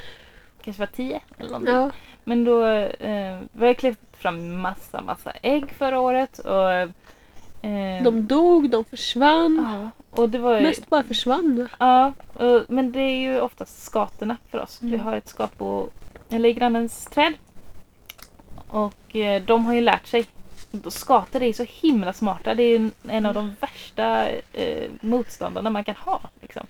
kanske 0.64 0.80
var 0.80 0.88
tio 0.88 1.22
eller 1.38 1.50
någonting. 1.50 1.74
ja. 1.76 1.92
Men 2.24 2.44
då 2.44 2.66
eh, 2.66 3.40
vi 3.52 3.68
har 3.68 3.74
kläckt 3.74 4.18
fram 4.18 4.62
massa, 4.62 5.02
massa 5.02 5.32
ägg 5.42 5.72
förra 5.78 6.00
året. 6.00 6.40
Och, 6.40 6.72
eh, 6.72 8.04
De 8.04 8.28
dog, 8.28 8.70
de 8.70 8.84
försvann. 8.86 9.68
ja, 10.14 10.22
och 10.22 10.30
det 10.30 10.38
var 10.38 10.58
ju, 10.58 10.64
Mest 10.64 10.90
bara 10.90 11.04
försvann. 11.04 11.68
Ja, 11.80 12.14
och, 12.34 12.64
men 12.68 12.92
det 12.92 13.00
är 13.00 13.18
ju 13.18 13.42
oftast 13.42 13.84
skatorna 13.84 14.38
för 14.52 14.62
oss. 14.62 14.78
Vi 14.82 14.88
Mm. 14.94 15.00
har 15.06 15.16
ett 15.16 15.28
skap 15.28 15.58
på, 15.58 15.90
eller 16.30 16.50
i 16.50 16.54
grannens 16.54 17.06
träd. 17.06 17.34
Och 18.68 19.16
eh, 19.16 19.42
de 19.42 19.66
har 19.66 19.74
ju 19.74 19.82
lärt 19.82 20.08
sig. 20.08 20.26
Skator 20.90 21.44
är 21.44 21.54
så 21.54 21.66
himla 21.70 22.14
smarta. 22.14 22.56
Det 22.56 22.64
är 22.64 22.80
ju 22.80 22.90
en 23.08 23.26
av 23.26 23.34
de 23.34 23.56
värsta 23.62 24.30
eh, 24.54 24.90
motståndarna 25.02 25.70
man 25.70 25.84
kan 25.84 25.96
ha. 25.96 26.22
Liksom. 26.42 26.68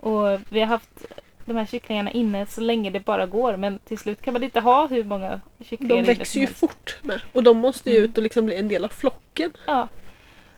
Och 0.00 0.40
vi 0.48 0.60
har 0.60 0.66
haft 0.66 1.04
de 1.50 1.56
här 1.58 1.66
kycklingarna 1.66 2.10
inne 2.10 2.46
så 2.46 2.60
länge 2.60 2.90
det 2.90 3.00
bara 3.00 3.26
går. 3.26 3.56
Men 3.56 3.78
till 3.78 3.98
slut 3.98 4.22
kan 4.22 4.32
man 4.32 4.42
inte 4.42 4.60
ha 4.60 4.86
hur 4.86 5.04
många 5.04 5.40
kycklingar 5.64 5.96
De 5.96 6.02
växer 6.02 6.40
ju 6.40 6.46
helst. 6.46 6.60
fort 6.60 6.96
med. 7.02 7.20
Och 7.32 7.42
de 7.42 7.58
måste 7.58 7.90
ju 7.90 7.96
Mm. 7.96 8.10
ut 8.10 8.16
och 8.16 8.22
liksom 8.22 8.46
bli 8.46 8.54
en 8.56 8.68
del 8.68 8.84
av 8.84 8.88
flocken. 8.88 9.52
Ja. 9.66 9.88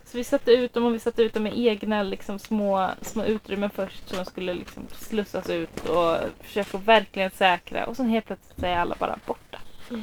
Så 0.05 0.17
vi 0.19 0.25
satte 0.25 0.51
ut 0.53 0.73
dem 0.75 0.85
och 0.85 0.95
vi 0.95 0.99
satte 0.99 1.23
ut 1.23 1.35
dem 1.35 1.43
med 1.43 1.59
egna 1.59 2.03
liksom, 2.03 2.39
små, 2.39 2.91
små 3.01 3.25
utrymmen 3.25 3.71
först 3.71 4.09
så 4.09 4.17
de 4.17 4.25
skulle 4.25 4.55
liksom 4.55 4.83
slussas 4.93 5.51
ut 5.51 5.89
och 5.89 6.17
försöka 6.41 6.79
verkligen 6.79 7.31
säkra 7.31 7.87
och 7.87 7.97
sen 7.97 8.09
helt 8.09 8.27
plötsligt 8.27 8.61
så 8.61 8.67
är 8.67 8.77
alla 8.77 8.97
bara 8.99 9.19
borta. 9.27 9.59
Mm. 9.91 10.03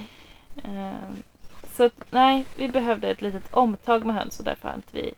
Ehm, 0.63 1.23
så 1.75 1.83
att, 1.83 2.05
nej, 2.09 2.45
vi 2.55 2.67
behövde 2.69 3.07
ett 3.09 3.21
litet 3.21 3.53
omtag 3.53 4.05
med 4.05 4.15
höns 4.15 4.39
och 4.39 4.45
därför 4.45 4.67
har 4.67 4.75
inte 4.75 4.89
vi 4.91 5.13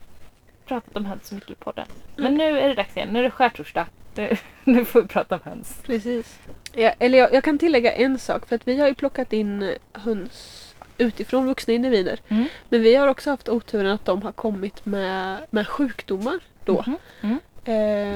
pratat 0.72 0.98
om 0.98 1.06
höns 1.06 1.28
så 1.28 1.36
mycket 1.36 1.50
i 1.52 1.56
podden. 1.56 1.86
Men 2.16 2.26
Mm. 2.26 2.38
nu 2.38 2.60
är 2.60 2.68
det 2.70 2.74
dags 2.76 2.98
igen, 2.98 3.10
nu 3.10 3.20
är 3.20 3.24
det 3.24 3.32
skärtorsdag. 3.32 3.88
Nu, 4.16 4.38
nu 4.64 4.86
får 4.86 5.02
vi 5.02 5.08
prata 5.08 5.36
om 5.36 5.42
höns. 5.44 5.82
Precis. 5.86 6.40
Ja, 6.74 6.94
eller 7.00 7.18
jag, 7.18 7.34
jag 7.34 7.44
kan 7.44 7.60
tillägga 7.60 7.94
en 7.94 8.20
sak 8.20 8.48
för 8.48 8.56
att 8.56 8.68
vi 8.68 8.80
har 8.80 8.88
ju 8.88 8.94
plockat 8.94 9.34
in 9.34 9.76
höns 9.94 10.68
utifrån 10.98 11.46
vuxna 11.48 11.74
individer. 11.74 12.20
Mm. 12.28 12.46
Men 12.70 12.82
vi 12.82 12.96
har 12.96 13.08
också 13.08 13.30
haft 13.30 13.50
oturen 13.50 13.92
att 13.92 14.06
de 14.06 14.22
har 14.22 14.32
kommit 14.32 14.86
med, 14.86 15.38
med 15.50 15.68
sjukdomar 15.68 16.40
då. 16.66 16.84
Mhm. 16.88 16.98
Mm. 17.22 17.40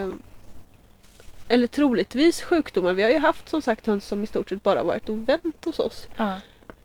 Eh, 0.09 0.13
eller 1.47 1.67
troligtvis 1.67 2.41
sjukdomar. 2.41 2.93
Vi 2.93 3.03
har 3.03 3.09
ju 3.09 3.17
haft 3.19 3.49
som 3.49 3.61
sagt 3.61 3.85
höns 3.87 4.05
som 4.07 4.23
i 4.23 4.27
stort 4.27 4.49
sett 4.49 4.63
bara 4.63 4.83
varit 4.83 5.09
och 5.09 5.29
vänt 5.29 5.65
hos 5.65 5.79
oss. 5.79 6.07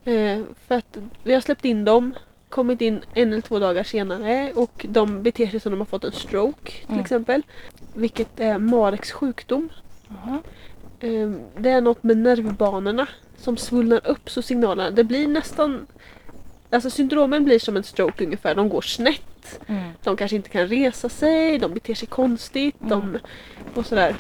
Eh, 0.05 0.43
för 0.67 0.75
att 0.75 0.97
vi 1.25 1.35
har 1.35 1.41
släppt 1.41 1.65
in 1.65 1.85
dem, 1.85 2.15
kommit 2.51 2.81
in 2.81 3.01
en 3.15 3.33
eller 3.33 3.41
två 3.43 3.59
dagar 3.59 3.85
senare 3.85 4.53
och 4.55 4.87
de 4.89 5.23
beter 5.23 5.47
sig 5.47 5.61
som 5.61 5.73
de 5.73 5.79
har 5.79 5.87
fått 5.87 6.05
en 6.05 6.13
stroke 6.13 6.71
till 6.73 6.85
Mm. 6.89 7.01
exempel. 7.01 7.43
Vilket 7.95 8.41
är 8.41 8.59
Mareks 8.59 9.13
sjukdom. 9.13 9.69
Eh, 11.01 11.31
det 11.59 11.71
är 11.71 11.81
något 11.81 12.03
med 12.03 12.17
nervbanorna 12.17 13.07
som 13.37 13.57
svullnar 13.57 14.07
upp 14.07 14.31
så 14.31 14.43
signalerna, 14.43 14.91
det 14.91 15.05
blir 15.05 15.29
nästan 15.29 15.87
Alltså 16.73 16.91
syndromen 16.91 17.45
blir 17.45 17.59
som 17.59 17.77
en 17.77 17.83
stroke 17.85 18.25
ungefär, 18.25 18.55
de 18.55 18.69
går 18.69 18.81
snett. 18.81 19.61
Mm. 19.67 19.91
De 20.03 20.17
kanske 20.17 20.37
inte 20.37 20.49
kan 20.49 20.67
resa 20.69 21.09
sig, 21.09 21.59
de 21.59 21.75
beter 21.75 21.95
sig 21.95 22.09
konstigt 22.09 22.75
de, 22.79 23.19
och 23.75 23.87
sådär. 23.87 24.15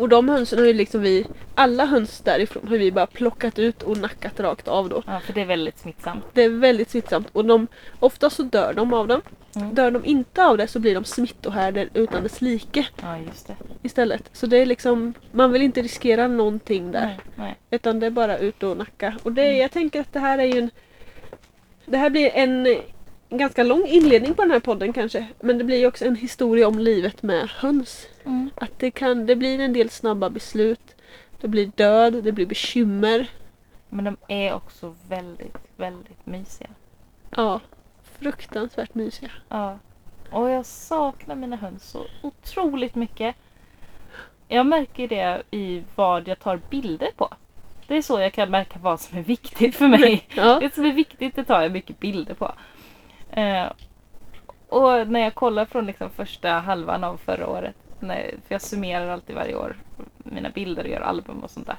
Och 0.00 0.08
de 0.08 0.28
hönsen 0.28 0.58
har 0.58 0.66
ju 0.66 0.72
liksom 0.72 1.00
vi, 1.00 1.26
alla 1.54 1.84
höns 1.84 2.20
därifrån 2.20 2.68
har 2.68 2.76
vi 2.76 2.92
bara 2.92 3.06
plockat 3.06 3.58
ut 3.58 3.82
och 3.82 3.96
nackat 3.96 4.40
rakt 4.40 4.68
av 4.68 4.88
då. 4.88 5.02
Ja, 5.06 5.20
för 5.20 5.32
det 5.32 5.40
är 5.40 5.46
väldigt 5.46 5.78
smittsamt. 5.78 6.24
Det 6.32 6.42
är 6.42 6.48
väldigt 6.48 6.90
smittsamt 6.90 7.28
och 7.32 7.44
de, 7.44 7.66
ofta 8.00 8.30
så 8.30 8.42
dör 8.42 8.72
de 8.72 8.94
av 8.94 9.08
dem. 9.08 9.20
Mm. 9.56 9.74
Dör 9.74 9.90
de 9.90 10.04
inte 10.04 10.44
av 10.44 10.56
det 10.56 10.66
så 10.66 10.78
blir 10.78 10.94
de 10.94 11.04
smittohärdar 11.04 11.88
utan 11.94 12.22
dess 12.22 12.40
like 12.40 12.86
Ja, 13.02 13.18
just 13.18 13.46
det. 13.46 13.56
istället. 13.82 14.30
Så 14.32 14.46
det 14.46 14.56
är 14.56 14.66
liksom, 14.66 15.14
man 15.32 15.52
vill 15.52 15.62
inte 15.62 15.82
riskera 15.82 16.28
någonting 16.28 16.92
där. 16.92 17.06
Nej, 17.06 17.18
nej. 17.34 17.56
Utan 17.70 18.00
det 18.00 18.06
är 18.06 18.10
bara 18.10 18.38
ut 18.38 18.62
och 18.62 18.76
nacka. 18.76 19.16
Och 19.22 19.32
det, 19.32 19.52
jag 19.52 19.70
tänker 19.70 20.00
att 20.00 20.12
det 20.12 20.20
här 20.20 20.38
är 20.38 20.44
ju 20.44 20.58
en... 20.58 20.70
Det 21.86 21.96
här 21.96 22.10
blir 22.10 22.30
en, 22.34 22.66
en 23.28 23.38
ganska 23.38 23.62
lång 23.62 23.86
inledning 23.86 24.34
på 24.34 24.42
den 24.42 24.50
här 24.50 24.60
podden 24.60 24.92
kanske. 24.92 25.26
Men 25.40 25.58
det 25.58 25.64
blir 25.64 25.78
ju 25.78 25.86
också 25.86 26.04
en 26.04 26.16
historia 26.16 26.68
om 26.68 26.78
livet 26.78 27.22
med 27.22 27.48
höns. 27.48 28.06
Mm. 28.24 28.50
Att 28.54 28.78
det, 28.78 28.90
kan, 28.90 29.26
det 29.26 29.36
blir 29.36 29.60
en 29.60 29.72
del 29.72 29.90
snabba 29.90 30.30
beslut. 30.30 30.96
Det 31.40 31.48
blir 31.48 31.66
död, 31.66 32.24
det 32.24 32.32
blir 32.32 32.46
bekymmer. 32.46 33.30
Men 33.88 34.04
de 34.04 34.16
är 34.28 34.54
också 34.54 34.94
väldigt, 35.08 35.58
väldigt 35.76 36.26
mysiga. 36.26 36.70
Ja, 37.36 37.60
fruktansvärt 38.02 38.94
mysiga. 38.94 39.30
Ja. 39.48 39.78
Och 40.30 40.50
jag 40.50 40.66
saknar 40.66 41.34
mina 41.34 41.56
höns 41.56 41.90
så 41.90 42.04
otroligt 42.22 42.94
mycket. 42.94 43.36
Jag 44.48 44.66
märker 44.66 45.08
det 45.08 45.42
i 45.50 45.82
vad 45.94 46.28
jag 46.28 46.38
tar 46.38 46.60
bilder 46.70 47.10
på. 47.16 47.28
Det 47.86 47.96
är 47.96 48.02
så 48.02 48.20
jag 48.20 48.32
kan 48.32 48.50
märka 48.50 48.78
vad 48.82 49.00
som 49.00 49.18
är 49.18 49.22
viktigt 49.22 49.76
för 49.76 49.88
mig. 49.88 50.26
Ja, 50.34 50.60
Det 50.60 50.74
som 50.74 50.84
är 50.84 50.92
viktigt 50.92 51.36
det 51.36 51.44
tar 51.44 51.62
jag 51.62 51.72
mycket 51.72 52.00
bilder 52.00 52.34
på. 52.34 52.52
Eh, 53.30 53.66
och 54.68 55.08
när 55.08 55.20
jag 55.20 55.34
kollar 55.34 55.64
från 55.64 55.86
liksom 55.86 56.10
första 56.10 56.50
halvan 56.50 57.04
av 57.04 57.16
förra 57.16 57.48
året. 57.48 57.76
När, 58.00 58.16
för 58.46 58.54
jag 58.54 58.62
summerar 58.62 59.08
alltid 59.08 59.36
varje 59.36 59.54
år 59.54 59.76
mina 60.18 60.50
bilder 60.50 60.84
och 60.84 60.90
gör 60.90 61.00
album 61.00 61.38
och 61.38 61.50
sånt 61.50 61.66
där. 61.66 61.76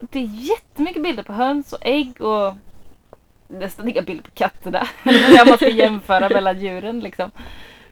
Det 0.00 0.18
är 0.18 0.22
jättemycket 0.50 1.02
bilder 1.02 1.22
på 1.22 1.32
höns 1.32 1.72
och 1.72 1.78
ägg 1.82 2.20
och 2.20 2.54
nästan 3.48 3.88
inga 3.88 4.02
bilder 4.02 4.24
på 4.24 4.30
katterna. 4.30 4.88
När 5.02 5.46
man 5.48 5.56
ska 5.56 5.68
jämföra 5.84 6.28
mellan 6.28 6.60
djuren 6.60 7.00
liksom. 7.00 7.30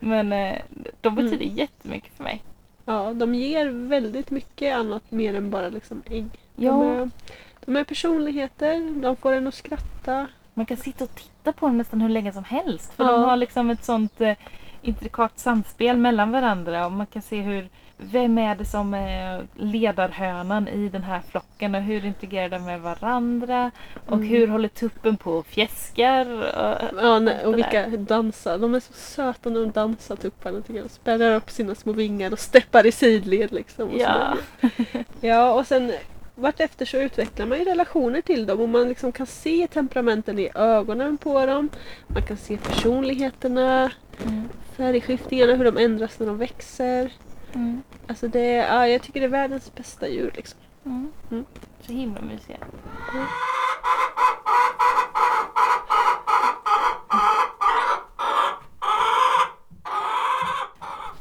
Men 0.00 0.32
eh, 0.32 0.58
de 1.00 1.14
betyder 1.14 1.44
jättemycket 1.46 2.12
för 2.16 2.22
mig. 2.24 2.42
ja, 2.84 3.12
de 3.14 3.34
ger 3.34 3.66
väldigt 3.88 4.30
mycket 4.30 4.76
annat 4.76 5.10
mer 5.10 5.34
än 5.34 5.50
bara 5.50 5.68
liksom 5.68 6.02
ägg. 6.10 6.26
De, 6.56 6.64
Ja. 6.64 6.84
är, 6.84 7.10
de 7.64 7.76
är 7.76 7.84
personligheter, 7.84 9.00
de 9.02 9.16
får 9.16 9.32
en 9.32 9.46
att 9.46 9.54
skratta. 9.54 10.26
Man 10.54 10.66
kan 10.66 10.76
sitta 10.76 11.04
och 11.04 11.14
titta 11.14 11.52
på 11.52 11.66
dem 11.66 11.78
nästan 11.78 12.00
hur 12.00 12.08
länge 12.08 12.32
som 12.32 12.44
helst. 12.44 12.92
För 12.94 13.04
Ja. 13.04 13.12
de 13.12 13.22
har 13.24 13.36
liksom 13.36 13.70
ett 13.70 13.84
sånt 13.84 14.20
eh, 14.20 14.36
intrikat 14.84 15.38
samspel 15.38 15.96
mellan 15.96 16.30
varandra. 16.32 16.86
Och 16.86 16.92
man 16.92 17.06
kan 17.06 17.22
se 17.22 17.40
hur, 17.40 17.68
vem 17.96 18.38
är 18.38 18.54
det 18.54 18.64
som 18.64 18.94
är 18.94 19.46
ledarhönan 19.54 20.68
i 20.68 20.88
den 20.88 21.02
här 21.02 21.20
flocken 21.30 21.74
och 21.74 21.80
hur 21.82 22.04
integrerar 22.04 22.48
de 22.48 22.64
med 22.64 22.80
varandra. 22.80 23.70
Och 24.06 24.12
Mm. 24.16 24.28
hur 24.28 24.48
håller 24.48 24.68
tuppen 24.68 25.16
på 25.16 25.32
och 25.32 25.46
fjäskar. 25.46 26.26
Och, 26.42 27.02
Ja, 27.04 27.18
nej, 27.18 27.46
och 27.46 27.58
vilka 27.58 27.86
dansar. 27.86 28.58
De 28.58 28.74
är 28.74 28.80
så 28.80 28.92
söta 28.92 29.50
när 29.50 29.60
de 29.60 29.70
dansar 29.70 30.16
tupparna 30.16 30.60
tycker 30.60 30.80
jag. 30.80 30.90
Spärrar 30.90 31.34
upp 31.36 31.50
sina 31.50 31.74
små 31.74 31.92
vingar 31.92 32.32
och 32.32 32.38
steppar 32.38 32.86
i 32.86 32.92
sidled 32.92 33.52
liksom. 33.52 33.88
Och 33.88 33.98
Ja. 33.98 34.36
ja, 35.20 35.52
och 35.52 35.66
sen 35.66 35.92
vartefter 36.34 36.86
så 36.86 36.96
utvecklar 36.96 37.46
man 37.46 37.58
ju 37.58 37.64
relationer 37.64 38.20
till 38.22 38.46
dem 38.46 38.60
och 38.60 38.68
man 38.68 38.88
liksom 38.88 39.12
kan 39.12 39.26
se 39.26 39.68
temperamenten 39.72 40.38
i 40.38 40.50
ögonen 40.54 41.16
på 41.18 41.46
dem. 41.46 41.68
Man 42.06 42.22
kan 42.22 42.36
se 42.36 42.56
personligheterna, 42.56 43.90
Mm. 44.26 44.48
färgskiftningarna, 44.76 45.54
hur 45.54 45.64
de 45.64 45.76
ändras 45.76 46.18
när 46.18 46.26
de 46.26 46.38
växer. 46.38 47.12
Mm. 47.54 47.82
Alltså 48.06 48.28
det 48.28 48.40
är, 48.40 48.74
ja, 48.76 48.88
jag 48.88 49.02
tycker 49.02 49.20
det 49.20 49.26
är 49.26 49.30
världens 49.30 49.74
bästa 49.74 50.08
djur 50.08 50.32
liksom. 50.36 50.58
Mm. 50.84 51.12
Mm. 51.30 51.44
Så 51.86 51.92
himla 51.92 52.20
mysiga. 52.20 52.56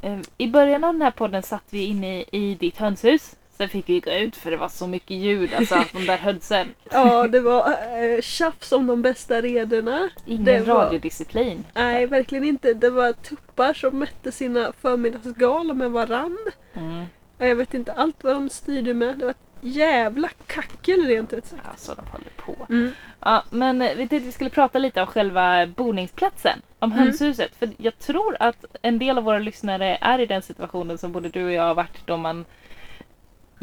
Eh, 0.02 0.20
I 0.38 0.48
början 0.48 0.84
av 0.84 0.94
den 0.94 1.02
här 1.02 1.12
podden 1.12 1.44
satt 1.44 1.64
vi 1.70 1.84
inne 1.86 2.20
i, 2.22 2.26
i 2.32 2.56
ditt 2.56 2.78
hönshus. 2.78 3.36
Sen 3.58 3.70
fick 3.70 3.90
vi 3.90 4.00
gå 4.00 4.12
ut 4.12 4.36
för 4.36 4.52
det 4.52 4.58
var 4.58 4.70
så 4.70 4.88
mycket 4.88 5.18
ljud, 5.18 5.54
alltså 5.54 5.84
de 5.94 6.06
där 6.06 6.18
hönsen. 6.18 6.68
Ja, 6.92 7.28
det 7.28 7.40
var 7.40 7.70
äh, 7.70 8.22
tjafs 8.22 8.72
om 8.72 8.88
de 8.88 9.02
bästa 9.02 9.42
rederna. 9.42 10.10
Ingen 10.26 10.44
Det 10.46 10.60
var- 10.60 10.76
radiodisciplin. 10.86 11.66
Nej, 11.74 12.06
verkligen 12.06 12.44
inte. 12.44 12.74
Det 12.74 12.90
var 12.90 13.14
tuppar 13.14 13.74
som 13.74 14.00
mätte 14.00 14.32
sina 14.32 14.72
förmiddagsgal 14.82 15.74
med 15.74 15.92
varann. 15.92 16.38
Mm. 16.74 17.06
Och 17.40 17.48
jag 17.48 17.56
vet 17.56 17.74
inte 17.74 17.94
allt 17.94 18.24
vad 18.24 18.34
de 18.36 18.50
styrde 18.50 18.94
med. 18.94 19.18
Det 19.18 19.26
var 19.26 19.32
ett 19.32 19.38
jävla 19.62 20.30
kackel 20.48 21.06
rent 21.08 21.34
ut 21.34 21.46
sagt. 21.46 21.62
Alltså 21.72 21.96
de 21.96 22.06
håller 22.12 22.30
på. 22.38 22.66
Mm. 22.74 22.92
Ja, 23.20 23.44
men 23.50 23.82
eh, 23.82 23.90
vi 23.90 23.96
tänkte 23.98 24.16
att 24.16 24.24
vi 24.24 24.32
skulle 24.32 24.50
prata 24.50 24.80
lite 24.80 25.02
om 25.02 25.08
själva 25.08 25.68
boningsplatsen. 25.68 26.62
Om 26.80 26.92
Mm. 26.92 27.04
hönshuset. 27.04 27.56
För 27.56 27.70
jag 27.78 28.00
tror 28.00 28.38
att 28.40 28.66
en 28.82 29.00
del 29.00 29.18
av 29.18 29.24
våra 29.24 29.40
lyssnare 29.40 29.98
är 30.02 30.20
i 30.20 30.26
den 30.26 30.42
situationen 30.42 30.98
som 30.98 31.12
både 31.12 31.30
du 31.30 31.46
och 31.46 31.52
jag 31.52 31.64
har 31.64 31.76
varit 31.76 32.06
då 32.08 32.18
man 32.18 32.46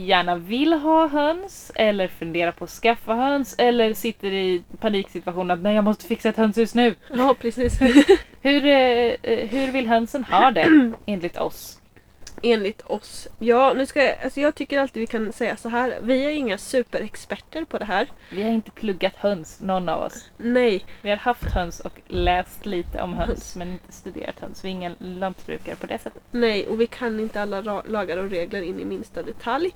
gärna 0.07 0.37
vill 0.37 0.73
ha 0.73 1.09
höns 1.09 1.73
eller 1.75 2.09
funderar 2.09 2.53
på 2.53 2.65
att 2.65 2.71
skaffa 2.71 3.15
höns 3.15 3.55
eller 3.59 3.95
sitter 3.95 4.33
i 4.33 4.63
paniksituation 4.81 5.51
att 5.51 5.61
nej 5.61 5.75
jag 5.75 5.85
måste 5.85 6.07
fixa 6.07 6.29
ett 6.29 6.37
hönshus 6.37 6.75
nu. 6.75 6.95
Ja, 7.17 7.35
precis. 7.41 7.81
Hur, 8.43 8.67
eh, 8.67 9.15
eh, 9.23 9.49
hur 9.49 9.73
vill 9.73 9.87
hönsen 9.87 10.25
ha 10.25 10.51
det 10.51 10.93
enligt 11.07 11.37
oss? 11.39 11.80
Enligt 12.43 12.83
oss. 12.87 13.29
Ja, 13.39 13.73
nu 13.77 13.87
ska 13.87 14.05
jag, 14.05 14.17
alltså 14.25 14.41
jag 14.41 14.55
tycker 14.55 14.79
alltid 14.79 15.01
vi 15.01 15.07
kan 15.07 15.33
säga 15.33 15.57
så 15.57 15.69
här. 15.69 15.99
Vi 16.03 16.25
är 16.25 16.31
inga 16.31 16.59
superexperter 16.59 17.65
på 17.65 17.79
det 17.79 17.85
här. 17.85 18.09
Vi 18.31 18.43
har 18.43 18.51
inte 18.51 18.71
pluggat 18.71 19.17
höns, 19.17 19.61
någon 19.61 19.89
av 19.89 20.03
oss. 20.03 20.31
Nej, 20.37 20.85
Vi 21.03 21.11
har 21.11 21.17
haft 21.17 21.45
höns 21.45 21.81
och 21.81 22.01
läst 22.09 22.67
lite 22.67 23.03
om 23.03 23.15
höns 23.15 23.57
men 23.57 23.73
inte 23.73 23.93
studerat 23.93 24.41
höns. 24.41 24.65
Vi 24.65 24.69
är 24.69 24.73
inga 24.73 24.95
lantbrukare 24.99 25.77
på 25.77 25.87
det 25.87 25.99
sättet. 25.99 26.23
nej 26.31 26.67
och 26.67 26.81
vi 26.81 26.87
kan 26.87 27.21
inte 27.21 27.43
alla 27.43 27.83
lagar 27.89 28.17
och 28.17 28.31
regler 28.31 28.63
in 28.63 28.81
i 28.81 28.85
minsta 28.85 29.23
detalj. 29.23 29.71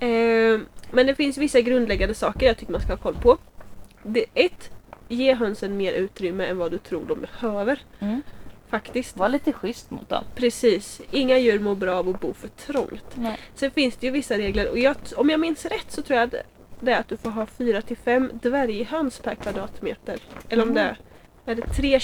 Eh, 0.00 0.60
men 0.90 1.06
det 1.06 1.14
finns 1.14 1.38
vissa 1.38 1.60
grundläggande 1.60 2.14
saker 2.14 2.46
jag 2.46 2.56
tycker 2.56 2.72
man 2.72 2.80
ska 2.80 2.92
ha 2.92 2.96
koll 2.96 3.16
på. 3.22 3.38
Det, 4.02 4.24
ett, 4.34 4.70
ge 5.08 5.34
hönsen 5.34 5.76
mer 5.76 5.92
utrymme 5.92 6.46
än 6.46 6.58
vad 6.58 6.70
du 6.70 6.78
tror 6.78 7.04
de 7.04 7.20
behöver. 7.20 7.78
Mm. 7.98 8.22
Faktiskt. 8.74 9.16
Var 9.16 9.28
lite 9.28 9.52
schysst 9.52 9.90
mot 9.90 10.08
dem. 10.08 10.24
Precis. 10.34 11.00
Inga 11.10 11.38
djur 11.38 11.58
mår 11.58 11.74
bra 11.74 11.94
av 11.94 12.08
att 12.08 12.20
bo 12.20 12.34
för 12.34 12.48
trångt. 12.48 13.04
Nej. 13.14 13.38
Sen 13.54 13.70
finns 13.70 13.96
det 13.96 14.06
ju 14.06 14.12
vissa 14.12 14.38
regler 14.38 14.70
och 14.70 14.78
jag, 14.78 14.96
om 15.16 15.30
jag 15.30 15.40
minns 15.40 15.64
rätt 15.64 15.86
så 15.92 16.02
tror 16.02 16.18
jag 16.18 16.26
att 16.26 16.34
det 16.80 16.92
är 16.92 17.00
att 17.00 17.08
du 17.08 17.16
får 17.16 17.30
ha 17.30 17.46
4 17.46 17.82
till 17.82 17.96
5 17.96 18.30
dvärghöns 18.42 19.18
per 19.18 19.34
kvadratmeter. 19.34 20.18
Eller 20.48 20.62
om 20.62 20.68
Mhm. 20.68 20.74
det 20.74 20.80
är, 20.80 20.96
är 21.46 21.54
det 21.54 21.66
tre 21.66 22.00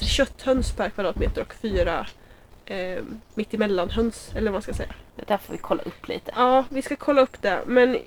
kötthöns 0.00 0.72
per 0.72 0.90
kvadratmeter 0.90 1.40
och 1.42 1.54
fyra 1.54 2.06
eh, 2.64 3.02
mittemellan 3.34 3.90
höns 3.90 4.30
eller 4.34 4.44
vad 4.44 4.52
man 4.52 4.62
ska 4.62 4.72
säga. 4.74 4.94
Det 5.16 5.28
där 5.28 5.36
får 5.38 5.52
vi 5.52 5.58
kolla 5.58 5.82
upp 5.82 6.08
lite. 6.08 6.32
Ja, 6.36 6.64
vi 6.68 6.82
ska 6.82 6.96
kolla 6.96 7.20
upp 7.22 7.42
det. 7.42 7.60
Men 7.66 7.98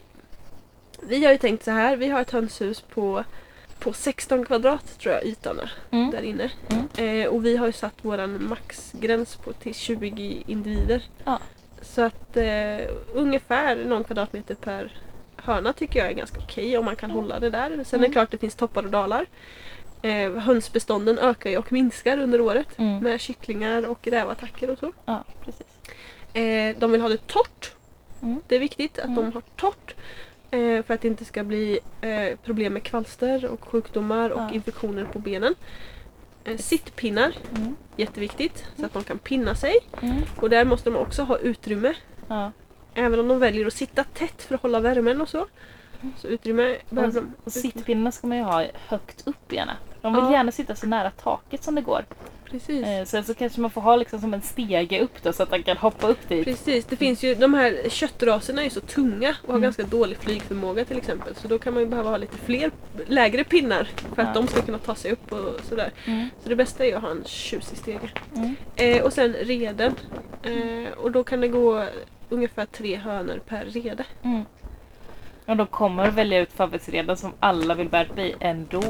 vi 1.02 1.26
har 1.26 1.32
ju 1.32 1.38
tänkt 1.38 1.64
så 1.64 1.72
här. 1.72 1.96
Vi 1.98 2.08
har 2.10 2.22
ett 2.22 2.32
hönshus 2.32 2.82
på, 2.82 3.24
på 3.82 3.94
16 3.94 4.46
kvadrat 4.46 5.00
tror 5.00 5.14
jag 5.16 5.26
ytan 5.26 5.60
är 5.60 5.72
Mm. 5.92 6.12
där 6.12 6.22
inne. 6.22 6.52
Mm. 6.70 7.22
Eh, 7.22 7.28
och 7.28 7.46
vi 7.46 7.58
har 7.58 7.66
ju 7.68 7.74
satt 7.74 7.94
våran 8.02 8.48
maxgräns 8.50 9.36
på 9.36 9.54
till 9.54 9.74
20 9.76 10.44
individer. 10.48 11.04
Ja. 11.26 11.40
Så 11.82 12.02
att 12.02 12.38
eh, 12.38 12.80
ungefär 13.14 13.76
någon 13.86 14.04
kvadratmeter 14.04 14.56
per 14.56 14.92
hörna 15.36 15.74
tycker 15.74 16.00
jag 16.00 16.08
är 16.10 16.14
ganska 16.14 16.40
okej 16.40 16.78
om 16.78 16.86
man 16.86 16.96
kan 16.96 17.12
hålla 17.12 17.40
det 17.40 17.50
där. 17.50 17.70
Sen 17.70 17.78
är 17.80 17.84
det 17.84 17.96
Mm. 17.98 18.12
klart 18.12 18.32
det 18.32 18.38
finns 18.38 18.56
toppar 18.56 18.84
och 18.84 18.92
dalar. 18.92 19.26
Eh, 20.02 20.32
hönsbestånden 20.34 21.20
ökar 21.20 21.50
ju 21.50 21.58
och 21.58 21.72
minskar 21.72 22.18
under 22.18 22.42
året 22.42 22.68
Mm. 22.80 23.04
med 23.04 23.22
kycklingar 23.22 23.88
och 23.88 24.08
rävattacker 24.08 24.70
och 24.70 24.80
så. 24.80 24.92
Ja, 25.06 25.24
precis. 25.46 25.68
Eh, 26.34 26.76
de 26.80 26.92
vill 26.92 27.02
ha 27.02 27.10
det 27.10 27.28
torrt. 27.28 27.72
Mm. 28.22 28.42
Det 28.48 28.56
är 28.56 28.60
viktigt 28.60 29.00
att 29.00 29.06
Mm. 29.06 29.16
de 29.16 29.34
har 29.34 29.42
torrt. 29.56 29.96
Eh, 30.52 30.84
för 30.84 30.94
att 30.94 31.02
det 31.02 31.08
inte 31.08 31.26
ska 31.26 31.44
bli 31.44 31.80
eh, 32.02 32.38
problem 32.44 32.74
med 32.74 32.84
kvalster 32.84 33.46
och 33.46 33.64
sjukdomar 33.68 34.30
och 34.30 34.42
Ja. 34.42 34.52
infektioner 34.52 35.06
på 35.06 35.20
benen. 35.20 35.56
Eh, 36.44 36.58
sittpinnar, 36.58 37.36
Mm. 37.58 37.76
jätteviktigt. 37.98 38.66
Så 38.78 38.86
att 38.86 38.94
de 38.94 39.04
kan 39.04 39.18
pinna 39.20 39.56
sig. 39.56 39.76
Mm. 40.02 40.18
Och 40.38 40.50
där 40.50 40.66
måste 40.66 40.90
de 40.90 40.96
också 40.96 41.24
ha 41.24 41.38
utrymme. 41.38 41.94
Ja. 42.28 42.52
Även 42.94 43.20
om 43.20 43.28
de 43.28 43.40
väljer 43.40 43.66
att 43.68 43.74
sitta 43.74 44.04
tätt 44.04 44.42
för 44.44 44.56
att 44.56 44.62
hålla 44.62 44.80
värmen 44.80 45.22
och 45.22 45.30
så. 45.30 45.48
Så 46.18 46.28
utrymme 46.28 46.78
behöver 46.90 47.14
de. 47.22 47.34
Och 47.44 47.52
sittpinnarna 47.52 48.12
ska 48.12 48.28
man 48.28 48.38
ju 48.38 48.44
ha 48.44 48.66
högt 48.88 49.28
upp 49.28 49.54
gärna. 49.54 49.78
De 50.02 50.14
vill 50.14 50.24
Ja. 50.24 50.32
gärna 50.32 50.52
sitta 50.52 50.76
så 50.76 50.88
nära 50.88 51.12
taket 51.12 51.64
som 51.64 51.76
det 51.76 51.82
går. 51.82 52.06
Precis. 52.46 52.86
Eh, 52.88 53.06
sen 53.06 53.24
så 53.24 53.34
kanske 53.34 53.62
man 53.62 53.72
får 53.72 53.82
ha 53.82 53.96
liksom 53.96 54.20
som 54.22 54.34
en 54.34 54.42
stege 54.42 55.00
upp 55.02 55.24
då 55.24 55.34
så 55.34 55.44
att 55.44 55.52
man 55.52 55.64
kan 55.64 55.78
hoppa 55.78 56.08
upp 56.08 56.30
dit. 56.30 56.46
Precis, 56.46 56.86
det 56.86 56.96
finns 56.96 57.24
ju 57.24 57.36
de 57.36 57.54
här 57.54 57.90
köttraserna 57.90 58.62
är 58.62 58.64
ju 58.64 58.70
så 58.70 58.80
tunga 58.82 59.30
och 59.42 59.48
har 59.48 59.54
Mm. 59.54 59.62
ganska 59.62 59.84
dålig 59.84 60.18
flygförmåga 60.18 60.86
till 60.86 60.98
exempel. 60.98 61.36
Så 61.36 61.48
då 61.48 61.60
kan 61.60 61.74
man 61.74 61.84
ju 61.84 61.90
behöva 61.90 62.10
ha 62.10 62.18
lite 62.18 62.38
fler 62.38 62.72
lägre 63.08 63.44
pinnar 63.44 63.88
för 64.16 64.22
att 64.22 64.28
Ja. 64.36 64.42
de 64.42 64.48
ska 64.48 64.62
kunna 64.62 64.78
ta 64.78 64.96
sig 64.96 65.12
upp 65.12 65.32
och 65.32 65.60
sådär. 65.70 65.92
Mm. 66.06 66.30
Så 66.44 66.50
det 66.50 66.56
bästa 66.56 66.84
är 66.84 66.88
ju 66.90 66.96
att 66.96 67.02
ha 67.02 67.12
en 67.12 67.24
tjusig 67.26 67.78
stege. 67.78 68.10
Mm. 68.36 68.56
Eh, 68.76 69.02
och 69.04 69.14
sen 69.14 69.34
reden. 69.34 69.96
Eh, 70.44 70.92
och 70.98 71.12
då 71.12 71.24
kan 71.24 71.42
det 71.42 71.48
gå 71.48 71.86
ungefär 72.30 72.66
tre 72.66 72.96
hönor 72.96 73.40
per 73.48 73.66
rede. 73.66 74.04
Och 75.46 75.58
de 75.58 75.68
kommer 75.68 76.08
att 76.08 76.14
välja 76.14 76.40
ut 76.40 76.54
favoritredan 76.54 77.18
som 77.18 77.34
alla 77.40 77.76
vill 77.76 77.88
värpa 77.90 78.22
i 78.22 78.36
ändå. 78.40 78.82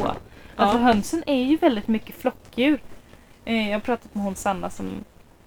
Alltså 0.56 0.78
hönsen 0.78 1.24
är 1.28 1.44
ju 1.44 1.58
väldigt 1.58 1.88
mycket 1.88 2.16
flockdjur. 2.16 2.82
Eh, 3.46 3.70
jag 3.70 3.76
har 3.76 3.80
pratat 3.82 4.16
med 4.16 4.24
hon 4.24 4.36
Sanna 4.36 4.70
som, 4.70 4.90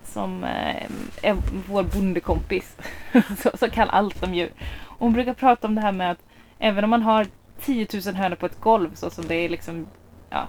som 0.05 0.45
eh, 0.45 0.85
är 1.23 1.37
vår 1.69 1.83
bondekompis. 1.83 2.77
så, 3.39 3.51
som 3.57 3.71
kan 3.71 3.91
allt 3.91 4.23
om 4.23 4.35
djur. 4.35 4.53
Hon 4.99 5.13
brukar 5.13 5.35
prata 5.35 5.67
om 5.67 5.75
det 5.75 5.81
här 5.81 5.93
med 5.93 6.11
att 6.11 6.19
även 6.59 6.85
om 6.85 6.91
man 6.91 7.03
har 7.03 7.27
10 7.61 7.87
000 8.07 8.15
hönor 8.15 8.37
på 8.37 8.47
ett 8.47 8.61
golv 8.61 8.95
så 8.95 9.11
som 9.11 9.27
det 9.29 9.35
är 9.35 9.49
liksom 9.49 9.87
ja, 10.31 10.47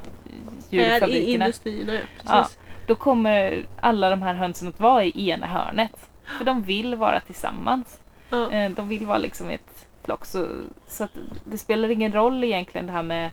Är 0.70 0.78
djurfabrikerna. 0.78 1.46
industrierna, 1.46 1.94
ja. 1.94 2.00
Ja. 2.26 2.48
Då 2.88 2.96
kommer 2.96 3.66
alla 3.80 4.10
de 4.10 4.22
här 4.22 4.34
hönsen 4.34 4.68
att 4.68 4.80
vara 4.80 5.04
i 5.04 5.30
ena 5.30 5.48
hörnet. 5.48 6.10
För 6.38 6.46
de 6.46 6.64
vill 6.64 6.96
vara 6.96 7.20
tillsammans. 7.20 8.00
Ja. 8.30 8.52
Eh, 8.52 8.72
De 8.72 8.90
vill 8.90 9.06
vara 9.06 9.18
liksom 9.18 9.50
ett 9.50 9.75
flock. 10.06 10.26
Så, 10.26 10.48
så 10.88 11.08
det 11.46 11.58
spelar 11.58 11.90
ingen 11.92 12.12
roll 12.14 12.44
egentligen 12.44 12.86
det 12.88 12.94
här 12.94 13.04
med 13.04 13.32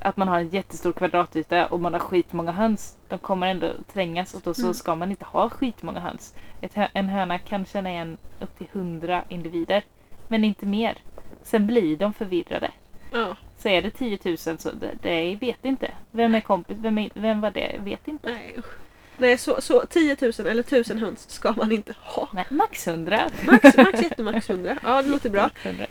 att 0.00 0.16
man 0.16 0.28
har 0.28 0.38
en 0.38 0.48
jättestor 0.48 0.92
kvadratyta 0.92 1.66
och 1.66 1.80
man 1.80 1.92
har 1.92 2.00
skitmånga 2.00 2.52
höns. 2.52 2.96
De 3.08 3.18
kommer 3.18 3.46
ändå 3.46 3.70
trängas 3.92 4.34
och 4.34 4.40
då 4.44 4.54
så 4.54 4.62
Mm. 4.62 4.74
ska 4.74 4.94
man 4.94 5.10
inte 5.10 5.24
ha 5.24 5.50
skitmånga 5.50 6.00
höns. 6.00 6.34
Ett, 6.60 6.72
en 6.92 7.08
höna 7.08 7.38
kan 7.38 7.64
känna 7.66 7.90
igen 7.90 8.16
upp 8.40 8.58
till 8.58 8.66
100 8.72 9.22
individer. 9.28 9.82
Men 10.28 10.44
inte 10.44 10.66
mer. 10.66 10.98
Sen 11.42 11.66
blir 11.66 11.96
de 11.96 12.12
förvirrade. 12.12 12.70
ja. 13.12 13.36
Så 13.58 13.68
är 13.68 13.82
det 13.82 13.90
10 13.90 14.18
000 14.24 14.36
så 14.38 14.70
det, 14.72 14.90
det 15.02 15.36
vet 15.40 15.64
inte. 15.64 15.90
Vem 16.10 16.34
är 16.34 16.40
kompis? 16.40 16.76
Vem, 16.80 16.98
är, 16.98 17.10
vem 17.14 17.40
var 17.40 17.50
det? 17.50 17.76
Vet 17.84 18.08
inte. 18.08 18.28
Nej 18.32 18.54
usch. 18.58 18.74
Nej, 19.18 19.38
så, 19.38 19.60
så 19.60 19.86
10 19.86 20.16
000 20.20 20.32
eller 20.38 20.60
1000 20.60 20.98
höns 20.98 21.30
ska 21.30 21.52
man 21.52 21.72
inte 21.72 21.94
ha. 22.00 22.28
Nej, 22.32 22.46
max 22.50 22.88
100. 22.88 23.30
Max, 23.46 23.76
max 23.76 24.02
jättemax 24.02 24.50
100. 24.50 24.78
Ja, 24.82 25.02
det 25.02 25.08
låter 25.08 25.30
bra. 25.30 25.42
Max 25.42 25.66
100. 25.66 25.86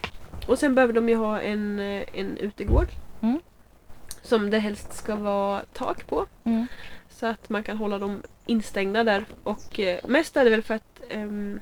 Och 0.47 0.59
sen 0.59 0.75
behöver 0.75 0.93
de 0.93 1.09
ju 1.09 1.15
ha 1.15 1.41
en, 1.41 1.79
eh, 1.79 2.03
en 2.13 2.37
utegård. 2.37 2.87
Mm. 3.21 3.39
Som 4.21 4.49
det 4.49 4.59
helst 4.59 4.93
ska 4.93 5.15
vara 5.15 5.61
tak 5.73 6.07
på. 6.07 6.25
Mm. 6.43 6.67
Så 7.09 7.25
att 7.25 7.49
man 7.49 7.63
kan 7.63 7.77
hålla 7.77 7.99
dem 7.99 8.23
instängda 8.45 9.03
där. 9.03 9.25
Och 9.43 9.79
eh, 9.79 9.99
mest 10.07 10.37
är 10.37 10.43
det 10.43 10.49
väl 10.49 10.63
för 10.63 10.73
att 10.73 11.01
ehm, 11.09 11.59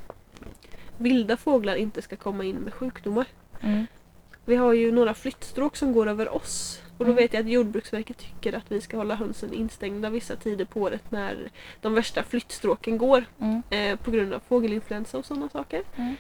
vilda 0.98 1.38
fåglar 1.38 1.76
inte 1.76 2.02
ska 2.02 2.16
komma 2.16 2.44
in 2.44 2.56
med 2.56 2.74
sjukdomar. 2.74 3.26
Mm. 3.62 3.88
Vi 4.46 4.56
har 4.56 4.74
ju 4.74 4.92
några 4.92 5.14
flyttstråk 5.14 5.78
som 5.78 5.94
går 5.94 6.08
över 6.08 6.36
oss. 6.36 6.82
Och 6.98 7.06
då 7.06 7.12
Mm. 7.12 7.16
vet 7.16 7.34
jag 7.34 7.42
att 7.42 7.50
Jordbruksverket 7.52 8.18
tycker 8.18 8.54
att 8.54 8.72
vi 8.72 8.82
ska 8.82 8.98
hålla 8.98 9.16
hönsen 9.16 9.54
instängda 9.54 10.10
vissa 10.10 10.36
tider 10.36 10.66
på 10.66 10.82
året 10.82 11.12
när 11.12 11.50
de 11.82 11.94
värsta 11.94 12.24
flyttstråken 12.24 12.98
går. 12.98 13.26
Mm. 13.42 13.64
Eh, 13.70 13.96
på 14.00 14.12
grund 14.12 14.34
av 14.34 14.40
fågelinfluensa 14.48 15.18
och 15.18 15.26
sådana 15.26 15.50
saker. 15.50 15.84
Mm. 15.96 16.16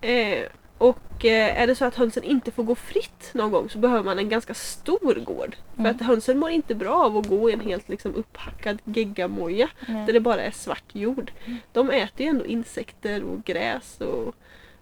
Eh, 0.00 0.48
och 0.78 1.24
eh, 1.24 1.62
är 1.62 1.66
det 1.66 1.74
så 1.74 1.84
att 1.84 1.94
hönsen 1.94 2.22
inte 2.22 2.50
får 2.50 2.62
gå 2.64 2.74
fritt 2.74 3.30
någon 3.34 3.50
gång 3.50 3.70
så 3.70 3.78
behöver 3.78 4.02
man 4.04 4.18
en 4.18 4.28
ganska 4.28 4.54
stor 4.54 5.14
gård. 5.24 5.56
För 5.74 5.80
Mm. 5.80 5.94
att 5.96 6.02
hönsen 6.02 6.38
mår 6.38 6.50
inte 6.50 6.74
bra 6.74 7.04
av 7.04 7.16
att 7.16 7.26
gå 7.28 7.50
i 7.50 7.52
en 7.52 7.60
helt 7.60 7.88
liksom, 7.88 8.14
upphackad 8.14 8.78
geggamoja 8.84 9.68
Nej. 9.88 10.06
där 10.06 10.12
det 10.12 10.20
bara 10.20 10.42
är 10.42 10.50
svart 10.50 10.84
jord. 10.92 11.32
Mm. 11.46 11.58
De 11.72 11.90
äter 11.90 12.20
ju 12.26 12.30
ändå 12.30 12.46
insekter 12.46 13.22
och 13.22 13.44
gräs 13.44 14.00
och 14.00 14.34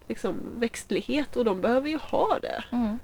liksom, 0.09 0.35
växtlighet 0.57 1.37
och 1.37 1.45
de 1.45 1.61
behöver 1.61 1.89
ju 1.89 1.97
ha 1.99 2.39
det. 2.43 2.65
Mm. 2.73 2.99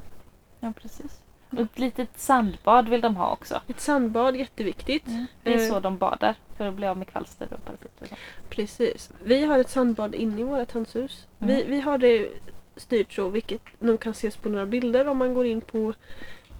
Ja, 0.60 0.72
precis. 0.82 1.22
Och 1.50 1.60
ett 1.60 1.78
litet 1.78 2.08
sandbad 2.16 2.88
vill 2.88 3.00
de 3.00 3.16
ha 3.16 3.32
också. 3.32 3.60
Ett 3.68 3.80
sandbad, 3.80 4.36
jätteviktigt. 4.36 5.04
Det 5.42 5.54
är 5.54 5.58
Eh. 5.58 5.68
så 5.68 5.80
de 5.80 5.98
badar 5.98 6.34
för 6.56 6.66
att 6.68 6.74
bli 6.74 6.86
av 6.86 6.98
med 6.98 7.08
kvalster 7.08 7.48
och 7.52 7.64
parasiter. 7.64 8.18
Precis. 8.48 9.10
Vi 9.24 9.44
har 9.44 9.58
ett 9.58 9.70
sandbad 9.70 10.14
inne 10.14 10.40
i 10.40 10.44
vårt 10.44 10.72
hönshus. 10.72 11.26
Mm. 11.40 11.56
Vi, 11.56 11.64
vi 11.64 11.80
har 11.80 11.98
det 11.98 12.28
styrt 12.76 13.12
så, 13.12 13.28
vilket 13.28 13.62
nog 13.78 14.00
kan 14.00 14.12
ses 14.12 14.36
på 14.36 14.48
några 14.48 14.66
bilder 14.66 15.08
om 15.08 15.18
man 15.18 15.34
går 15.34 15.46
in 15.46 15.60
på, 15.60 15.92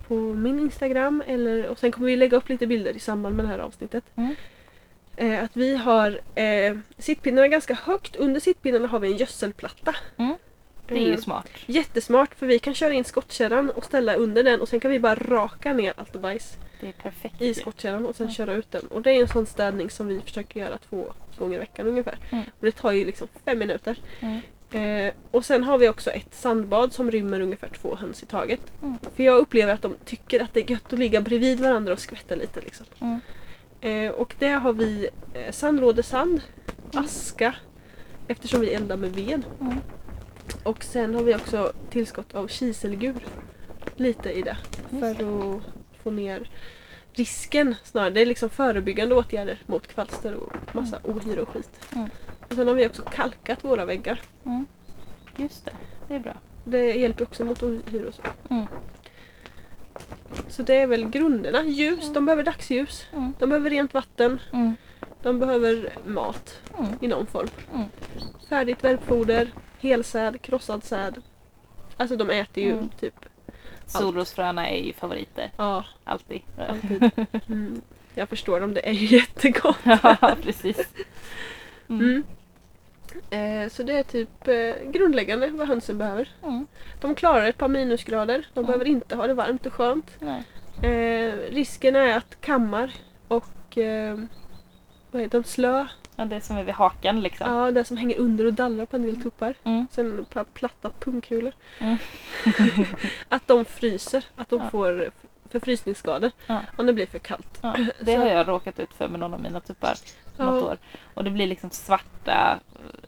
på 0.09 0.14
min 0.14 0.61
Instagram. 0.61 1.22
Eller, 1.26 1.66
och 1.68 1.78
sen 1.78 1.93
kommer 1.93 2.07
vi 2.07 2.16
lägga 2.16 2.37
upp 2.37 2.49
lite 2.49 2.66
bilder 2.66 2.97
i 2.97 2.99
samband 2.99 3.37
med 3.37 3.45
det 3.45 3.49
här 3.49 3.59
avsnittet. 3.59 4.05
Mm. 4.14 4.34
Eh, 5.16 5.45
att 5.45 5.57
vi 5.57 5.76
har 5.76 6.20
eh, 6.34 6.76
sittpinnarna 6.99 7.49
ganska 7.49 7.74
högt. 7.74 8.16
Under 8.16 8.41
sittpinnarna 8.41 8.89
har 8.89 8.99
vi 8.99 9.12
en 9.12 9.16
gödselplatta. 9.16 9.95
Mm. 10.16 10.34
Det 10.89 10.95
är 10.95 10.99
ju 11.01 11.12
Eh, 11.12 11.18
smart. 11.18 11.49
Jättesmart 11.66 12.34
för 12.34 12.47
vi 12.47 12.59
kan 12.59 12.74
köra 12.74 12.93
in 12.93 13.05
skottkärran 13.05 13.70
och 13.70 13.84
ställa 13.84 14.14
under 14.14 14.45
den 14.45 14.61
och 14.61 14.68
sen 14.68 14.80
kan 14.80 14.91
vi 14.91 15.01
bara 15.01 15.14
raka 15.14 15.72
ner 15.72 15.93
allt 15.97 16.12
bajs 16.12 16.57
Det 16.80 16.89
är 16.89 16.93
perfekt. 16.93 17.43
i 17.43 17.55
skottkärran 17.55 18.07
och 18.07 18.16
sen 18.16 18.30
köra 18.30 18.53
ut 18.55 18.70
den. 18.72 18.87
Och 18.87 19.03
det 19.03 19.11
är 19.11 19.20
en 19.20 19.28
sån 19.28 19.47
städning 19.47 19.91
som 19.91 20.07
vi 20.09 20.20
försöker 20.20 20.61
göra 20.61 20.78
två 20.78 21.12
gånger 21.39 21.57
i 21.57 21.59
veckan 21.59 21.87
ungefär. 21.87 22.18
Mm. 22.30 22.45
Och 22.61 22.66
det 22.66 22.72
tar 22.72 22.93
ju 22.93 23.05
liksom 23.05 23.28
fem 23.45 23.59
minuter. 23.59 23.99
Mm. 24.20 24.41
Eh, 24.70 25.12
och 25.30 25.45
sen 25.45 25.64
har 25.64 25.78
vi 25.78 25.89
också 25.89 26.11
ett 26.11 26.34
sandbad 26.34 26.93
som 26.93 27.11
rymmer 27.11 27.41
ungefär 27.41 27.68
två 27.68 27.97
höns 27.97 28.22
i 28.22 28.26
taget. 28.26 28.61
Mm. 28.82 28.99
För 29.16 29.22
jag 29.22 29.39
upplever 29.39 29.74
att 29.74 29.82
de 29.82 29.95
tycker 30.05 30.41
att 30.43 30.55
det 30.55 30.61
är 30.61 30.70
gött 30.70 30.93
att 30.93 30.99
ligga 30.99 31.20
bredvid 31.20 31.61
varandra 31.61 31.93
och 31.93 32.01
skvätta 32.01 32.34
lite. 32.34 32.61
Liksom. 32.61 32.87
Mm. 33.01 33.20
Eh, 33.80 34.12
och 34.12 34.34
det 34.39 34.49
har 34.49 34.72
vi 34.72 35.09
eh, 35.34 35.53
sandlådesand, 35.53 36.41
Mm. 36.93 37.05
aska, 37.05 37.55
eftersom 38.28 38.61
vi 38.61 38.74
eldar 38.74 38.97
med 38.97 39.12
ved. 39.12 39.43
Mm. 40.53 40.62
Och 40.62 40.84
sen 40.84 41.14
har 41.14 41.22
vi 41.22 41.34
också 41.34 41.72
tillskott 41.90 42.34
av 42.34 42.49
kiselgur. 42.49 43.26
Lite 43.97 44.30
i 44.30 44.42
det. 44.42 44.57
För 44.90 45.11
att 45.11 45.62
få 46.03 46.11
ner 46.11 46.51
risken 47.12 47.74
snarare. 47.84 48.11
Det 48.11 48.20
är 48.20 48.26
liksom 48.26 48.51
förebyggande 48.51 49.14
åtgärder 49.14 49.62
mot 49.66 49.86
kvalster 49.86 50.34
och 50.34 50.53
massa 50.72 50.99
ohyra 51.03 51.42
och 51.42 51.49
skit. 51.49 51.70
Mm. 51.94 52.09
Och 52.49 52.55
sen 52.55 52.68
har 52.68 52.74
vi 52.74 52.86
också 52.86 53.03
kalkat 53.03 53.64
våra 53.64 53.84
väggar. 53.84 54.20
Mm. 54.44 54.66
Just 55.36 55.64
det, 55.64 55.72
det 56.09 56.14
är 56.14 56.20
bra. 56.20 56.34
Det 56.64 56.92
hjälper 56.92 57.24
också 57.24 57.44
mot 57.44 57.62
ohyra 57.62 58.09
och 58.09 58.14
så. 58.14 58.22
Mm. 58.51 58.66
Så 60.49 60.62
det 60.62 60.74
är 60.74 60.86
väl 60.86 61.11
grunderna. 61.11 61.64
Ljus, 61.64 62.12
de 62.14 62.24
behöver 62.26 62.42
dagsljus. 62.42 63.07
Mm. 63.12 63.32
De 63.38 63.49
behöver 63.49 63.70
rent 63.70 63.94
vatten. 63.94 64.40
De 65.27 65.39
behöver 65.39 65.93
mat 66.05 66.61
Mm. 66.79 66.93
i 67.01 67.09
någon 67.09 67.27
form. 67.27 67.49
Mm. 67.74 67.87
Färdigt 68.49 68.85
värpfoder, 68.85 69.51
helsäd, 69.81 70.43
krossad 70.43 70.85
säd. 70.85 71.22
Alltså 71.97 72.16
de 72.16 72.31
äter 72.31 72.64
ju 72.64 72.72
Mm. 72.72 72.89
typ, 73.01 73.14
Solrosfröna 73.87 74.68
är 74.68 74.77
ju 74.85 74.93
favoriter. 74.93 75.51
ja, 75.57 75.85
Alltid. 76.05 76.43
alltid. 76.68 77.11
Mm. 77.49 77.81
Jag 78.14 78.29
förstår 78.29 78.61
dem, 78.61 78.74
det 78.74 78.89
är 78.89 78.93
ju 78.93 79.07
jättegott. 79.16 79.77
ja, 79.85 80.37
precis. 80.43 80.89
Mm. 81.89 82.01
Mm. 83.31 83.64
Eh, 83.64 83.68
så 83.70 83.83
det 83.83 83.93
är 83.99 84.03
typ 84.03 84.49
eh, 84.49 84.91
grundläggande 84.91 85.49
vad 85.49 85.68
hönsen 85.68 85.99
behöver. 85.99 86.29
Mm. 86.43 86.66
De 87.01 87.14
klarar 87.14 87.47
ett 87.49 87.59
par 87.59 87.68
minusgrader. 87.68 88.47
De 88.55 88.61
Mm. 88.61 88.66
behöver 88.66 88.85
inte 88.85 89.16
ha 89.16 89.27
det 89.27 89.35
varmt 89.35 89.66
och 89.66 89.72
skönt. 89.72 90.11
Eh, 90.83 91.33
risken 91.51 91.97
är 91.97 92.16
att 92.16 92.41
kammar 92.41 92.93
och 93.29 93.79
eh, 93.79 94.18
vad 95.11 95.23
heter 95.23 95.39
de, 95.41 95.45
slö. 95.49 95.87
Ja, 96.17 96.25
det 96.25 96.41
som 96.41 96.57
är 96.57 96.65
vid 96.65 96.75
hakan 96.75 97.21
liksom. 97.21 97.53
Ja, 97.55 97.71
det 97.71 97.85
som 97.85 97.97
hänger 97.97 98.19
under 98.19 98.45
och 98.47 98.53
dallrar 98.55 98.87
på 98.87 98.97
en 98.97 99.03
del 99.03 99.23
tuppar. 99.23 99.55
Mm. 99.65 99.87
Sen 99.91 100.27
platta 100.55 100.91
pungkulor. 101.01 101.53
Mm. 101.79 101.97
att 103.29 103.47
de 103.49 103.65
fryser, 103.65 104.25
att 104.37 104.49
de 104.49 104.61
Ja. 104.61 104.71
får 104.71 105.11
förfrysningsskador 105.51 106.31
Ja. 106.47 106.61
om 106.79 106.87
det 106.87 106.93
blir 106.93 107.07
för 107.07 107.19
kallt. 107.19 107.59
Ja, 107.63 107.77
det 108.01 108.15
har 108.15 108.27
jag 108.27 108.49
råkat 108.49 108.81
ut 108.81 108.95
för 108.95 109.09
med 109.09 109.21
någon 109.21 109.35
av 109.35 109.41
mina 109.43 109.61
tuppar 109.61 109.95
något 110.37 110.63
Ja. 110.63 110.69
år. 110.71 110.79
Och 111.15 111.25
det 111.25 111.31
blir 111.31 111.47
liksom 111.47 111.71
svarta 111.71 112.59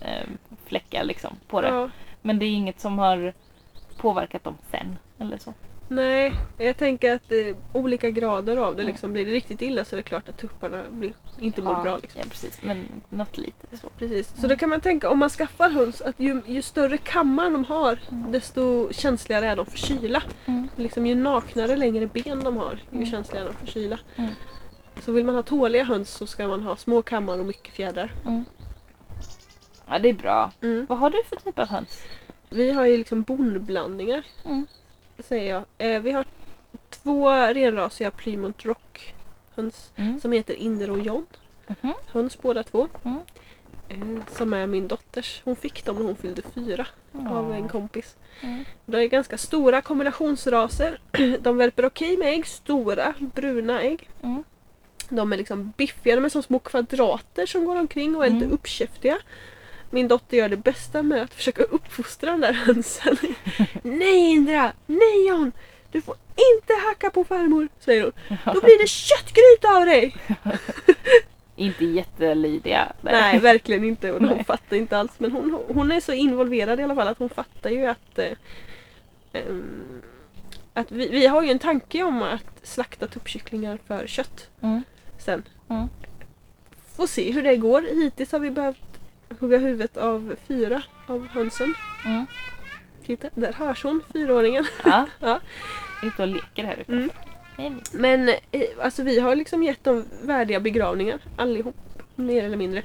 eh, 0.00 0.26
fläckar 0.66 1.04
liksom 1.04 1.36
på 1.48 1.60
det. 1.60 1.90
Men 2.22 2.38
det 2.38 2.44
är 2.46 2.50
inget 2.54 2.80
som 2.80 2.98
har 2.98 3.32
påverkat 3.96 4.44
dem 4.44 4.58
sen. 4.70 4.98
Eller 5.18 5.38
så. 5.38 5.54
Nej, 5.90 6.32
jag 6.58 6.76
tänker 6.76 7.14
att 7.14 7.28
det 7.28 7.48
är 7.48 7.56
olika 7.72 8.10
grader 8.10 8.56
av 8.56 8.76
det. 8.76 8.82
Mm. 8.82 8.92
Liksom. 8.92 9.12
Blir 9.12 9.26
det 9.26 9.32
riktigt 9.32 9.62
illa 9.62 9.84
så 9.84 9.94
är 9.94 9.96
det 9.96 10.02
klart 10.02 10.28
att 10.28 10.38
tupparna 10.38 10.82
blir, 10.90 11.12
inte 11.40 11.62
mår 11.62 11.82
bra. 11.82 11.96
Liksom. 12.02 12.20
ja, 12.24 12.26
precis. 12.30 12.58
Men 12.62 12.88
något 13.08 13.38
litet 13.38 13.80
så. 13.80 13.88
Precis. 13.98 14.28
Så 14.28 14.38
Mm. 14.38 14.48
då 14.48 14.56
kan 14.56 14.68
man 14.68 14.80
tänka 14.80 15.10
om 15.10 15.18
man 15.18 15.30
skaffar 15.30 15.70
höns 15.70 16.00
att 16.00 16.20
ju, 16.20 16.42
ju 16.46 16.62
större 16.62 16.98
kammar 16.98 17.50
de 17.50 17.64
har 17.64 17.98
Mm. 18.10 18.32
desto 18.32 18.92
känsligare 18.92 19.46
är 19.46 19.56
de 19.56 19.66
för 19.66 19.78
kyla. 19.78 20.22
Mm. 20.46 20.68
Liksom, 20.76 21.06
ju 21.06 21.14
naknare 21.14 21.76
längre 21.76 22.06
ben 22.06 22.44
de 22.44 22.56
har 22.56 22.72
ju 22.90 22.96
Mm. 22.96 23.06
känsligare 23.10 23.44
är 23.48 23.48
de 23.52 23.56
för 23.58 23.66
kyla. 23.72 23.98
Mm. 24.16 24.30
Så 25.00 25.12
vill 25.12 25.24
man 25.24 25.34
ha 25.34 25.42
tåliga 25.42 25.84
höns 25.84 26.10
så 26.10 26.26
ska 26.26 26.48
man 26.48 26.62
ha 26.62 26.76
små 26.76 27.02
kammar 27.02 27.38
och 27.38 27.46
mycket 27.46 27.74
fjädrar. 27.74 28.12
Mm. 28.26 28.44
Ja, 29.88 29.98
det 29.98 30.08
är 30.08 30.12
bra. 30.14 30.52
Mm. 30.62 30.86
Vad 30.88 30.98
har 30.98 31.10
du 31.10 31.22
för 31.28 31.36
typ 31.36 31.58
av 31.58 31.68
höns? 31.68 32.02
Vi 32.50 32.70
har 32.72 32.84
ju 32.86 32.96
liksom 32.96 33.22
bondblandningar 33.22 34.22
Mm. 34.44 34.66
Säger 35.24 35.50
jag. 35.54 35.64
Eh, 35.94 36.00
vi 36.02 36.10
har 36.12 36.24
två 36.90 37.30
renrasiga 37.30 38.10
Plymouth 38.10 38.66
Rock 38.66 39.14
höns 39.54 39.92
Mm. 39.96 40.20
som 40.20 40.32
heter 40.32 40.54
Inder 40.54 40.90
och 40.90 40.98
John. 41.00 41.26
Mhm. 41.66 41.92
Höns 42.06 42.38
båda 42.42 42.62
två. 42.62 42.88
Mm. 43.04 43.18
Eh, 43.88 44.24
som 44.32 44.52
är 44.52 44.66
min 44.66 44.88
dotters. 44.88 45.40
Hon 45.44 45.56
fick 45.56 45.84
dem 45.84 45.96
när 45.96 46.04
hon 46.04 46.16
fyllde 46.16 46.42
fyra 46.54 46.86
av 47.30 47.52
en 47.52 47.68
kompis. 47.68 48.16
Mm. 48.40 48.64
De 48.86 48.96
är 48.96 49.04
ganska 49.06 49.38
stora 49.38 49.80
kombinationsraser. 49.80 50.98
De 51.40 51.56
värper 51.56 51.84
okej 51.84 52.16
med 52.16 52.28
ägg. 52.28 52.46
Stora 52.46 53.14
bruna 53.18 53.82
ägg. 53.82 54.08
Mm. 54.22 54.44
De 55.08 55.32
är 55.32 55.36
liksom 55.36 55.72
biffiga. 55.76 56.14
De 56.16 56.24
är 56.24 56.28
som 56.28 56.42
små 56.42 56.58
kvadrater 56.58 57.46
som 57.46 57.64
går 57.64 57.76
omkring 57.76 58.16
och 58.16 58.26
är 58.26 58.30
lite 58.30 58.44
Mm. 58.44 58.54
uppkäftiga. 58.54 59.18
Min 59.90 60.08
dotter 60.08 60.36
gör 60.36 60.48
det 60.48 60.56
bästa 60.56 61.02
med 61.02 61.22
att 61.22 61.34
försöka 61.34 61.62
uppfostra 61.62 62.30
den 62.30 62.40
där 62.40 62.52
hönsen. 62.52 63.16
Nej 63.82 64.30
Indra! 64.30 64.72
Nej 64.86 65.28
John! 65.28 65.52
Du 65.92 66.00
får 66.00 66.14
inte 66.54 66.74
hacka 66.88 67.10
på 67.10 67.24
farmor, 67.24 67.68
säger 67.80 68.02
hon. 68.02 68.12
Då 68.54 68.60
blir 68.60 68.78
det 68.82 68.88
köttgryta 68.88 69.68
av 69.76 69.84
dig! 69.86 70.16
Inte 71.56 71.84
jättelydiga. 71.84 72.92
Nej, 73.00 73.38
verkligen 73.38 73.84
inte. 73.84 74.10
Hon 74.10 74.22
Nej. 74.22 74.44
fattar 74.44 74.76
inte 74.76 74.98
alls. 74.98 75.12
Men 75.18 75.32
hon, 75.32 75.62
hon 75.68 75.92
är 75.92 76.00
så 76.00 76.12
involverad 76.12 76.80
i 76.80 76.82
alla 76.82 76.94
fall 76.94 77.08
att 77.08 77.18
hon 77.18 77.28
fattar 77.28 77.70
ju 77.70 77.86
att 77.86 78.18
eh, 78.18 78.32
ehm, 79.32 80.02
att 80.74 80.92
vi, 80.92 81.08
vi 81.08 81.26
har 81.26 81.42
ju 81.42 81.50
en 81.50 81.58
tanke 81.58 82.02
om 82.02 82.22
att 82.22 82.44
slakta 82.62 83.06
tuppkycklingar 83.06 83.78
för 83.86 84.06
kött 84.06 84.48
Mm. 84.60 84.82
sen. 85.18 85.42
Mm. 85.68 85.88
Får 86.96 87.06
se 87.06 87.32
hur 87.32 87.42
det 87.42 87.56
går. 87.56 87.82
Hittills 87.82 88.32
har 88.32 88.38
vi 88.38 88.50
behövt 88.50 88.87
hugga 89.40 89.58
huvudet 89.58 89.96
av 89.96 90.36
fyra 90.48 90.82
av 91.06 91.28
hönsen. 91.28 91.74
Mm. 92.04 92.26
Titta, 93.06 93.28
där 93.34 93.52
hörs 93.52 93.84
hon, 93.84 94.02
fyraåringen. 94.12 94.66
Ja. 94.84 95.06
Ja. 95.20 95.40
Ute 96.02 96.22
och 96.22 96.28
leker 96.28 96.64
här 96.64 96.76
utanför. 96.76 97.28
Mm. 97.58 97.80
Men 97.92 98.28
eh, 98.28 98.62
alltså 98.82 99.02
vi 99.02 99.20
har 99.20 99.36
liksom 99.36 99.62
gett 99.62 99.84
dem 99.84 100.04
värdiga 100.22 100.60
begravningar 100.60 101.18
allihop. 101.36 101.76
Mer 102.14 102.44
eller 102.44 102.56
mindre. 102.56 102.82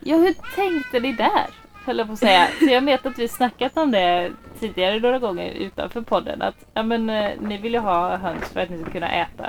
Ja, 0.00 0.16
hur 0.16 0.34
tänkte 0.54 1.00
ni 1.00 1.12
där? 1.12 1.46
Höll 1.88 1.98
jag 1.98 2.06
på 2.06 2.12
att 2.12 2.18
säga. 2.18 2.46
För 2.46 2.66
jag 2.66 2.80
vet 2.84 3.06
att 3.06 3.18
vi 3.18 3.28
snackat 3.28 3.76
om 3.76 3.90
det 3.90 4.30
tidigare 4.60 5.00
några 5.00 5.18
gånger 5.18 5.52
utanför 5.52 6.00
podden. 6.00 6.42
Att 6.42 6.54
ja, 6.74 6.82
men, 6.82 7.10
eh, 7.10 7.30
ni 7.40 7.58
vill 7.58 7.72
ju 7.72 7.78
ha 7.78 8.16
höns 8.16 8.48
för 8.52 8.60
att 8.60 8.70
ni 8.70 8.78
ska 8.82 8.90
kunna 8.90 9.10
äta 9.10 9.42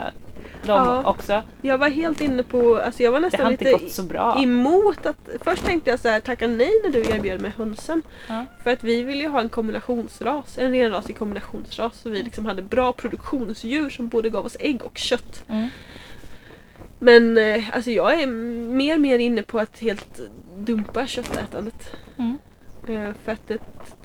dem 0.65 0.87
Ja. 0.87 1.09
också. 1.09 1.41
Jag 1.61 1.77
var 1.77 1.89
helt 1.89 2.21
inne 2.21 2.43
på, 2.43 2.77
alltså 2.77 3.03
jag 3.03 3.11
var 3.11 3.19
nästan 3.19 3.51
lite 3.51 3.79
emot 4.37 5.05
att, 5.05 5.29
först 5.41 5.65
tänkte 5.65 5.89
jag 5.89 5.99
så 5.99 6.09
här, 6.09 6.19
tacka 6.19 6.47
nej 6.47 6.71
när 6.83 6.91
du 6.91 6.99
erbjöd 6.99 7.41
mig 7.41 7.51
hönsen. 7.57 8.01
Ja. 8.27 8.45
För 8.63 8.71
att 8.71 8.83
vi 8.83 9.03
ville 9.03 9.23
ju 9.23 9.29
ha 9.29 9.41
en 9.41 9.49
kombinationsras, 9.49 10.57
en 10.57 10.71
renrasig 10.71 11.17
kombinationsras. 11.17 11.99
Så 12.01 12.09
vi 12.09 12.23
liksom 12.23 12.45
hade 12.45 12.61
bra 12.61 12.93
produktionsdjur 12.93 13.89
som 13.89 14.07
både 14.07 14.29
gav 14.29 14.45
oss 14.45 14.57
ägg 14.59 14.83
och 14.83 14.97
kött. 14.97 15.43
Mm. 15.47 15.69
Men 16.99 17.37
eh, 17.37 17.63
alltså 17.75 17.91
jag 17.91 18.21
är 18.21 18.27
mer 18.27 18.95
och 18.95 19.01
mer 19.01 19.19
inne 19.19 19.43
på 19.43 19.59
att 19.59 19.79
helt 19.79 20.19
dumpa 20.57 21.07
köttätandet. 21.07 21.91
Mm. 22.17 22.37
Eh, 22.87 23.13
för 23.23 23.31
att 23.31 23.47
det 23.47 23.57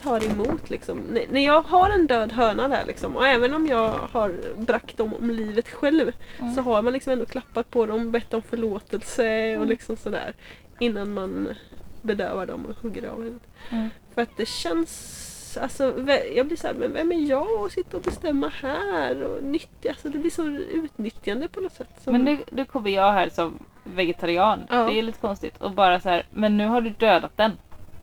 tar 0.03 0.24
emot 0.30 0.70
liksom. 0.70 0.99
När 1.30 1.40
jag 1.45 1.62
har 1.62 1.90
en 1.90 2.07
död 2.07 2.32
höna 2.32 2.68
där 2.68 2.84
liksom 2.86 3.16
och 3.16 3.26
även 3.26 3.55
om 3.55 3.66
jag 3.66 3.88
har 4.12 4.34
bragt 4.57 4.97
dem 4.97 5.14
om 5.14 5.30
livet 5.30 5.68
själv 5.68 6.12
Mm. 6.40 6.55
så 6.55 6.61
har 6.62 6.82
man 6.82 6.92
liksom 6.92 7.12
ändå 7.12 7.26
klappat 7.26 7.70
på 7.70 7.86
dem, 7.86 8.11
bett 8.11 8.34
om 8.34 8.42
förlåtelse 8.42 9.22
och 9.51 9.57
Mm. 9.57 9.68
liksom 9.68 9.97
sådär 9.97 10.34
innan 10.80 11.14
man 11.14 11.49
bedövar 12.03 12.47
dem 12.47 12.66
och 12.66 12.76
hugger 12.82 13.09
av 13.09 13.16
huvudet. 13.22 13.42
Mm. 13.70 13.88
För 14.14 14.22
att 14.22 14.36
det 14.36 14.49
känns, 14.49 14.90
alltså 15.57 15.91
ve- 15.91 16.35
jag 16.37 16.47
blir 16.47 16.57
såhär, 16.57 16.75
men 16.75 16.93
vem 16.93 17.13
är 17.13 17.31
jag 17.31 17.49
att 17.67 17.73
sitta 17.73 17.97
och 17.97 18.03
bestämma 18.03 18.49
här 18.63 19.23
och 19.23 19.43
nyttja, 19.43 19.89
alltså 19.89 20.09
det 20.09 20.19
blir 20.19 20.31
så 20.31 20.47
utnyttjande 20.49 21.49
på 21.49 21.61
något 21.61 21.73
sätt. 21.73 21.89
Som, 22.05 22.13
Men 22.13 22.23
nu, 22.25 22.39
nu 22.51 22.65
kommer 22.65 22.91
jag 22.91 23.13
här 23.13 23.29
som 23.29 23.59
vegetarian. 23.85 24.61
Ja. 24.71 24.77
Det 24.85 24.99
är 24.99 25.03
lite 25.03 25.19
konstigt. 25.19 25.57
Och 25.63 25.71
bara 25.73 26.01
så 26.01 26.09
här, 26.09 26.27
men 26.31 26.57
nu 26.57 26.67
har 26.67 26.81
du 26.81 26.91
dödat 26.91 27.37
den. 27.37 27.53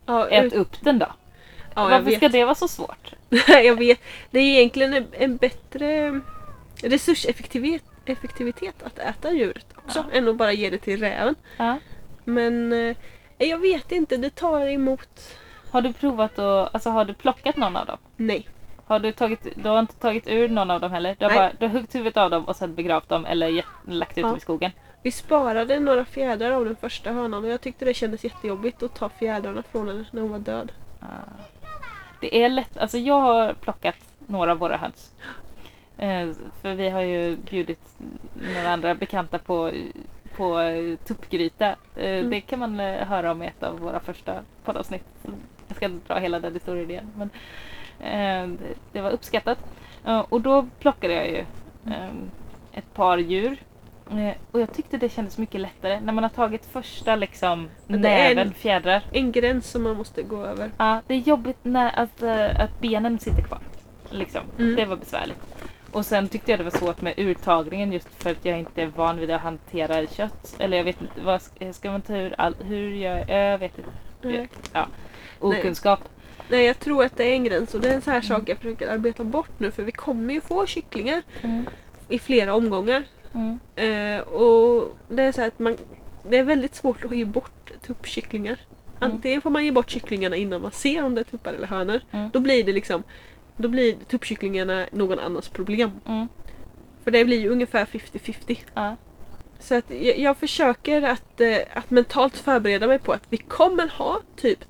ja, 0.06 0.28
Ät 0.28 0.44
ut, 0.44 0.52
upp 0.52 0.80
den 0.84 0.98
då. 0.98 1.06
ja, 1.74 1.88
Varför 1.88 2.10
ska 2.10 2.28
det 2.28 2.44
vara 2.44 2.54
så 2.54 2.68
svårt? 2.68 3.12
jag 3.48 3.76
vet. 3.78 4.00
Det 4.30 4.38
är 4.38 4.58
egentligen 4.58 4.94
en, 4.94 5.06
en 5.12 5.36
bättre 5.36 6.20
resurseffektivitet 6.82 7.84
effektivitet 8.04 8.82
att 8.82 8.98
äta 8.98 9.32
djuret 9.32 9.66
också 9.76 10.04
än 10.12 10.28
att 10.28 10.36
bara 10.36 10.52
ge 10.52 10.70
det 10.70 10.78
till 10.78 11.00
räven. 11.00 11.34
Ja. 11.56 11.78
Men 12.24 12.72
eh, 12.72 12.96
jag 13.38 13.58
vet 13.58 13.92
inte, 13.92 14.16
det 14.16 14.30
tar 14.30 14.66
emot. 14.66 15.20
Har 15.72 15.82
du 15.82 15.92
provat 15.92 16.38
att, 16.38 16.74
alltså 16.74 16.90
har 16.90 17.04
du 17.04 17.14
plockat 17.14 17.56
någon 17.56 17.76
av 17.76 17.86
dem? 17.86 17.98
Nej. 18.16 18.48
Har 18.86 18.98
du, 18.98 19.12
tagit, 19.12 19.46
du 19.56 19.68
har 19.68 19.80
inte 19.80 19.94
tagit 19.94 20.28
ur 20.28 20.48
någon 20.48 20.70
av 20.70 20.80
dem 20.80 20.92
heller? 20.92 21.16
Du 21.18 21.24
har, 21.24 21.30
Nej. 21.30 21.38
bara, 21.38 21.52
du 21.60 21.66
har 21.66 21.72
huggit 21.72 21.94
huvudet 21.94 22.16
av 22.16 22.30
dem 22.30 22.44
och 22.44 22.56
sen 22.56 22.74
begravt 22.74 23.08
dem 23.08 23.26
eller 23.26 23.48
gett, 23.48 23.64
lagt 23.86 24.18
ut 24.18 24.22
Ja. 24.22 24.28
dem 24.28 24.36
i 24.36 24.40
skogen? 24.40 24.70
Vi 25.02 25.10
sparade 25.12 25.80
några 25.80 26.04
fjädrar 26.04 26.50
av 26.50 26.64
den 26.64 26.76
första 26.76 27.12
hönan 27.12 27.44
och 27.44 27.50
jag 27.50 27.60
tyckte 27.60 27.84
det 27.84 27.94
kändes 27.94 28.24
jättejobbigt 28.24 28.82
att 28.82 28.94
ta 28.94 29.08
fjädrarna 29.08 29.62
från 29.62 29.88
henne 29.88 30.04
när 30.10 30.22
hon 30.22 30.30
var 30.30 30.38
död. 30.38 30.72
Ah. 31.00 31.04
Det 32.20 32.42
är 32.44 32.48
lätt, 32.48 32.76
alltså 32.78 32.98
jag 32.98 33.20
har 33.20 33.52
plockat 33.54 33.96
några 34.26 34.52
av 34.52 34.58
våra 34.58 34.76
höns. 34.76 35.12
Eh, 35.98 36.28
för 36.62 36.74
vi 36.74 36.88
har 36.88 37.00
ju 37.00 37.36
bjudit 37.36 37.80
några 38.56 38.72
andra 38.72 38.94
bekanta 38.94 39.38
på, 39.38 39.70
på 40.36 40.58
tuppgryta. 41.06 41.66
Eh, 41.96 42.12
Mm. 42.12 42.30
Det 42.30 42.40
kan 42.40 42.58
man 42.58 42.80
eh, 42.80 43.06
höra 43.06 43.30
om 43.32 43.42
i 43.42 43.46
ett 43.46 43.62
av 43.62 43.78
våra 43.78 44.00
första 44.00 44.34
poddavsnitt. 44.64 45.04
Jag 45.72 45.76
ska 45.76 45.86
inte 45.86 46.14
dra 46.14 46.20
hela 46.20 46.40
den 46.40 46.52
historien 46.54 46.90
igen. 46.90 47.12
Men, 47.16 47.30
eh, 48.00 48.68
det, 48.92 49.00
var 49.00 49.10
uppskattat. 49.10 49.58
Eh, 50.06 50.20
och 50.28 50.40
då 50.40 50.66
plockade 50.78 51.14
jag 51.14 51.28
ju 51.28 51.38
eh, 51.86 52.08
ett 52.72 52.94
par 52.94 53.18
djur. 53.18 53.56
Eh, 54.10 54.36
och 54.52 54.60
jag 54.60 54.72
tyckte 54.72 54.96
det 54.96 55.08
kändes 55.08 55.38
mycket 55.38 55.60
lättare 55.60 56.00
när 56.00 56.12
man 56.12 56.24
har 56.24 56.28
tagit 56.30 56.64
första 56.64 57.16
liksom, 57.16 57.68
en- 57.88 58.00
näven 58.00 58.52
fjädrar. 58.54 59.02
En 59.12 59.32
gräns 59.32 59.70
som 59.70 59.82
man 59.82 59.96
måste 59.96 60.22
gå 60.22 60.44
över. 60.46 60.70
Ja, 60.78 61.00
det 61.06 61.14
är 61.14 61.18
jobbigt 61.18 61.58
när, 61.62 61.98
att, 61.98 62.22
eh, 62.22 62.60
att 62.60 62.80
benen 62.80 63.18
sitter 63.18 63.42
kvar. 63.42 63.60
Liksom. 64.10 64.42
Mm. 64.58 64.76
Det 64.76 64.84
var 64.84 64.96
besvärligt. 64.96 65.38
Och 65.92 66.06
sen 66.06 66.28
tyckte 66.28 66.50
jag 66.50 66.60
det 66.60 66.64
var 66.64 66.70
svårt 66.70 67.00
med 67.00 67.14
urtagningen 67.16 67.92
just 67.92 68.22
för 68.22 68.30
att 68.30 68.44
jag 68.44 68.58
inte 68.58 68.82
är 68.82 68.86
van 68.86 69.18
vid 69.18 69.30
att 69.30 69.40
hantera 69.40 70.06
kött. 70.06 70.56
Eller 70.58 70.76
jag 70.76 70.84
vet 70.84 71.00
inte, 71.00 71.20
vad 71.24 71.42
ska, 71.42 71.72
ska 71.72 71.90
man 71.90 72.02
ta 72.02 72.16
ur 72.16 72.34
all, 72.38 72.54
hur 72.64 72.90
gör 72.90 73.16
jag? 73.18 73.52
Jag 73.52 73.58
vet 73.58 73.78
inte. 73.78 73.90
Nej. 74.22 74.48
Ja, 74.72 74.86
okunskap. 75.44 76.00
Nej, 76.48 76.64
jag 76.66 76.78
tror 76.78 77.04
att 77.04 77.16
det 77.16 77.24
är 77.24 77.32
en 77.32 77.44
gräns 77.44 77.74
och 77.74 77.80
det 77.80 77.88
är 77.88 77.94
en 77.94 78.02
sån 78.02 78.12
här 78.12 78.20
sak 78.20 78.42
jag 78.48 78.56
försöker 78.58 78.88
arbeta 78.88 79.24
bort 79.24 79.50
nu 79.58 79.70
för 79.70 79.82
vi 79.82 79.92
kommer 79.92 80.34
ju 80.34 80.40
få 80.40 80.66
kycklingar 80.66 81.22
Mm. 81.42 81.66
i 82.08 82.18
flera 82.18 82.54
omgångar. 82.54 83.04
Mm. 83.34 83.58
Eh, 83.76 84.20
och 84.20 84.96
det 85.08 85.22
är 85.22 85.32
så 85.32 85.42
att 85.42 85.58
man, 85.58 85.76
det 86.30 86.36
är 86.38 86.42
väldigt 86.44 86.74
svårt 86.74 87.04
att 87.04 87.16
ge 87.16 87.24
bort 87.24 87.70
tuppkycklingar. 87.86 88.58
Mm. 89.00 89.12
Antingen 89.12 89.40
får 89.42 89.50
man 89.50 89.64
ge 89.64 89.70
bort 89.72 89.90
kycklingarna 89.90 90.36
innan 90.36 90.62
man 90.62 90.72
ser 90.72 91.04
om 91.04 91.14
det 91.14 91.20
är 91.20 91.24
tuppar 91.24 91.52
eller 91.52 91.66
hönor. 91.66 92.00
Mm. 92.10 92.30
Då 92.32 92.40
blir 92.40 92.64
det 92.64 92.72
liksom 92.72 93.02
då 93.56 93.68
blir 93.68 93.94
tuppkycklingarna 94.08 94.86
någon 94.92 95.18
annans 95.18 95.48
problem. 95.48 95.90
Mm. 96.06 96.28
För 97.04 97.10
det 97.10 97.24
blir 97.24 97.40
ju 97.40 97.48
ungefär 97.48 97.84
50-50. 97.84 98.58
Ja. 98.74 98.96
Så 99.58 99.74
att 99.74 99.90
jag, 99.90 100.18
jag 100.18 100.36
försöker 100.36 101.02
att, 101.02 101.40
eh, 101.40 101.56
att 101.74 101.90
mentalt 101.90 102.36
förbereda 102.36 102.86
mig 102.86 102.98
på 102.98 103.12
att 103.12 103.22
vi 103.28 103.36
kommer 103.36 103.88
ha 103.88 104.20
typ 104.36 104.64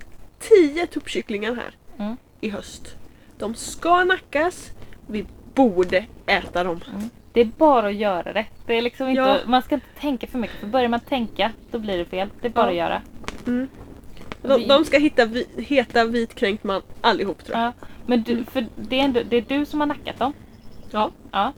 10 0.49 0.87
tuppkycklingar 0.87 1.55
här 1.55 1.75
Mm. 1.97 2.17
i 2.41 2.49
höst. 2.49 2.95
De 3.37 3.55
ska 3.55 4.03
nackas. 4.03 4.71
Vi 5.07 5.25
borde 5.53 6.05
äta 6.25 6.63
dem. 6.63 6.79
Mm. 6.95 7.09
Det 7.33 7.41
är 7.41 7.45
bara 7.45 7.87
att 7.87 7.95
göra 7.95 8.33
det. 8.33 8.45
det 8.65 8.73
är 8.73 8.81
liksom 8.81 9.07
inte, 9.07 9.21
Ja. 9.21 9.37
Man 9.45 9.61
ska 9.61 9.75
inte 9.75 9.87
tänka 9.99 10.27
för 10.27 10.37
mycket. 10.37 10.57
För 10.57 10.67
börjar 10.67 10.87
man 10.87 10.99
tänka, 10.99 11.51
då 11.71 11.79
blir 11.79 11.97
det 11.97 12.05
fel. 12.05 12.29
Det 12.41 12.47
är 12.47 12.51
bara 12.51 12.65
Ja. 12.65 12.69
att 12.71 12.75
göra. 12.91 13.01
Mm. 13.47 13.67
De, 14.41 14.67
de 14.67 14.85
ska 14.85 14.97
hitta 14.99 15.25
vi, 15.25 15.47
heta 15.57 16.05
vitkränkt 16.05 16.63
man 16.63 16.81
allihop 17.01 17.43
tror 17.45 17.57
jag. 17.57 17.67
Ja. 17.67 17.73
Men 18.05 18.23
du, 18.23 18.43
för 18.43 18.65
det 18.75 18.99
är, 18.99 19.03
ändå, 19.03 19.21
det 19.29 19.37
är 19.37 19.45
du 19.47 19.65
som 19.65 19.79
har 19.79 19.87
nackat 19.87 20.19
dem. 20.19 20.33
Ja. 20.91 21.11
Ja. 21.31 21.53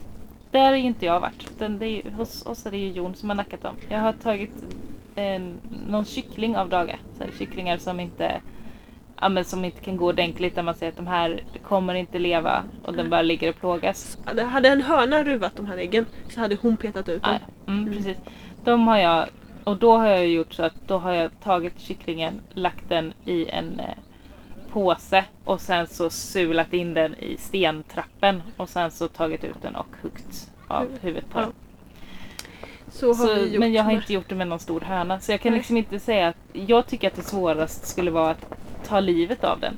Där 0.52 0.66
har 0.70 0.76
ju 0.76 0.84
inte 0.84 1.06
jag 1.06 1.20
varit. 1.20 1.50
Utan 1.56 1.80
det 1.80 1.88
är, 1.88 2.12
hos 2.12 2.46
oss 2.46 2.66
är 2.66 2.72
det 2.72 2.78
ju 2.78 2.92
Jon 2.92 3.16
som 3.16 3.30
har 3.30 3.36
nackat 3.36 3.62
dem. 3.62 3.76
Jag 3.90 4.00
har 4.00 4.14
tagit 4.14 4.52
en, 5.16 5.58
någon 5.88 6.06
kyckling 6.06 6.58
av. 6.58 6.70
Så 6.70 6.76
här, 6.76 7.32
kycklingar 7.38 7.78
som 7.78 8.00
inte, 8.00 8.42
ja, 9.22 9.30
men 9.30 9.46
som 9.46 9.66
inte 9.66 9.82
kan 9.82 9.98
gå 9.98 10.08
ordentligt. 10.08 10.56
Där 10.56 10.64
man 10.64 10.76
säger 10.76 10.92
att 10.92 10.98
de 10.98 11.08
här 11.08 11.44
kommer 11.64 11.94
inte 11.94 12.20
leva 12.20 12.64
och 12.86 12.94
den 12.94 13.10
bara 13.10 13.22
ligger 13.22 13.50
och 13.50 13.56
plågas. 13.56 14.18
Hade- 14.46 14.70
en 14.70 14.82
höna 14.82 15.24
ruvat 15.24 15.56
de 15.56 15.66
här 15.66 15.78
äggen 15.78 16.06
så 16.30 16.40
hade 16.40 16.58
hon 16.62 16.78
petat 16.78 17.10
ut 17.10 17.24
dem. 17.24 17.38
Ja, 17.66 17.72
mm, 17.74 17.94
precis. 17.94 18.18
De 18.64 18.88
har 18.88 18.98
jag, 18.98 19.26
och 19.64 19.78
då 19.78 19.98
har 19.98 20.08
jag 20.08 20.28
gjort 20.28 20.54
så 20.54 20.64
att 20.64 20.88
då 20.88 20.98
har 20.98 21.12
jag 21.14 21.32
tagit 21.44 21.80
kycklingen, 21.80 22.42
lagt 22.54 22.90
den 22.90 23.14
i 23.26 23.50
en 23.50 23.80
eh, 23.80 23.86
påse 24.72 25.24
och 25.44 25.62
sen 25.62 25.88
så 25.88 26.10
sulat 26.10 26.74
in 26.74 26.94
den 26.94 27.16
i 27.16 27.38
stentrappen 27.38 28.42
och 28.58 28.70
sen 28.70 28.92
så 28.92 29.08
tagit 29.08 29.44
ut 29.44 29.62
den 29.62 29.76
och 29.76 29.88
huggit 30.02 30.52
av 30.68 30.88
huvudet 31.02 31.30
på 31.30 31.40
Ja. 31.40 31.42
den. 31.46 31.54
Så 32.92 33.08
har 33.14 33.28
Så, 33.28 33.38
gjort 33.38 33.60
men 33.60 33.74
jag 33.74 33.84
har 33.84 33.92
inte 33.92 34.14
gjort 34.14 34.30
det 34.30 34.36
med 34.36 34.48
någon 34.48 34.60
stor 34.60 34.82
höna 34.82 35.20
så 35.20 35.32
jag 35.32 35.42
kan 35.42 35.52
Nej. 35.52 35.60
liksom 35.60 35.78
inte 35.78 36.00
säga 36.00 36.28
att 36.28 36.36
jag 36.54 36.88
tycker 36.88 37.08
att 37.08 37.16
det 37.16 37.22
svåraste 37.22 37.88
skulle 37.88 38.12
vara 38.12 38.30
att 38.30 38.46
ta 38.88 39.00
livet 39.00 39.44
av 39.44 39.60
den. 39.60 39.78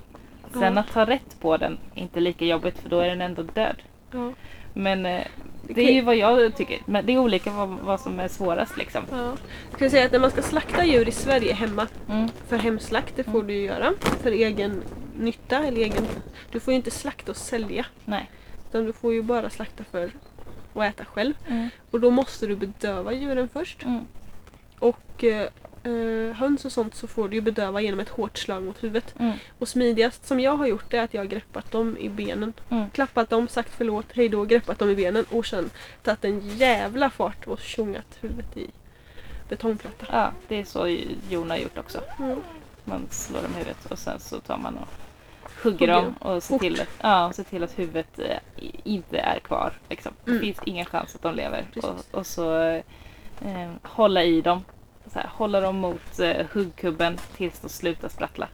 Sen 0.53 0.77
att 0.77 0.91
ta 0.91 1.05
rätt 1.05 1.39
på 1.39 1.57
den 1.57 1.77
är 1.95 2.01
inte 2.01 2.19
lika 2.19 2.45
jobbigt 2.45 2.79
för 2.79 2.89
då 2.89 2.99
är 2.99 3.07
den 3.09 3.21
ändå 3.21 3.41
död. 3.41 3.75
Ja. 4.11 4.31
Men 4.73 5.05
eh, 5.05 5.23
det 5.67 5.81
är 5.89 5.93
ju- 5.93 6.01
vad 6.01 6.15
jag 6.15 6.55
tycker. 6.55 6.79
Men 6.85 7.05
det 7.05 7.13
är 7.13 7.17
olika 7.17 7.51
vad, 7.51 7.69
vad 7.69 7.99
som 8.01 8.19
är 8.19 8.27
svårast 8.27 8.77
liksom. 8.77 9.03
Ja. 9.11 9.31
Jag 9.71 9.79
kan 9.79 9.89
säga 9.89 10.05
att 10.05 10.11
när 10.11 10.19
man 10.19 10.31
ska 10.31 10.41
slakta 10.41 10.85
djur 10.85 11.07
i 11.07 11.11
Sverige 11.11 11.53
hemma 11.53 11.87
Mm. 12.09 12.29
för 12.47 12.57
hemslakt, 12.57 13.13
det 13.15 13.23
får 13.23 13.43
du 13.43 13.53
ju 13.53 13.61
göra. 13.65 13.93
För 13.99 14.31
egen 14.31 14.83
nytta 15.19 15.57
eller 15.63 15.81
egen... 15.81 16.05
Du 16.51 16.59
får 16.59 16.71
ju 16.71 16.75
inte 16.77 16.91
slakta 16.91 17.31
och 17.31 17.37
sälja. 17.37 17.85
Nej. 18.05 18.29
Utan 18.69 18.85
du 18.85 18.93
får 18.93 19.13
ju 19.13 19.21
bara 19.21 19.49
slakta 19.49 19.83
för 19.91 20.11
att 20.73 20.83
äta 20.83 21.05
själv. 21.05 21.33
Mm. 21.47 21.69
Och 21.91 21.99
då 21.99 22.11
måste 22.11 22.47
du 22.47 22.55
bedöva 22.55 23.13
djuren 23.13 23.49
först. 23.53 23.83
Mm. 23.83 24.05
Och 24.79 25.23
eh, 25.23 25.47
eh, 25.87 26.35
höns 26.35 26.65
och 26.65 26.71
sånt 26.71 26.95
så 26.95 27.07
får 27.07 27.29
du 27.29 27.35
ju 27.35 27.41
bedöva 27.41 27.81
genom 27.81 27.99
ett 27.99 28.09
hårt 28.09 28.37
slag 28.37 28.63
mot 28.63 28.83
huvudet. 28.83 29.15
Mm. 29.19 29.33
Och 29.59 29.67
smidigast 29.67 30.25
som 30.27 30.39
jag 30.39 30.51
har 30.57 30.67
gjort 30.67 30.93
är 30.93 31.01
att 31.03 31.13
jag 31.13 31.21
har 31.21 31.27
greppat 31.27 31.71
dem 31.71 31.97
i 31.97 32.09
benen. 32.09 32.53
Mm. 32.69 32.89
Klappat 32.89 33.29
dem, 33.29 33.47
sagt 33.47 33.71
förlåt, 33.77 34.05
hejdå, 34.13 34.45
greppat 34.45 34.79
dem 34.79 34.89
i 34.89 34.95
benen 34.95 35.25
och 35.31 35.45
sen 35.45 35.69
tagit 36.03 36.25
en 36.25 36.49
jävla 36.57 37.09
fart 37.09 37.47
och 37.47 37.59
tjongat 37.59 38.17
huvudet 38.21 38.57
i 38.57 38.67
betongplatta. 39.49 40.05
Ja, 40.11 40.31
det 40.47 40.55
är 40.59 40.65
så 40.65 40.87
Jon 41.29 41.49
har 41.49 41.57
gjort 41.57 41.77
också. 41.77 42.01
Mm. 42.19 42.39
Man 42.83 43.07
slår 43.09 43.41
dem 43.41 43.51
i 43.51 43.57
huvudet 43.57 43.85
och 43.91 43.99
sen 43.99 44.19
så 44.19 44.39
tar 44.39 44.57
man 44.57 44.77
och 44.77 44.87
hugger 45.63 45.87
dem 45.87 46.15
och 46.19 46.43
ser 46.43 46.49
fort. 46.53 46.61
till, 46.61 46.81
att, 46.81 46.87
ja, 47.01 47.31
ser 47.35 47.43
till 47.43 47.63
att 47.63 47.79
huvudet 47.79 48.19
eh, 48.19 48.37
inte 48.83 49.19
är 49.19 49.39
kvar. 49.39 49.73
Liksom. 49.89 50.11
Det 50.25 50.31
Mm. 50.31 50.43
finns 50.43 50.57
ingen 50.65 50.85
chans 50.85 51.15
att 51.15 51.21
de 51.21 51.35
lever. 51.35 51.65
Och, 51.75 52.19
och 52.19 52.25
så 52.27 52.59
eh, 53.45 53.69
hålla 53.83 54.23
i 54.23 54.41
dem. 54.41 54.63
Så 55.13 55.19
här, 55.19 55.29
hålla 55.33 55.59
dem 55.61 55.75
mot 55.77 56.19
eh, 56.19 56.45
huggkubben 56.53 57.17
tills 57.37 57.59
de 57.59 57.69
slutar 57.69 58.09
sprattla. 58.09 58.47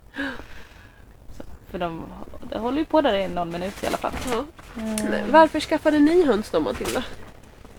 Så, 1.37 1.43
för 1.71 1.79
de, 1.79 2.03
de 2.49 2.59
håller 2.59 2.77
ju 2.77 2.85
på 2.85 3.01
där 3.01 3.13
i 3.13 3.27
någon 3.27 3.51
minut 3.51 3.83
i 3.83 3.87
alla 3.87 3.97
fall. 3.97 4.13
Ja. 4.31 4.45
Eh, 4.81 5.25
Varför 5.31 5.59
skaffade 5.59 5.99
ni 5.99 6.25
höns 6.25 6.49
då 6.49 6.59
Matilda? 6.59 7.03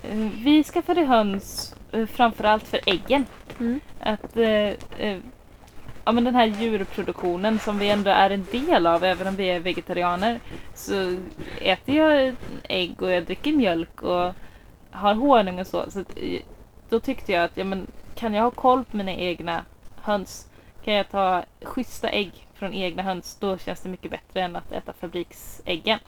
Eh, 0.03 0.17
Vi 0.45 0.65
skaffade 0.65 1.05
höns 1.05 1.75
eh, 1.93 2.07
framförallt 2.07 2.69
för 2.69 2.81
äggen. 2.87 3.27
Mm. 3.61 3.81
Att 4.01 4.37
eh, 4.37 4.49
eh, 4.99 5.19
ja, 6.05 6.13
men 6.13 6.25
den 6.25 6.35
här 6.35 6.47
djurproduktionen 6.47 7.59
som 7.59 7.79
vi 7.79 7.91
ändå 7.91 8.11
är 8.11 8.31
en 8.31 8.47
del 8.51 8.87
av 8.87 9.05
även 9.05 9.27
om 9.27 9.37
vi 9.37 9.47
är 9.51 9.61
vegetarianer. 9.61 10.41
Så 10.75 11.17
äter 11.61 11.95
jag 11.97 12.35
ägg 12.69 13.03
och 13.03 13.11
jag 13.11 13.25
dricker 13.25 13.53
mjölk 13.53 14.03
och 14.03 14.33
har 14.91 15.15
honung 15.15 15.61
och 15.61 15.67
så. 15.67 15.91
så 15.91 16.05
då 16.89 17.01
tyckte 17.01 17.33
jag 17.33 17.45
att 17.45 17.57
ja, 17.57 17.65
men, 17.65 17.87
kan 18.15 18.35
jag 18.35 18.43
ha 18.43 18.51
koll 18.51 18.85
på 18.85 18.97
mina 18.97 19.13
egna 19.13 19.65
höns 19.97 20.49
kan 20.85 20.95
jag 20.95 21.11
ta 21.11 21.45
schyssta 21.63 22.09
ägg 22.09 22.33
från 22.55 22.75
egna 22.75 23.03
höns 23.03 23.37
då 23.41 23.59
känns 23.59 23.81
det 23.81 23.89
mycket 23.89 24.11
bättre 24.11 24.41
än 24.41 24.57
att 24.57 24.73
äta 24.73 24.93
fabriksäggen. 24.93 25.99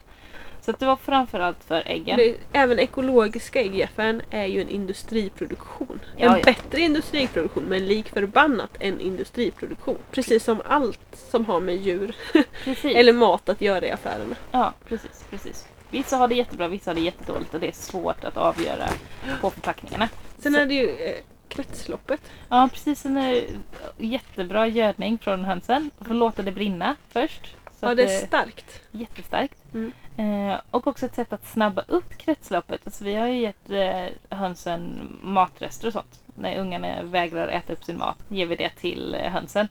Så 0.61 0.73
det 0.73 0.87
var 0.87 0.97
framförallt 0.97 1.65
för 1.65 1.83
äggen. 1.87 2.17
Det, 2.17 2.37
även 2.53 2.79
ekologiska 2.79 3.61
ägg 3.61 3.81
FN 3.81 4.23
är 4.31 4.47
ju 4.47 4.61
en 4.61 4.69
industriproduktion. 4.69 6.01
Ja, 6.17 6.27
en 6.27 6.39
ja. 6.39 6.45
bättre 6.45 6.81
industriproduktion 6.81 7.65
men 7.65 7.87
lik 7.87 8.09
förbannat 8.09 8.71
en 8.81 9.01
industriproduktion. 9.01 9.99
Precis 10.11 10.45
som 10.45 10.63
allt 10.65 11.01
som 11.31 11.45
har 11.45 11.61
med 11.61 11.77
djur 11.77 12.17
eller 12.85 13.13
mat 13.13 13.49
att 13.49 13.61
göra 13.61 13.87
i 13.87 13.91
affärerna. 13.91 14.35
Ja, 14.51 14.73
precis, 14.89 15.25
precis. 15.31 15.69
Vissa 15.91 16.17
har 16.17 16.29
det 16.29 16.35
jättebra, 16.35 16.69
vissa 16.69 16.91
har 16.91 16.95
det 16.95 17.01
jättedåligt 17.01 17.55
och 17.55 17.61
det 17.61 17.69
är 17.69 17.73
svårt 17.73 18.25
att 18.25 18.37
avgöra 18.37 18.89
på 19.41 19.51
förpackningarna. 19.51 20.09
Sen 20.39 20.53
Så- 20.53 20.59
är 20.59 20.67
det 20.67 20.75
ju 20.75 20.89
eh, 20.89 21.17
kretsloppet. 21.49 22.20
Ja, 22.49 22.68
precis. 22.72 23.07
En 23.07 23.16
eh, 23.16 23.42
jättebra 23.99 24.66
gödning 24.66 25.18
från 25.18 25.44
hönsen. 25.44 25.90
Får 26.01 26.14
låta 26.14 26.42
det 26.42 26.53
brinna 26.53 26.97
först. 27.09 27.57
Så 27.80 27.86
Ja, 27.86 27.94
det 27.94 28.03
är 28.14 28.26
starkt. 28.26 28.80
jättestarkt. 28.90 29.55
Mm. 29.74 29.92
Eh, 30.51 30.61
och 30.70 30.86
också 30.86 31.07
ett 31.07 31.14
sätt 31.14 31.32
att 31.32 31.47
snabba 31.49 31.84
upp 31.88 32.18
kretsloppet. 32.18 32.80
Alltså, 32.84 33.05
vi 33.05 33.14
har 33.14 33.26
ju 33.26 33.40
gett 33.40 33.70
eh, 33.70 34.36
hönsen 34.38 35.12
matrester 35.22 35.86
och 35.86 35.92
sånt. 35.92 36.20
När 36.34 36.59
ungarna 36.59 37.03
vägrar 37.03 37.49
äta 37.49 37.72
upp 37.72 37.84
sin 37.84 37.99
mat 37.99 38.16
ger 38.28 38.47
vi 38.47 38.57
det 38.57 38.70
till 38.70 39.14
eh, 39.14 39.30
hönsen. 39.32 39.68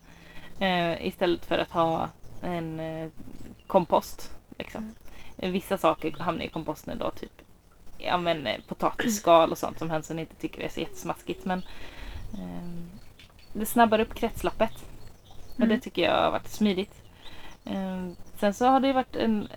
Eh, 0.59 1.07
istället 1.07 1.45
för 1.45 1.57
att 1.57 1.71
ha 1.71 2.09
en 2.41 2.79
eh, 2.79 3.09
kompost. 3.67 4.31
Liksom. 4.57 4.95
Eh, 5.37 5.51
Vissa 5.51 5.77
saker 5.77 6.11
hamnar 6.19 6.45
i 6.45 6.47
komposten 6.49 6.97
då, 6.97 7.11
typ 7.11 7.41
ja, 8.05 8.17
men, 8.17 8.47
eh, 8.47 8.59
potatisskal 8.67 9.51
och 9.51 9.57
sånt 9.57 9.79
som 9.79 9.89
hönsen 9.89 10.19
inte 10.19 10.35
tycker 10.35 10.61
är 10.61 10.69
så 10.69 10.79
jättesmaskigt. 10.79 11.45
Men 11.45 11.61
ehm, 12.33 12.89
det 13.53 13.65
snabbar 13.65 13.99
upp 13.99 14.13
kretsloppet. 14.13 14.71
Och 15.53 15.59
det 15.59 15.65
Mm. 15.65 15.79
tycker 15.79 16.01
jag 16.01 16.21
har 16.23 16.31
varit 16.31 16.47
smidigt. 16.49 16.93
Ehm, 17.65 18.15
sen 18.39 18.53
så 18.53 18.65
har 18.65 18.79
det 18.79 18.87
ju 18.87 18.93
varit 18.93 19.15
en... 19.15 19.47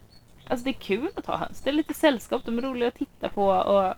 Alltså 0.49 0.65
det 0.65 0.71
är 0.71 0.81
kul 0.81 1.09
att 1.17 1.27
ha 1.27 1.37
höns. 1.37 1.61
Det 1.61 1.71
är 1.71 1.75
lite 1.75 1.95
sällskap, 1.95 2.43
de 2.45 2.59
är 2.59 2.63
roliga 2.63 2.89
att 2.89 2.95
titta 2.95 3.29
på 3.29 3.47
och 3.49 3.95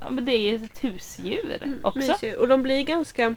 ja, 0.00 0.10
men 0.10 0.24
det 0.24 0.32
är 0.32 0.38
ju 0.58 0.64
ett 0.64 0.84
husdjur 0.84 1.78
också. 1.82 1.98
Mysigt. 1.98 2.36
Och 2.38 2.48
de 2.48 2.62
blir 2.62 2.82
ganska... 2.82 3.34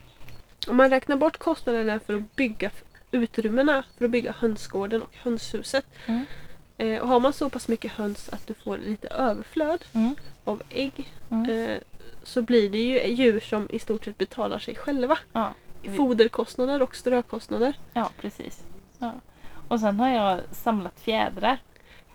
Om 0.68 0.76
man 0.76 0.90
räknar 0.90 1.16
bort 1.16 1.38
kostnaderna 1.38 2.00
för 2.00 2.14
att 2.16 2.36
bygga 2.36 2.70
utrymmena 3.10 3.84
för 3.98 4.04
att 4.04 4.10
bygga 4.10 4.32
hönsgården 4.38 5.02
och 5.02 5.16
hönshuset. 5.16 5.86
Mm. 6.06 6.24
Eh, 6.78 7.00
och 7.00 7.08
har 7.08 7.20
man 7.20 7.32
så 7.32 7.50
pass 7.50 7.68
mycket 7.68 7.92
höns 7.92 8.28
att 8.28 8.46
du 8.46 8.54
får 8.54 8.78
lite 8.78 9.08
överflöd 9.08 9.84
Mm. 9.92 10.14
av 10.44 10.62
ägg 10.70 11.12
Mm. 11.30 11.50
eh, 11.50 11.78
så 12.22 12.42
blir 12.42 12.70
det 12.70 12.78
ju 12.78 13.06
djur 13.14 13.40
som 13.40 13.68
i 13.70 13.78
stort 13.78 14.04
sett 14.04 14.18
betalar 14.18 14.58
sig 14.58 14.74
själva. 14.74 15.18
Ja, 15.32 15.52
Foderkostnader 15.96 16.82
och 16.82 16.96
strökostnader. 16.96 17.74
ja, 17.92 18.10
precis. 18.20 18.64
Ja. 18.98 19.12
Och 19.68 19.80
sen 19.80 20.00
har 20.00 20.08
jag 20.08 20.40
samlat 20.52 21.00
fjädrar. 21.00 21.58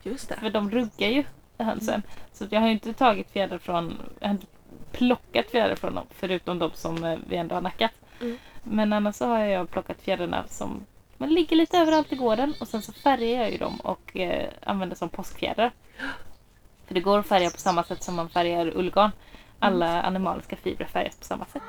Just 0.03 0.29
det. 0.29 0.35
För 0.35 0.49
de 0.49 0.71
ruggar 0.71 1.07
ju 1.09 1.23
hönsen. 1.57 2.01
Så 2.33 2.43
att 2.43 2.51
jag 2.51 2.59
har 2.59 2.67
ju 2.67 2.73
inte 2.73 2.93
tagit 2.93 3.31
fjädrar 3.31 3.57
från... 3.57 3.97
Jag 4.19 4.27
har 4.27 4.33
inte 4.33 4.45
plockat 4.91 5.45
fjädrar 5.51 5.75
från 5.75 5.95
dem. 5.95 6.05
Förutom 6.09 6.59
de 6.59 6.71
som 6.73 7.03
eh, 7.03 7.19
vi 7.29 7.35
ändå 7.35 7.55
har 7.55 7.61
nackat. 7.61 7.91
Mm. 8.21 8.37
Men 8.63 8.93
annars 8.93 9.15
så 9.15 9.25
har 9.25 9.39
jag 9.39 9.69
plockat 9.69 10.01
fjädrarna 10.01 10.43
som 10.49 10.85
men 11.23 11.33
ligger 11.33 11.55
lite 11.55 11.77
överallt 11.77 12.13
i 12.13 12.15
gården. 12.15 12.53
Och 12.59 12.67
sen 12.67 12.81
så 12.81 12.93
färgar 12.93 13.41
jag 13.41 13.51
ju 13.51 13.57
dem 13.57 13.75
och 13.75 14.17
eh, 14.17 14.49
använder 14.63 14.95
som 14.95 15.09
påskfjädrar. 15.09 15.71
För 16.87 16.93
det 16.93 16.99
går 16.99 17.19
att 17.19 17.27
färga 17.27 17.49
på 17.49 17.57
samma 17.57 17.83
sätt 17.83 18.03
som 18.03 18.15
man 18.15 18.29
färgar 18.29 18.77
ullgarn. 18.77 19.11
Alla 19.59 20.01
animaliska 20.01 20.55
fibrer 20.55 20.85
färgas 20.85 21.15
på 21.15 21.25
samma 21.25 21.45
sätt. 21.45 21.61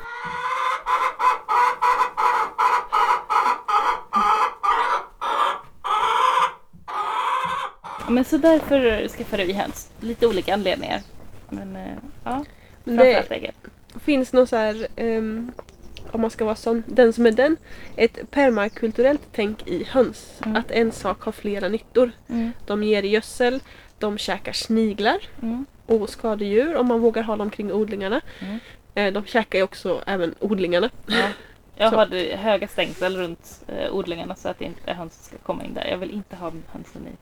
Men 8.08 8.24
så 8.24 8.36
därför 8.36 9.08
skaffade 9.08 9.44
vi 9.44 9.52
höns. 9.52 9.90
Lite 10.00 10.26
olika 10.26 10.54
anledningar. 10.54 11.00
Men 11.48 11.76
eh, 11.76 11.96
ja, 12.24 12.44
framförallt 12.84 13.30
äggen. 13.30 13.54
finns 14.04 14.32
någon 14.32 14.46
så 14.46 14.56
här, 14.56 14.86
ehm, 14.96 15.52
om 16.14 16.20
man 16.20 16.30
ska 16.30 16.44
vara 16.44 16.54
sån, 16.56 16.82
den 16.86 17.12
som 17.12 17.26
är 17.26 17.30
den, 17.30 17.56
ett 17.96 18.30
permakulturellt 18.30 19.22
tänk 19.32 19.66
i 19.68 19.84
höns. 19.84 20.40
Mm. 20.44 20.56
Att 20.56 20.70
en 20.70 20.92
sak 20.92 21.22
har 21.22 21.32
flera 21.32 21.68
nyttor. 21.68 22.10
Mm, 22.28 22.52
De 22.66 22.82
ger 22.84 23.02
gödsel, 23.02 23.60
de 23.98 24.18
käkar 24.18 24.52
sniglar 24.52 25.18
mm, 25.42 25.66
och 25.86 26.10
skadedjur 26.10 26.76
om 26.76 26.86
man 26.88 27.00
vågar 27.00 27.22
ha 27.22 27.36
dem 27.36 27.50
kring 27.50 27.72
odlingarna. 27.72 28.20
mm. 28.40 28.58
Eh, 28.94 29.12
De 29.12 29.24
käkar 29.24 29.58
ju 29.58 29.62
också 29.64 30.02
även 30.06 30.34
odlingarna. 30.40 30.90
Ja. 31.06 31.28
Jag 31.76 31.90
Så. 31.92 31.96
hade 31.98 32.36
höga 32.36 32.68
stängsel 32.68 33.16
runt 33.16 33.60
eh, 33.68 33.94
odlingarna 33.94 34.34
så 34.36 34.48
att 34.48 34.60
inte 34.60 34.92
hönsen 34.92 35.22
ska 35.24 35.36
komma 35.38 35.64
in 35.64 35.74
där. 35.74 35.86
Jag 35.86 35.98
vill 35.98 36.10
inte 36.10 36.36
ha 36.36 36.52
hönsen 36.72 37.02
i 37.06 37.16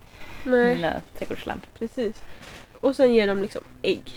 Nej, 0.48 0.74
mina 0.76 1.00
trädgårdsland. 1.18 1.60
precis. 1.78 2.22
Och 2.80 2.96
sen 2.96 3.14
ger 3.14 3.26
de 3.26 3.42
liksom 3.42 3.62
ägg. 3.82 4.12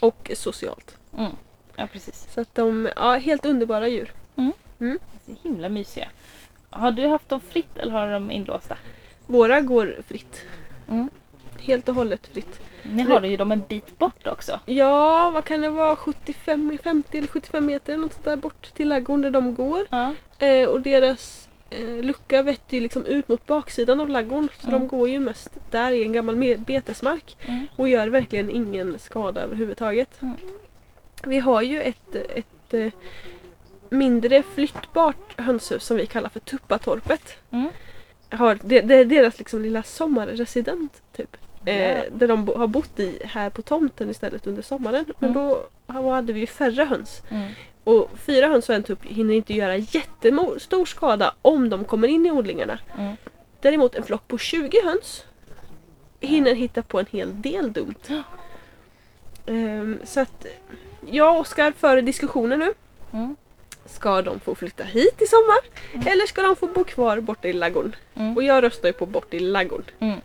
och 0.00 0.30
socialt. 0.34 0.96
Mm. 1.18 1.30
Ja, 1.80 1.86
precis. 1.92 2.26
Så 2.34 2.40
att 2.40 2.54
de, 2.54 2.88
ja 2.96 3.12
helt 3.14 3.46
underbara 3.46 3.88
djur. 3.88 4.12
Så 5.26 5.32
himla 5.42 5.68
mysiga. 5.68 6.08
Har 6.70 6.90
du 6.92 7.06
haft 7.06 7.28
dem 7.28 7.40
fritt 7.40 7.76
eller 7.78 7.92
har 7.92 8.12
de 8.12 8.30
inlåsta? 8.30 8.76
Våra 9.26 9.60
går 9.60 9.96
fritt. 10.08 10.44
Mm. 10.88 11.10
Helt 11.60 11.88
och 11.88 11.94
hållet 11.94 12.26
fritt. 12.26 12.60
Ni 12.82 13.02
har 13.02 13.22
ju 13.22 13.36
dem 13.36 13.52
en 13.52 13.62
bit 13.68 13.98
bort 13.98 14.26
också. 14.26 14.60
Ja, 14.66 15.30
vad 15.30 15.44
kan 15.44 15.60
det 15.60 15.68
vara? 15.70 15.96
75, 15.96 16.78
50 16.82 17.18
eller 17.18 17.28
75 17.28 17.66
meter 17.66 17.96
något 17.96 18.12
sånt 18.12 18.24
där 18.24 18.36
bort 18.36 18.74
till 18.74 18.88
ladugården 18.88 19.22
där 19.22 19.30
de 19.30 19.54
går. 19.54 19.86
Ja. 19.90 20.14
Eh, 20.46 20.68
och 20.68 20.80
deras 20.80 21.48
eh, 21.70 22.02
lucka 22.04 22.42
vetter 22.42 22.74
ju 22.76 22.80
liksom 22.80 23.04
ut 23.06 23.28
mot 23.28 23.46
baksidan 23.46 24.00
av 24.00 24.08
ladugården. 24.08 24.48
Så 24.60 24.68
Mm. 24.68 24.80
de 24.80 24.88
går 24.88 25.08
ju 25.08 25.18
mest 25.20 25.50
där 25.70 25.92
i 25.92 26.02
en 26.02 26.12
gammal 26.12 26.56
betesmark. 26.58 27.36
Mm. 27.46 27.66
Och 27.76 27.88
gör 27.88 28.08
verkligen 28.08 28.50
ingen 28.50 28.98
skada 28.98 29.40
överhuvudtaget. 29.40 30.22
Mm. 30.22 30.36
Vi 31.26 31.38
har 31.38 31.62
ju 31.62 31.82
ett, 31.82 32.14
ett 32.14 32.74
eh, 32.74 32.92
mindre 33.90 34.42
flyttbart 34.42 35.40
hönshus 35.40 35.84
som 35.84 35.96
vi 35.96 36.06
kallar 36.06 36.28
för 36.28 36.40
Tuppatorpet. 36.40 37.36
Mm. 37.50 37.68
Har, 38.30 38.58
det, 38.62 38.80
det 38.80 38.94
är 38.94 39.04
deras 39.04 39.38
liksom 39.38 39.62
lilla 39.62 39.82
sommarresident 39.82 41.02
typ. 41.16 41.36
Ja. 41.64 41.72
Eh, 41.72 42.04
där 42.12 42.28
de 42.28 42.44
bo, 42.44 42.58
har 42.58 42.66
bott 42.66 43.00
i 43.00 43.18
här 43.24 43.50
på 43.50 43.62
tomten 43.62 44.10
istället 44.10 44.46
under 44.46 44.62
sommaren. 44.62 45.04
Men 45.18 45.30
Mm. 45.30 45.56
då 45.86 46.10
hade 46.10 46.32
vi 46.32 46.40
ju 46.40 46.46
färre 46.46 46.84
höns. 46.84 47.22
Mm. 47.30 47.52
Och 47.84 48.10
fyra 48.18 48.46
höns 48.48 48.68
och 48.68 48.74
en 48.74 48.82
tupp 48.82 49.04
hinner 49.04 49.34
inte 49.34 49.54
göra 49.54 49.76
jättestor 49.76 50.84
skada 50.84 51.34
om 51.42 51.68
de 51.68 51.84
kommer 51.84 52.08
in 52.08 52.26
i 52.26 52.30
odlingarna. 52.30 52.78
Mm. 52.98 53.16
Däremot 53.60 53.94
en 53.94 54.02
flock 54.02 54.28
på 54.28 54.38
20 54.38 54.80
höns 54.84 55.24
hinner 56.20 56.54
hitta 56.54 56.82
på 56.82 57.00
en 57.00 57.06
hel 57.10 57.42
del 57.42 57.72
dumt. 57.72 57.94
Ehm, 59.46 59.98
så 60.04 60.20
att 60.20 60.46
jag 61.10 61.34
och 61.34 61.40
Oskar 61.40 61.72
för 61.78 62.02
diskussioner 62.02 62.56
nu. 62.56 62.72
Mm. 63.12 63.36
Ska 63.86 64.22
de 64.22 64.40
få 64.40 64.54
flytta 64.54 64.84
hit 64.84 65.22
i 65.22 65.26
sommar? 65.26 65.58
Mm. 65.94 66.06
Eller 66.06 66.26
ska 66.26 66.42
de 66.42 66.56
få 66.56 66.66
bo 66.66 66.84
kvar 66.84 67.20
borta 67.20 67.48
i 67.48 67.52
ladugården? 67.52 67.96
Mm. 68.14 68.36
Och 68.36 68.42
jag 68.42 68.62
röstar 68.64 68.88
ju 68.88 68.92
på 68.92 69.06
bort 69.06 69.34
i 69.34 69.38
ladugården. 69.40 69.86
Mm. 69.98 70.20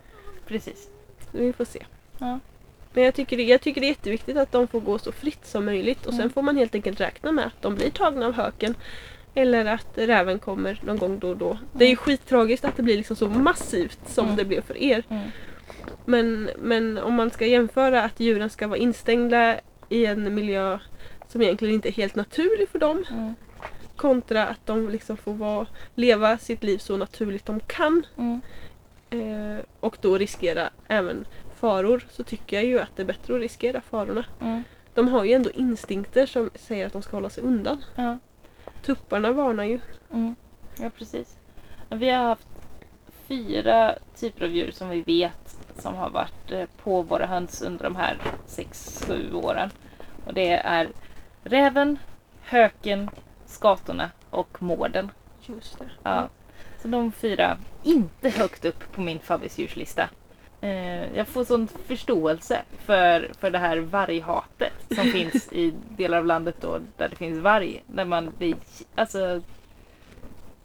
Precis. 0.47 0.87
Vi 1.31 1.53
får 1.53 1.65
se. 1.65 1.85
Ja. 2.19 2.39
Men 2.93 3.03
jag 3.03 3.13
tycker, 3.15 3.37
det, 3.37 3.43
jag 3.43 3.61
tycker 3.61 3.81
det 3.81 3.87
är 3.87 3.89
jätteviktigt 3.89 4.37
att 4.37 4.51
de 4.51 4.67
får 4.67 4.79
gå 4.79 4.99
så 4.99 5.11
fritt 5.11 5.45
som 5.47 5.65
möjligt 5.65 6.05
och 6.05 6.11
sen 6.13 6.19
Mm. 6.21 6.33
får 6.33 6.41
man 6.41 6.57
helt 6.57 6.75
enkelt 6.75 7.01
räkna 7.01 7.31
med 7.31 7.45
att 7.45 7.61
de 7.61 7.75
blir 7.75 7.89
tagna 7.89 8.25
av 8.25 8.33
höken. 8.33 8.75
Eller 9.37 9.65
att 9.65 9.87
räven 9.95 10.39
kommer 10.39 10.79
någon 10.83 10.97
gång 10.97 11.19
då 11.19 11.29
och 11.29 11.37
då. 11.37 11.57
Det 11.73 11.85
är 11.85 11.89
ju 11.89 11.95
skittragiskt 11.95 12.65
att 12.65 12.77
det 12.77 12.83
blir 12.83 12.97
liksom 12.97 13.15
så 13.15 13.27
massivt 13.29 13.99
som 14.07 14.25
Mm. 14.25 14.37
det 14.37 14.45
blev 14.45 14.61
för 14.61 14.77
er. 14.77 15.03
Men, 16.05 16.49
men 16.57 16.97
om 16.97 17.13
man 17.13 17.31
ska 17.31 17.45
jämföra 17.45 18.03
att 18.03 18.19
djuren 18.19 18.49
ska 18.49 18.67
vara 18.67 18.77
instängda 18.79 19.59
i 19.89 20.05
en 20.05 20.35
miljö 20.35 20.79
som 21.27 21.41
egentligen 21.41 21.73
inte 21.75 21.89
är 21.89 21.93
helt 21.93 22.15
naturlig 22.15 22.69
för 22.69 22.79
dem 22.79 23.03
Mm. 23.11 23.33
kontra 23.95 24.47
att 24.47 24.65
de 24.65 24.89
liksom 24.89 25.17
får 25.17 25.33
vara, 25.33 25.67
leva 25.95 26.37
sitt 26.37 26.63
liv 26.63 26.77
så 26.77 26.97
naturligt 26.97 27.45
de 27.45 27.59
kan 27.59 28.05
Mm. 28.17 28.41
eh, 29.09 29.63
och 29.79 29.97
då 30.01 30.17
riskera 30.17 30.69
även 30.87 31.25
faror 31.55 32.05
så 32.11 32.23
tycker 32.23 32.55
jag 32.57 32.65
ju 32.65 32.79
att 32.79 32.95
det 32.95 33.01
är 33.01 33.05
bättre 33.05 33.35
att 33.35 33.41
riskera 33.41 33.81
farorna. 33.81 34.25
Mm. 34.41 34.63
De 34.93 35.07
har 35.07 35.23
ju 35.23 35.33
ändå 35.33 35.49
instinkter 35.51 36.25
som 36.25 36.49
säger 36.55 36.85
att 36.87 36.93
de 36.93 37.01
ska 37.01 37.17
hålla 37.17 37.29
sig 37.29 37.43
undan. 37.43 37.83
Ja. 37.95 38.17
Tupparna 38.85 39.31
varnar 39.31 39.63
ju. 39.63 39.79
Mm. 40.13 40.35
ja, 40.79 40.89
precis. 40.97 41.37
Vi 41.89 42.09
har 42.09 42.23
haft 42.23 42.47
fyra 43.27 43.95
typer 44.19 44.45
av 44.45 44.51
djur 44.51 44.71
som 44.71 44.89
vi 44.89 45.01
vet 45.01 45.54
som 45.81 45.95
har 45.95 46.09
varit 46.09 46.51
eh, 46.51 46.65
på 46.83 47.01
våra 47.01 47.25
höns 47.25 47.61
under 47.61 47.83
de 47.83 47.95
här 47.95 48.17
sex 48.45 49.03
sju 49.07 49.33
åren. 49.33 49.69
Och 50.25 50.33
det 50.33 50.51
är 50.51 50.89
räven, 51.43 51.97
höken, 52.41 53.09
skatorna 53.45 54.11
och 54.29 54.61
mården. 54.61 55.11
Just 55.41 55.79
det. 55.79 55.85
Ja. 56.03 56.29
Så 56.81 56.87
de 56.87 57.11
fyra, 57.11 57.57
inte 57.83 58.29
högt 58.29 58.65
upp 58.65 58.91
på 58.91 59.01
min 59.01 59.19
favoritdjurslista. 59.19 60.09
Eh, 60.61 61.15
jag 61.17 61.27
får 61.27 61.43
sån 61.45 61.67
förståelse 61.67 62.61
för, 62.85 63.31
för 63.39 63.51
det 63.51 63.59
här 63.59 63.77
varghatet 63.77 64.73
som 64.95 65.05
finns 65.11 65.53
i 65.53 65.73
delar 65.89 66.17
av 66.17 66.25
landet 66.25 66.55
då 66.61 66.79
där 66.97 67.09
det 67.09 67.15
finns 67.15 67.39
varg. 67.39 67.83
Där 67.87 68.05
man 68.05 68.33
blir 68.37 68.55
alltså 68.95 69.41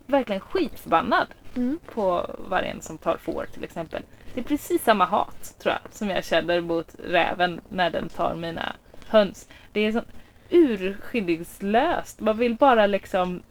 verkligen 0.06 0.40
skitförbannad 0.40 1.26
Mm. 1.54 1.78
på 1.94 2.30
vargen 2.48 2.80
som 2.82 2.98
tar 2.98 3.16
får 3.16 3.46
till 3.52 3.64
exempel. 3.64 4.02
Det 4.34 4.40
är 4.40 4.44
precis 4.44 4.84
samma 4.84 5.04
hat 5.04 5.54
tror 5.58 5.74
jag 5.74 5.92
som 5.92 6.10
jag 6.10 6.24
känner 6.24 6.60
mot 6.60 6.94
räven 7.04 7.60
när 7.68 7.90
den 7.90 8.08
tar 8.08 8.34
mina 8.34 8.72
höns. 9.06 9.48
Det 9.72 9.80
är 9.80 9.92
så 9.92 10.02
urskillningslöst. 10.50 12.20
Man 12.20 12.38
vill 12.38 12.54
bara 12.54 12.86
liksom 12.86 13.42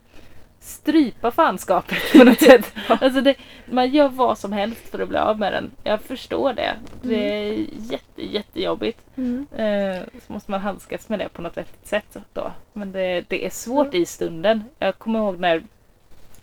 strypa 0.60 1.32
fanskapet 1.32 2.12
på 2.18 2.24
något 2.24 2.40
sätt. 2.40 2.74
Alltså 2.88 3.22
det, 3.22 3.36
man 3.66 3.90
gör 3.90 4.10
vad 4.10 4.38
som 4.38 4.52
helst 4.52 4.90
för 4.90 5.00
att 5.00 5.10
bli 5.10 5.18
av 5.18 5.40
med 5.40 5.54
den. 5.54 5.72
Jag 5.84 6.02
förstår 6.02 6.54
det. 6.54 6.76
Det 7.02 7.16
är 7.16 7.66
jätte, 7.78 8.26
jättejobbigt. 8.26 9.00
Mm. 9.16 9.48
Eh, 9.56 10.04
så 10.28 10.34
måste 10.34 10.52
man 10.52 10.60
handskas 10.60 11.10
med 11.10 11.20
det 11.20 11.30
på 11.30 11.42
något 11.42 11.58
vettigt 11.58 11.88
sätt 11.88 12.18
då. 12.34 12.52
Men 12.74 12.92
det, 12.92 13.26
det 13.28 13.46
är 13.46 13.50
svårt 13.50 13.94
i 13.94 14.06
stunden. 14.06 14.64
Jag 14.80 14.98
kommer 14.98 15.20
ihåg 15.20 15.40
när, 15.40 15.64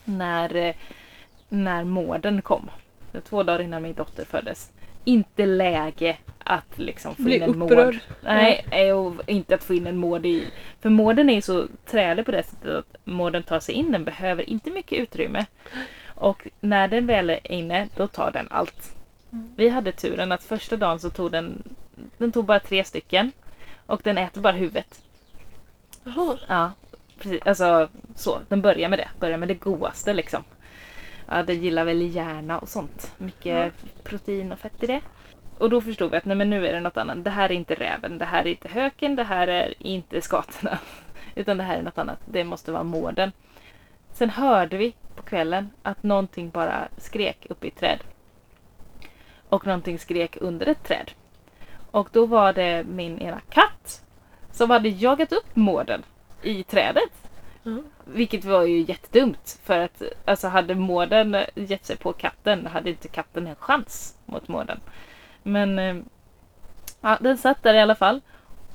när, 0.05 0.55
eh, 0.57 0.75
när 1.49 1.85
mården 1.85 2.43
kom. 2.43 2.71
Två 3.21 3.43
dagar 3.43 3.61
innan 3.61 3.83
min 3.83 3.95
dotter 3.95 4.25
föddes. 4.25 4.73
Inte 5.05 5.47
läge 5.47 6.17
att 6.39 6.79
liksom 6.79 7.15
få 7.17 7.23
Bli 7.23 7.37
in 7.37 7.43
en 7.43 7.59
mård. 7.59 7.73
upprörd. 7.73 7.99
Nej, 8.21 8.67
eh, 8.71 8.97
och 8.97 9.15
inte 9.27 9.55
att 9.55 9.65
få 9.65 9.75
in 9.75 9.87
en 9.87 9.97
mård 9.97 10.27
i... 10.27 10.47
För 10.81 10.91
mården 10.91 11.31
är 11.31 11.41
så 11.41 11.67
trälig 11.87 12.25
på 12.25 12.31
det 12.33 12.43
sättet 12.43 12.75
att 12.75 12.97
mården 13.05 13.43
tar 13.43 13.61
sig 13.61 13.75
in. 13.75 13.93
Den 13.93 14.05
behöver 14.05 14.51
inte 14.51 14.71
mycket 14.71 14.99
utrymme. 14.99 15.47
Och 16.07 16.49
när 16.61 16.89
den 16.89 17.07
väl 17.07 17.31
är 17.31 17.53
inne, 17.53 17.89
då 17.97 18.07
tar 18.07 18.31
den 18.31 18.49
allt. 18.51 18.97
Vi 19.57 19.69
hade 19.69 19.93
turen 19.93 20.33
att 20.33 20.43
första 20.43 20.77
dagen 20.77 21.01
så 21.01 21.11
tog 21.11 21.33
den, 21.33 21.63
den 22.19 22.33
tog 22.33 22.45
bara 22.45 22.61
tre 22.61 22.85
stycken. 22.85 23.33
Och 23.87 24.01
den 24.05 24.19
äter 24.19 24.41
bara 24.41 24.53
huvudet. 24.53 25.01
Jaha. 26.05 26.39
Ja, 26.49 26.73
precis. 27.19 27.43
Alltså 27.47 27.89
så. 28.17 28.41
Den 28.49 28.63
börjar 28.63 28.89
med 28.89 28.99
det. 28.99 29.09
Börjar 29.21 29.39
med 29.39 29.49
det 29.49 29.55
godaste 29.55 30.15
liksom. 30.15 30.45
Ja, 31.29 31.43
den 31.43 31.63
gillar 31.63 31.85
väl 31.85 32.15
hjärna 32.15 32.59
och 32.59 32.69
sånt. 32.69 33.15
Mycket 33.19 33.75
protein 34.05 34.53
och 34.53 34.59
fett 34.59 34.83
i 34.83 34.87
det. 34.87 35.01
Och 35.59 35.71
då 35.71 35.81
förstod 35.81 36.11
vi 36.11 36.17
att 36.17 36.25
nej 36.25 36.37
men 36.37 36.51
nu 36.51 36.67
är 36.67 36.73
det 36.73 36.81
något 36.81 36.97
annat. 36.97 37.25
Det 37.25 37.31
här 37.31 37.51
är 37.51 37.55
inte 37.55 37.75
räven, 37.75 38.19
det 38.19 38.25
här 38.25 38.47
är 38.47 38.51
inte 38.51 38.69
höken, 38.69 39.17
det 39.17 39.25
här 39.25 39.49
är 39.49 39.75
inte 39.79 40.21
skatorna. 40.21 40.79
Utan 41.35 41.57
det 41.57 41.63
här 41.65 41.79
är 41.79 41.83
något 41.83 41.99
annat. 41.99 42.19
Det 42.25 42.45
måste 42.45 42.73
vara 42.73 42.83
mården. 42.83 43.33
Sen 44.13 44.31
hörde 44.31 44.77
vi 44.77 44.95
på 45.17 45.23
kvällen 45.23 45.71
att 45.83 46.03
någonting 46.03 46.51
bara 46.51 46.89
skrek 46.97 47.47
uppe 47.51 47.67
i 47.67 47.69
ett 47.69 47.77
träd. 47.77 47.99
Och 49.49 49.67
någonting 49.67 49.99
skrek 49.99 50.37
under 50.41 50.67
ett 50.67 50.85
träd. 50.85 51.11
Och 51.91 52.09
då 52.13 52.27
var 52.27 52.53
det 52.53 52.85
min 52.89 53.19
ena 53.19 53.41
katt 53.49 54.05
som 54.53 54.71
hade 54.71 54.89
jagat 54.89 55.33
upp 55.33 55.57
mården 55.57 56.03
i 56.43 56.63
trädet. 56.63 57.13
Mm. 57.67 57.85
Vilket 58.05 58.45
var 58.45 58.63
ju 58.63 58.81
jättedumt 58.81 59.61
för 59.65 59.79
att 59.79 60.03
alltså 60.25 60.49
hade 60.49 60.75
mården 60.75 61.37
gett 61.55 61.85
sig 61.85 61.97
på 61.97 62.13
katten 62.13 62.67
hade 62.67 62.91
inte 62.91 63.09
katten 63.09 63.47
en 63.47 63.57
chans 63.57 64.15
mot 64.27 64.49
mården. 64.49 64.81
Men 65.43 65.79
eh, 65.79 65.97
ja, 67.01 67.19
den 67.21 67.39
satt 67.39 67.63
där 67.63 67.75
i 67.75 67.81
alla 67.81 67.95
fall. 67.95 68.21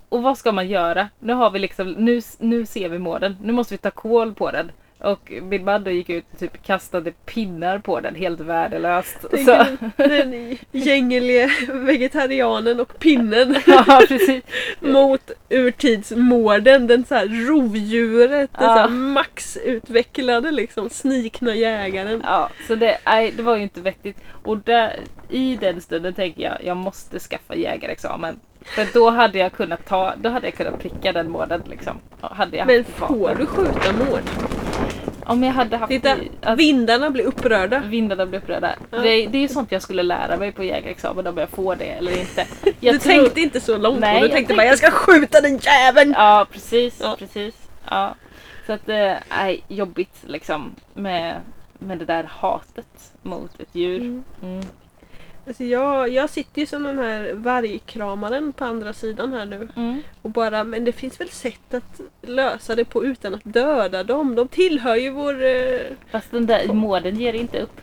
Och 0.09 0.23
vad 0.23 0.37
ska 0.37 0.51
man 0.51 0.67
göra? 0.67 1.09
Nu 1.19 1.33
har 1.33 1.51
vi 1.51 1.59
liksom, 1.59 1.91
nu, 1.91 2.21
nu 2.39 2.65
ser 2.65 2.89
vi 2.89 2.99
mården. 2.99 3.37
Nu 3.41 3.53
måste 3.53 3.73
vi 3.73 3.77
ta 3.77 3.91
koll 3.91 4.33
på 4.33 4.51
den. 4.51 4.71
Och 5.03 5.31
min 5.41 5.65
man 5.65 5.83
då 5.83 5.91
gick 5.91 6.09
ut 6.09 6.25
och 6.33 6.39
typ 6.39 6.63
kastade 6.63 7.11
pinnar 7.11 7.79
på 7.79 7.99
den 7.99 8.15
helt 8.15 8.39
värdelöst. 8.39 9.17
Så, 9.21 9.27
Tänker 9.37 9.91
Den, 10.09 10.57
gängelige 10.71 11.51
vegetarianen 11.73 12.79
och 12.79 12.99
pinnen 12.99 13.55
ja, 13.67 14.01
precis. 14.07 14.43
mot 14.79 15.31
urtidsmården, 15.49 16.87
den 16.87 17.05
så 17.05 17.15
här 17.15 17.47
rovdjuret, 17.47 18.49
den 18.59 18.67
så 18.67 18.73
här 18.73 18.81
Ja. 18.81 18.87
maxutvecklade 18.89 20.51
liksom, 20.51 20.89
snikna 20.89 21.55
jägaren. 21.55 22.21
Ja, 22.25 22.49
så 22.67 22.75
det, 22.75 22.97
nej, 23.05 23.31
det 23.37 23.43
var 23.43 23.55
ju 23.55 23.63
inte 23.63 23.81
vettigt. 23.81 24.17
Och 24.43 24.57
där, 24.57 24.99
i 25.29 25.55
den 25.61 25.81
stunden 25.81 26.13
tänker 26.13 26.41
jag, 26.41 26.57
jag 26.63 26.77
måste 26.77 27.19
skaffa 27.19 27.55
jägarexamen. 27.55 28.39
För 28.65 28.87
då 28.93 29.09
hade 29.09 29.37
jag 29.37 29.51
kunnat 29.51 29.85
ta, 29.85 30.13
då 30.21 30.29
hade 30.29 30.47
jag 30.47 30.53
kunnat 30.53 30.79
pricka 30.79 31.11
den 31.11 31.29
mården 31.31 31.61
liksom. 31.69 31.97
Ja, 32.21 32.33
Hade 32.33 32.57
jag 32.57 32.67
Men 32.67 32.83
får 32.83 33.35
du 33.39 33.45
skjuta 33.45 33.91
mård? 33.93 34.21
Om 35.31 35.43
jag 35.43 35.53
hade 35.53 35.77
haft 35.77 35.89
Titta, 35.89 36.11
alltså, 36.11 36.55
vindarna 36.55 37.09
blir 37.09 37.23
upprörda. 37.23 37.79
vindarna 37.79 38.25
blir 38.25 38.39
upprörda. 38.39 38.75
Ja. 38.91 38.97
Det, 38.97 39.25
det 39.27 39.37
är 39.37 39.41
ju 39.41 39.47
sånt 39.47 39.71
jag 39.71 39.81
skulle 39.81 40.03
lära 40.03 40.37
mig 40.37 40.51
på 40.51 40.63
jägarexamen 40.63 41.27
om 41.27 41.37
jag 41.37 41.49
får 41.49 41.75
det 41.75 41.85
eller 41.85 42.19
inte. 42.19 42.45
Jag 42.79 42.95
du 42.95 42.99
tror- 42.99 43.13
tänkte 43.13 43.41
inte 43.41 43.61
så 43.61 43.77
långt 43.77 43.99
Nej, 43.99 44.13
du 44.13 44.19
tänkte 44.19 44.35
tänkte- 44.35 44.53
bara 44.55 44.65
jag 44.65 44.77
ska 44.77 44.91
skjuta 44.91 45.41
den 45.41 45.57
jäveln! 45.57 46.13
Ja, 46.17 46.45
precis. 46.51 46.99
Ja. 47.03 47.15
precis. 47.19 47.55
Ja. 47.89 48.15
Så 48.65 48.73
att 48.73 48.85
det 48.85 49.19
är 49.29 49.57
jobbigt 49.67 50.15
liksom 50.25 50.75
med, 50.93 51.35
med 51.79 51.97
det 51.97 52.05
där 52.05 52.23
hatet 52.23 53.13
mot 53.21 53.59
ett 53.59 53.75
djur. 53.75 54.01
Mm. 54.01 54.23
Mm. 54.43 54.65
Alltså 55.51 55.63
jag, 55.63 56.09
jag 56.09 56.29
sitter 56.29 56.61
ju 56.61 56.65
som 56.65 56.83
den 56.83 56.99
här 56.99 57.33
vargkramaren 57.33 58.53
på 58.53 58.65
andra 58.65 58.93
sidan 58.93 59.33
här 59.33 59.45
nu. 59.45 59.67
Mm. 59.75 60.01
Och 60.21 60.29
bara, 60.29 60.63
men 60.63 60.85
det 60.85 60.91
finns 60.91 61.21
väl 61.21 61.29
sätt 61.29 61.73
att 61.73 62.01
lösa 62.21 62.75
det 62.75 62.85
på 62.85 63.05
utan 63.05 63.33
att 63.35 63.41
döda 63.43 64.03
dem. 64.03 64.35
De 64.35 64.47
tillhör 64.47 64.95
ju 64.95 65.09
vår... 65.09 65.43
Eh... 65.43 65.79
Fast 66.11 66.31
den 66.31 66.45
där 66.45 66.67
mården 66.67 67.15
ger 67.15 67.33
inte 67.33 67.61
upp. 67.61 67.81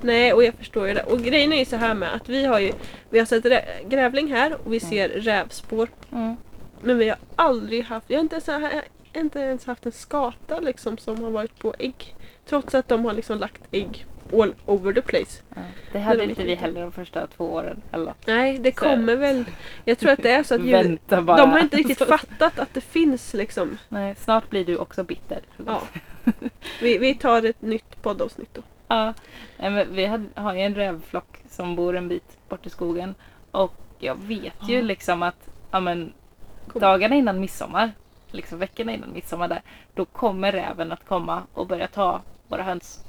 Nej, 0.00 0.32
och 0.32 0.44
jag 0.44 0.54
förstår 0.54 0.88
ju 0.88 0.94
det. 0.94 1.02
Och 1.02 1.20
grejen 1.20 1.52
är 1.52 1.58
ju 1.58 1.64
så 1.64 1.76
här 1.76 1.94
med 1.94 2.14
att 2.14 2.28
vi 2.28 2.44
har 2.44 2.60
ju 2.60 2.72
vi 3.10 3.18
har 3.18 3.26
sett 3.26 3.44
rä- 3.44 3.88
grävling 3.88 4.32
här 4.32 4.56
och 4.64 4.72
vi 4.72 4.80
ser 4.80 5.08
rävspår. 5.08 5.88
Mm. 6.12 6.36
Men 6.82 6.98
vi 6.98 7.08
har 7.08 7.18
aldrig 7.36 7.84
haft, 7.84 8.10
jag 8.10 8.18
har 8.18 8.22
inte 8.22 8.34
ens, 8.34 8.84
inte 9.14 9.38
ens 9.38 9.66
haft 9.66 9.86
en 9.86 9.92
skata 9.92 10.60
liksom 10.60 10.98
som 10.98 11.24
har 11.24 11.30
varit 11.30 11.58
på 11.58 11.74
ägg. 11.78 12.14
Trots 12.48 12.74
att 12.74 12.88
de 12.88 13.04
har 13.04 13.12
liksom 13.12 13.38
lagt 13.38 13.62
ägg 13.70 14.06
all 14.42 14.54
over 14.66 14.92
the 14.92 15.02
place. 15.02 15.42
Ja. 15.54 15.62
Det 15.92 15.98
hade 15.98 16.18
de 16.20 16.30
inte 16.30 16.44
vi 16.44 16.54
heller 16.54 16.80
de 16.80 16.92
första 16.92 17.26
två 17.26 17.52
åren. 17.52 17.82
Eller? 17.92 18.14
Nej, 18.26 18.58
det 18.58 18.74
Så- 18.74 18.80
kommer 18.80 19.16
väl. 19.16 19.44
Jag 19.84 19.98
tror 19.98 20.10
att 20.10 20.22
det 20.22 20.30
är 20.30 20.42
så 20.42 20.54
att 20.54 20.66
djur, 20.66 20.98
de 21.08 21.28
har 21.28 21.58
inte 21.60 21.76
riktigt 21.76 21.98
fattat 22.08 22.58
att 22.58 22.74
det 22.74 22.80
finns 22.80 23.34
liksom. 23.34 23.78
Nej, 23.88 24.14
snart 24.18 24.50
blir 24.50 24.64
du 24.64 24.76
också 24.76 25.04
bitter. 25.04 25.40
Ja. 25.66 25.82
Vi, 26.80 26.98
vi 26.98 27.14
tar 27.14 27.42
ett 27.44 27.62
nytt 27.62 28.02
poddavsnitt 28.02 28.54
då. 28.54 28.62
Ja, 28.88 29.14
vi 29.90 30.06
har 30.34 30.54
ju 30.54 30.60
en 30.60 30.74
rävflock 30.74 31.38
som 31.50 31.76
bor 31.76 31.96
en 31.96 32.08
bit 32.08 32.38
bort 32.48 32.66
i 32.66 32.70
skogen. 32.70 33.14
Och 33.50 33.74
jag 33.98 34.18
vet 34.22 34.68
ju 34.68 34.82
liksom 34.82 35.22
att 35.22 35.48
ja, 35.70 35.80
men, 35.80 36.12
dagarna 36.74 37.14
innan 37.16 37.40
midsommar, 37.40 37.92
liksom 38.30 38.58
veckorna 38.58 38.92
innan 38.92 39.12
midsommar 39.12 39.48
där, 39.48 39.62
då 39.94 40.04
kommer 40.04 40.52
räven 40.52 40.92
att 40.92 41.04
komma 41.08 41.42
och 41.54 41.66
börja 41.66 41.86
ta 41.86 42.22
våra 42.48 42.62
höns. 42.62 43.03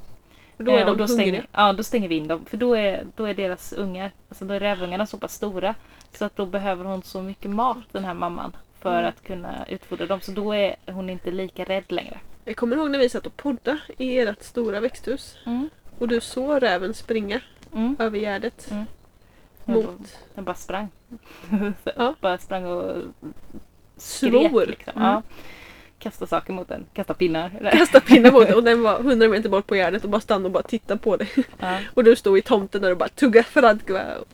Då 0.58 0.72
är 0.72 0.80
Eh, 0.80 0.86
de 0.86 0.91
och 0.91 0.97
då 0.97 1.03
hungriga. 1.06 1.08
stänger, 1.08 1.47
ja, 1.51 1.74
då 1.74 1.84
stänger 1.84 2.08
vi 2.10 2.16
in 2.16 2.28
dem. 2.28 2.45
För 2.45 2.58
då 2.58 2.74
är, 2.74 3.06
då 3.16 3.26
är 3.26 3.34
deras 3.34 3.74
ungar, 3.74 4.12
alltså 4.30 4.45
då 4.45 4.53
är 4.53 4.60
rävungarna 4.60 5.06
så 5.06 5.18
pass 5.18 5.34
stora. 5.34 5.76
Så 6.14 6.26
att 6.26 6.36
då 6.36 6.45
behöver 6.45 6.86
hon 6.86 7.03
så 7.03 7.22
mycket 7.22 7.51
mat, 7.51 7.78
den 7.91 8.06
här 8.06 8.14
mamman. 8.14 8.56
För 8.80 8.97
Mm. 8.99 9.06
att 9.10 9.24
kunna 9.24 9.66
utfodra 9.68 10.06
dem. 10.06 10.22
Så 10.22 10.32
då 10.32 10.53
är 10.53 10.76
hon 10.86 11.10
inte 11.10 11.32
lika 11.32 11.64
rädd 11.64 11.84
längre. 11.91 12.20
Jag 12.45 12.56
kommer 12.56 12.76
ihåg 12.76 12.89
när 12.91 12.99
vi 12.99 13.10
satt 13.10 13.26
och 13.26 13.38
poddade 13.38 13.80
i 13.97 14.20
ert 14.20 14.43
stora 14.43 14.80
växthus. 14.80 15.38
Mm. 15.45 15.70
Och 15.99 16.08
du 16.08 16.22
såg 16.22 16.64
räven 16.64 16.93
springa 16.93 17.39
Mm. 17.74 17.95
över 17.99 18.20
gärdet. 18.20 18.72
Mm. 18.72 18.86
Mot 19.66 20.18
Jag 20.36 20.43
bara 20.43 20.56
sprang. 20.56 20.88
Ja. 21.95 22.16
Bara 22.22 22.38
sprang 22.38 22.66
och 22.66 23.01
skrek. 23.97 24.49
svor. 24.51 24.66
Liksom. 24.66 24.93
Mm. 24.95 25.08
Ja. 25.08 25.22
Kasta 26.00 26.28
saker 26.28 26.54
mot 26.54 26.68
den. 26.68 26.86
Kasta 26.93 27.14
pinnar. 27.14 27.70
Kasta 27.72 28.00
pinnar 28.02 28.32
mot 28.32 28.48
det 28.48 28.56
och 28.56 28.64
den 28.64 28.82
var 28.84 29.00
100 29.00 29.28
meter 29.28 29.50
bort 29.50 29.68
på 29.68 29.76
gärdet 29.76 30.04
och 30.04 30.10
bara 30.10 30.22
stannade 30.22 30.46
och 30.46 30.52
bara 30.52 30.64
tittade 30.64 31.00
på 31.00 31.18
dig. 31.18 31.30
Ja. 31.60 31.80
Och 31.93 32.04
du 32.04 32.16
stod 32.16 32.38
i 32.38 32.41
tomten 32.41 32.82
där 32.82 32.91
och 32.91 32.98
bara 32.98 33.10
tugga 33.10 33.43
fradgva 33.43 34.16
och 34.18 34.28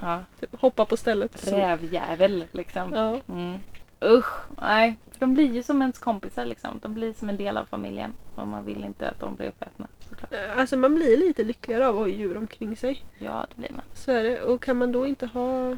Ja. 0.00 0.20
typ, 0.40 0.60
hoppa 0.60 0.84
på 0.84 0.96
stället. 0.96 1.52
Rävjävel 1.52 2.44
liksom. 2.52 2.92
Ja. 2.92 3.20
Mm. 3.34 3.58
Usch, 4.04 4.34
nej. 4.60 4.96
För 5.12 5.20
de 5.20 5.34
blir 5.34 5.52
ju 5.54 5.62
som 5.62 5.80
ens 5.82 5.98
kompisar 5.98 6.44
liksom. 6.46 6.78
De 6.82 6.94
blir 6.94 7.12
som 7.12 7.28
en 7.28 7.36
del 7.36 7.56
av 7.56 7.64
familjen. 7.64 8.12
Och 8.34 8.46
man 8.48 8.64
vill 8.64 8.84
inte 8.84 9.08
att 9.10 9.20
de 9.20 9.34
blir 9.34 9.48
uppätna. 9.48 9.86
såklart. 10.08 10.30
Alltså 10.56 10.76
man 10.76 10.94
blir 10.94 11.16
lite 11.16 11.44
lyckligare 11.44 11.86
av 11.88 11.94
att 11.94 12.00
ha 12.00 12.08
djur 12.08 12.36
omkring 12.36 12.76
sig. 12.76 13.04
Ja, 13.18 13.46
det 13.48 13.60
blir 13.60 13.70
man. 13.72 13.84
Så 13.94 14.12
är 14.12 14.22
det. 14.24 14.42
Och 14.42 14.62
kan 14.62 14.76
man 14.76 14.92
då 14.92 15.06
inte 15.06 15.26
ha... 15.26 15.76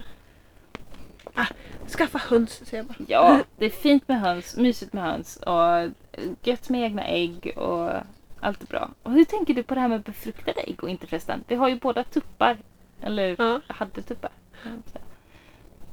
Ah, 1.41 1.47
skaffa 1.88 2.18
höns 2.18 2.51
säger 2.66 2.76
jag 2.84 2.86
bara. 2.86 3.05
Ja, 3.09 3.41
det 3.59 3.66
är 3.66 3.70
fint 3.70 4.09
med 4.09 4.20
höns, 4.20 4.57
mysigt 4.57 4.93
med 4.93 5.05
höns 5.05 5.36
och 5.36 5.91
gött 6.43 6.68
med 6.68 6.82
egna 6.82 7.05
ägg 7.07 7.53
och 7.57 7.91
allt 8.41 8.62
är 8.62 8.66
bra. 8.66 8.91
Och 9.03 9.12
hur 9.12 9.24
tänker 9.24 9.55
du 9.55 9.62
på 9.62 9.74
det 9.74 9.80
här 9.80 9.88
med 9.88 10.03
befruktade 10.03 10.61
ägg 10.61 10.82
och 10.84 10.91
inte 10.91 11.07
förresten? 11.07 11.45
Vi 11.49 11.55
har 11.55 11.68
ju 11.68 11.76
båda 11.76 12.05
tuppar. 12.05 12.59
Eller 13.03 13.36
Ja. 13.38 13.61
hade 13.66 14.03
tuppar. 14.03 14.30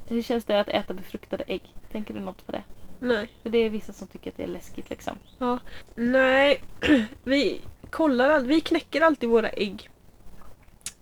Hur 0.07 0.21
känns 0.21 0.45
det 0.45 0.59
att 0.59 0.69
äta 0.69 0.93
befruktade 0.93 1.43
ägg? 1.47 1.61
Tänker 1.91 2.13
du 2.13 2.19
något 2.19 2.45
på 2.45 2.51
det? 2.51 2.63
Nej. 2.99 3.29
För 3.43 3.49
det 3.49 3.57
är 3.57 3.69
vissa 3.69 3.93
som 3.93 4.07
tycker 4.07 4.31
att 4.31 4.37
det 4.37 4.43
är 4.43 4.47
läskigt 4.47 4.89
liksom. 4.89 5.17
Ja. 5.37 5.59
Nej. 5.95 6.61
Vi 7.23 7.61
kollar 7.89 8.29
all... 8.29 8.45
Vi 8.45 8.61
knäcker 8.61 9.01
alltid 9.01 9.29
våra 9.29 9.49
ägg 9.49 9.89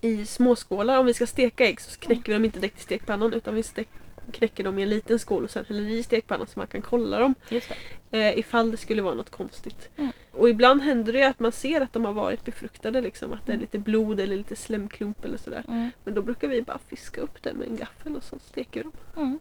i 0.00 0.26
småskålar. 0.26 0.98
Om 0.98 1.06
vi 1.06 1.14
ska 1.14 1.26
steka 1.26 1.66
ägg 1.66 1.80
så 1.80 2.00
knäcker 2.00 2.26
vi 2.26 2.32
dem 2.32 2.44
inte 2.44 2.60
direkt 2.60 2.78
i 2.78 2.82
stekpannan 2.82 3.32
utan 3.32 3.54
vi 3.54 3.62
stek... 3.62 3.88
knäcker 4.32 4.64
dem 4.64 4.78
i 4.78 4.82
en 4.82 4.88
liten 4.88 5.18
skål 5.18 5.44
och 5.44 5.50
sen 5.50 5.64
häller 5.68 5.88
i 5.88 6.02
stekpannan 6.02 6.46
så 6.46 6.58
man 6.58 6.66
kan 6.66 6.82
kolla 6.82 7.18
dem. 7.18 7.34
Just 7.48 7.72
det. 8.10 8.18
Eh, 8.28 8.38
ifall 8.38 8.70
det 8.70 8.76
skulle 8.76 9.02
vara 9.02 9.14
något 9.14 9.30
konstigt. 9.30 9.88
Mm. 9.96 10.12
Och 10.32 10.48
ibland 10.50 10.82
händer 10.82 11.12
det 11.12 11.22
att 11.24 11.40
man 11.40 11.52
ser 11.52 11.80
att 11.80 11.92
de 11.92 12.04
har 12.04 12.12
varit 12.12 12.44
befruktade. 12.44 13.00
Liksom, 13.00 13.32
att 13.32 13.46
det 13.46 13.52
är 13.52 13.54
Mm. 13.54 13.60
lite 13.60 13.78
blod 13.78 14.20
eller 14.20 14.36
lite 14.36 14.56
slemklump 14.56 15.24
eller 15.24 15.38
sådär. 15.38 15.64
Mm. 15.68 15.90
Men 16.04 16.14
då 16.14 16.22
brukar 16.22 16.48
vi 16.48 16.62
bara 16.62 16.78
fiska 16.88 17.20
upp 17.20 17.42
det 17.42 17.52
med 17.54 17.68
en 17.68 17.76
gaffel 17.76 18.16
och 18.16 18.22
så 18.22 18.38
steker 18.38 18.80
vi 18.80 18.82
dem. 18.82 18.92
Mm. 19.16 19.38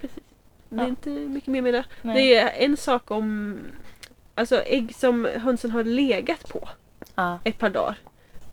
Precis. 0.00 0.22
Det 0.68 0.76
är 0.76 0.80
Ja. 0.82 0.88
inte 0.88 1.10
mycket 1.10 1.48
mer 1.48 1.62
med 1.62 1.74
det. 1.74 1.84
Nej. 2.02 2.14
Det 2.14 2.34
är 2.36 2.64
en 2.64 2.76
sak 2.76 3.10
om 3.10 3.58
alltså 4.34 4.62
ägg 4.62 4.94
som 4.94 5.24
hönsen 5.34 5.70
har 5.70 5.84
legat 5.84 6.48
på 6.48 6.68
Ja. 7.14 7.38
ett 7.44 7.58
par 7.58 7.70
dagar. 7.70 7.96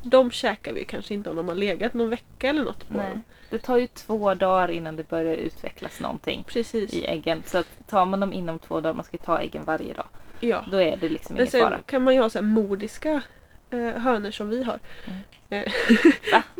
De 0.08 0.32
käkar 0.32 0.74
vi 0.74 0.86
kanske 0.86 1.14
inte 1.14 1.30
om 1.30 1.36
de 1.36 1.47
har 1.47 1.56
legat 1.56 1.93
någon 1.93 2.10
vecka 2.10 2.49
eller 2.49 2.64
något 2.64 2.88
på 2.88 2.97
Nej. 2.97 3.10
dem. 3.10 3.24
Det 3.49 3.60
tar 3.60 3.78
ju 3.78 3.88
två 3.88 4.34
dagar 4.34 4.72
innan 4.72 4.95
det 4.95 5.10
börjar 5.10 5.36
utvecklas 5.36 5.99
någonting 5.99 6.43
Precis. 6.47 6.93
i 6.93 7.06
äggen. 7.06 7.43
Så 7.45 7.64
tar 7.88 8.06
man 8.06 8.20
dem 8.20 8.34
inom 8.34 8.60
två 8.60 8.82
dagar, 8.82 8.93
man 8.93 9.06
ska 9.06 9.18
ta 9.18 9.39
äggen 9.41 9.64
varje 9.64 9.93
dag. 9.93 10.08
Ja. 10.39 10.66
Då 10.72 10.78
är 10.82 10.97
det 10.97 11.10
liksom 11.10 11.36
ingen 11.36 11.47
fara. 11.47 11.80
kan 11.86 12.03
man 12.03 12.14
ju 12.16 12.22
ha 12.22 12.30
så 12.30 12.38
här 12.38 12.45
modiska 12.45 13.22
eh, 13.70 13.80
hönor 13.80 14.32
som 14.32 14.49
vi 14.49 14.64
har. 14.64 14.80
Mm. 15.06 15.20
Eh, 15.49 15.72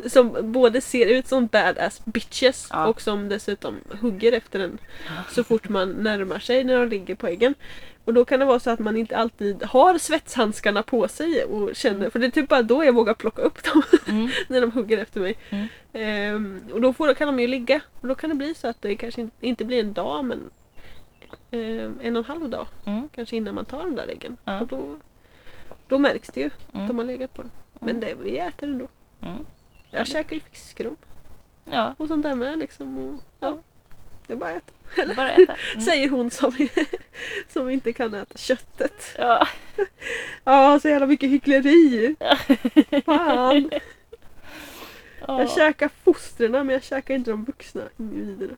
som 0.08 0.52
både 0.52 0.80
ser 0.80 1.06
ut 1.06 1.26
som 1.26 1.46
badass 1.46 2.04
bitches 2.04 2.68
Ja. 2.72 2.86
och 2.86 3.00
som 3.00 3.28
dessutom 3.28 3.76
hugger 4.00 4.32
efter 4.32 4.58
den 4.58 4.78
så 5.30 5.44
fort 5.44 5.68
man 5.68 5.90
närmar 5.90 6.38
sig 6.38 6.64
när 6.64 6.78
de 6.80 6.88
ligger 6.88 7.14
på 7.14 7.26
äggen. 7.26 7.54
Och 8.06 8.14
då 8.14 8.24
kan 8.24 8.40
det 8.40 8.46
vara 8.46 8.60
så 8.60 8.70
att 8.70 8.78
man 8.78 8.96
inte 8.96 9.16
alltid 9.16 9.62
har 9.62 9.98
svetshandskarna 9.98 10.82
på 10.82 11.08
sig 11.08 11.44
och 11.44 11.76
känner, 11.76 12.10
för 12.10 12.18
det 12.18 12.26
är 12.26 12.30
typ 12.30 12.48
bara 12.48 12.62
då 12.62 12.84
jag 12.84 12.92
vågar 12.92 13.14
plocka 13.14 13.42
upp 13.42 13.64
dem 13.64 13.82
Mm. 14.08 14.28
när 14.48 14.60
de 14.60 14.72
hugger 14.72 14.98
efter 14.98 15.20
mig. 15.20 15.36
Mm. 15.50 15.66
Ehm, 15.92 16.60
och 16.72 16.80
då 16.80 16.92
får, 16.92 17.14
kan 17.14 17.26
de 17.26 17.40
ju 17.40 17.46
ligga 17.46 17.80
och 18.00 18.08
då 18.08 18.14
kan 18.14 18.30
det 18.30 18.36
bli 18.36 18.54
så 18.54 18.68
att 18.68 18.82
det 18.82 18.96
kanske 18.96 19.20
inte, 19.20 19.46
inte 19.46 19.64
blir 19.64 19.80
en 19.80 19.92
dag 19.92 20.24
men 20.24 20.50
ehm, 21.50 21.98
en 22.02 22.16
och 22.16 22.20
en 22.20 22.24
halv 22.24 22.48
dag 22.50 22.66
Mm. 22.84 23.08
kanske 23.14 23.36
innan 23.36 23.54
man 23.54 23.64
tar 23.64 23.78
de 23.82 23.94
där 23.96 24.08
äggen. 24.08 24.36
Ja. 24.44 24.60
Och 24.60 24.66
då, 24.66 24.96
då 25.88 25.98
märks 25.98 26.28
det 26.28 26.40
ju 26.40 26.46
att 26.46 26.74
Mm. 26.74 26.86
de 26.88 26.98
har 26.98 27.04
legat 27.04 27.34
på 27.34 27.42
dem. 27.42 27.50
Men 27.80 28.00
det, 28.00 28.14
vi 28.22 28.38
äter 28.38 28.68
ändå. 28.68 28.88
Mm. 29.22 29.38
Jag 29.90 30.06
käkar 30.06 30.34
ju 30.36 30.40
fiskrom 30.40 30.96
Ja, 31.70 31.94
och 31.98 32.08
sånt 32.08 32.22
där 32.22 32.34
med 32.34 32.58
liksom. 32.58 32.98
Och, 32.98 33.20
ja, 33.40 33.58
det 34.26 34.32
är 34.32 34.36
bara 34.36 34.50
att 34.50 34.70
äta. 34.96 35.14
bara 35.14 35.32
äta. 35.32 35.56
Mm. 35.72 35.84
Säger 35.84 36.08
hon 36.08 36.30
som, 36.30 36.68
som 37.48 37.70
inte 37.70 37.92
kan 37.92 38.14
äta 38.14 38.38
köttet. 38.38 39.14
Ja. 39.18 39.48
Ja, 40.44 40.78
så 40.82 40.88
jävla 40.88 41.06
mycket 41.06 41.30
hyckleri. 41.30 42.16
Fan. 43.04 43.70
Ja. 45.26 45.40
Jag 45.40 45.50
käkar 45.50 45.90
fostren 46.04 46.52
men 46.52 46.68
jag 46.68 46.82
käkar 46.84 47.14
inte 47.14 47.30
de 47.30 47.44
vuxna 47.44 47.82
individerna. 47.96 48.56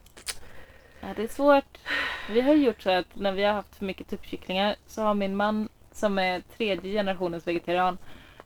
ja, 1.00 1.08
det 1.16 1.22
är 1.22 1.28
svårt. 1.28 1.78
Vi 2.30 2.40
har 2.40 2.54
gjort 2.54 2.82
så 2.82 2.90
att 2.90 3.16
när 3.16 3.32
vi 3.32 3.44
har 3.44 3.52
haft 3.52 3.76
för 3.76 3.84
mycket 3.84 4.08
tuppkycklingar 4.08 4.76
så 4.86 5.02
har 5.02 5.14
min 5.14 5.36
man 5.36 5.68
som 5.92 6.18
är 6.18 6.42
tredje 6.56 6.92
generationens 6.92 7.46
vegetarian 7.46 7.98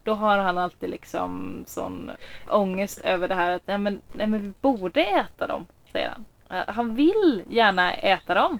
då 0.04 0.14
har 0.14 0.38
han 0.38 0.58
alltid 0.58 0.90
liksom 0.90 1.64
sån 1.66 2.10
ångest 2.48 2.98
över 2.98 3.28
det 3.28 3.34
här 3.34 3.50
att 3.50 3.66
nej 3.66 3.78
men, 3.78 4.00
nej 4.12 4.26
men 4.26 4.42
vi 4.42 4.52
borde 4.60 5.02
äta 5.04 5.46
dem, 5.46 5.66
säger 5.92 6.08
han. 6.08 6.24
Eh, 6.52 6.62
Han 6.68 6.94
vill 6.94 7.42
gärna 7.48 7.94
äta 7.94 8.34
dem. 8.34 8.58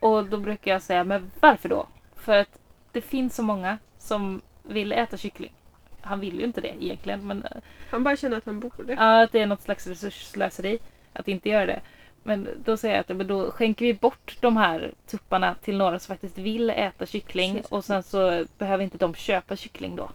Och 0.00 0.24
då 0.26 0.36
brukar 0.36 0.70
jag 0.72 0.82
säga, 0.82 1.04
men 1.04 1.30
varför 1.40 1.68
då? 1.68 1.86
För 2.16 2.38
att 2.38 2.58
det 2.92 3.00
finns 3.00 3.34
så 3.34 3.42
många 3.42 3.78
som 3.98 4.40
vill 4.62 4.92
äta 4.92 5.16
kyckling. 5.16 5.52
Han 6.00 6.20
vill 6.20 6.38
ju 6.38 6.44
inte 6.44 6.60
det 6.60 6.74
egentligen 6.84 7.26
men 7.26 7.44
eh, 7.44 7.50
Han 7.90 8.04
bara 8.04 8.16
känner 8.16 8.36
att 8.36 8.46
han 8.46 8.60
borde. 8.60 8.92
Ja, 8.92 9.22
att 9.22 9.32
det 9.32 9.40
är 9.40 9.46
något 9.46 9.62
slags 9.62 9.86
resursslöseri 9.86 10.78
att 11.12 11.28
inte 11.28 11.48
göra 11.48 11.66
det. 11.66 11.80
Men 12.22 12.48
då 12.64 12.76
säger 12.76 12.94
jag 12.94 13.00
att 13.10 13.16
men 13.16 13.26
då 13.26 13.50
skänker 13.50 13.86
vi 13.86 13.94
bort 13.94 14.36
de 14.40 14.56
här 14.56 14.92
tupparna 15.06 15.54
till 15.54 15.76
några 15.76 15.98
som 15.98 16.14
faktiskt 16.14 16.38
vill 16.38 16.70
äta 16.70 17.06
kyckling 17.06 17.52
Precis. 17.54 17.72
och 17.72 17.84
sen 17.84 18.02
så 18.02 18.44
behöver 18.58 18.84
inte 18.84 18.98
de 18.98 19.14
köpa 19.14 19.56
kyckling 19.56 19.96
då. 19.96 20.10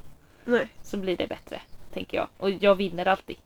Nej. 0.46 0.68
Så 0.82 0.98
blir 0.98 1.18
det 1.18 1.28
bättre, 1.28 1.62
tänker 1.94 2.18
jag. 2.18 2.28
Och 2.38 2.50
jag 2.50 2.76
vinner 2.76 3.08
alltid 3.08 3.38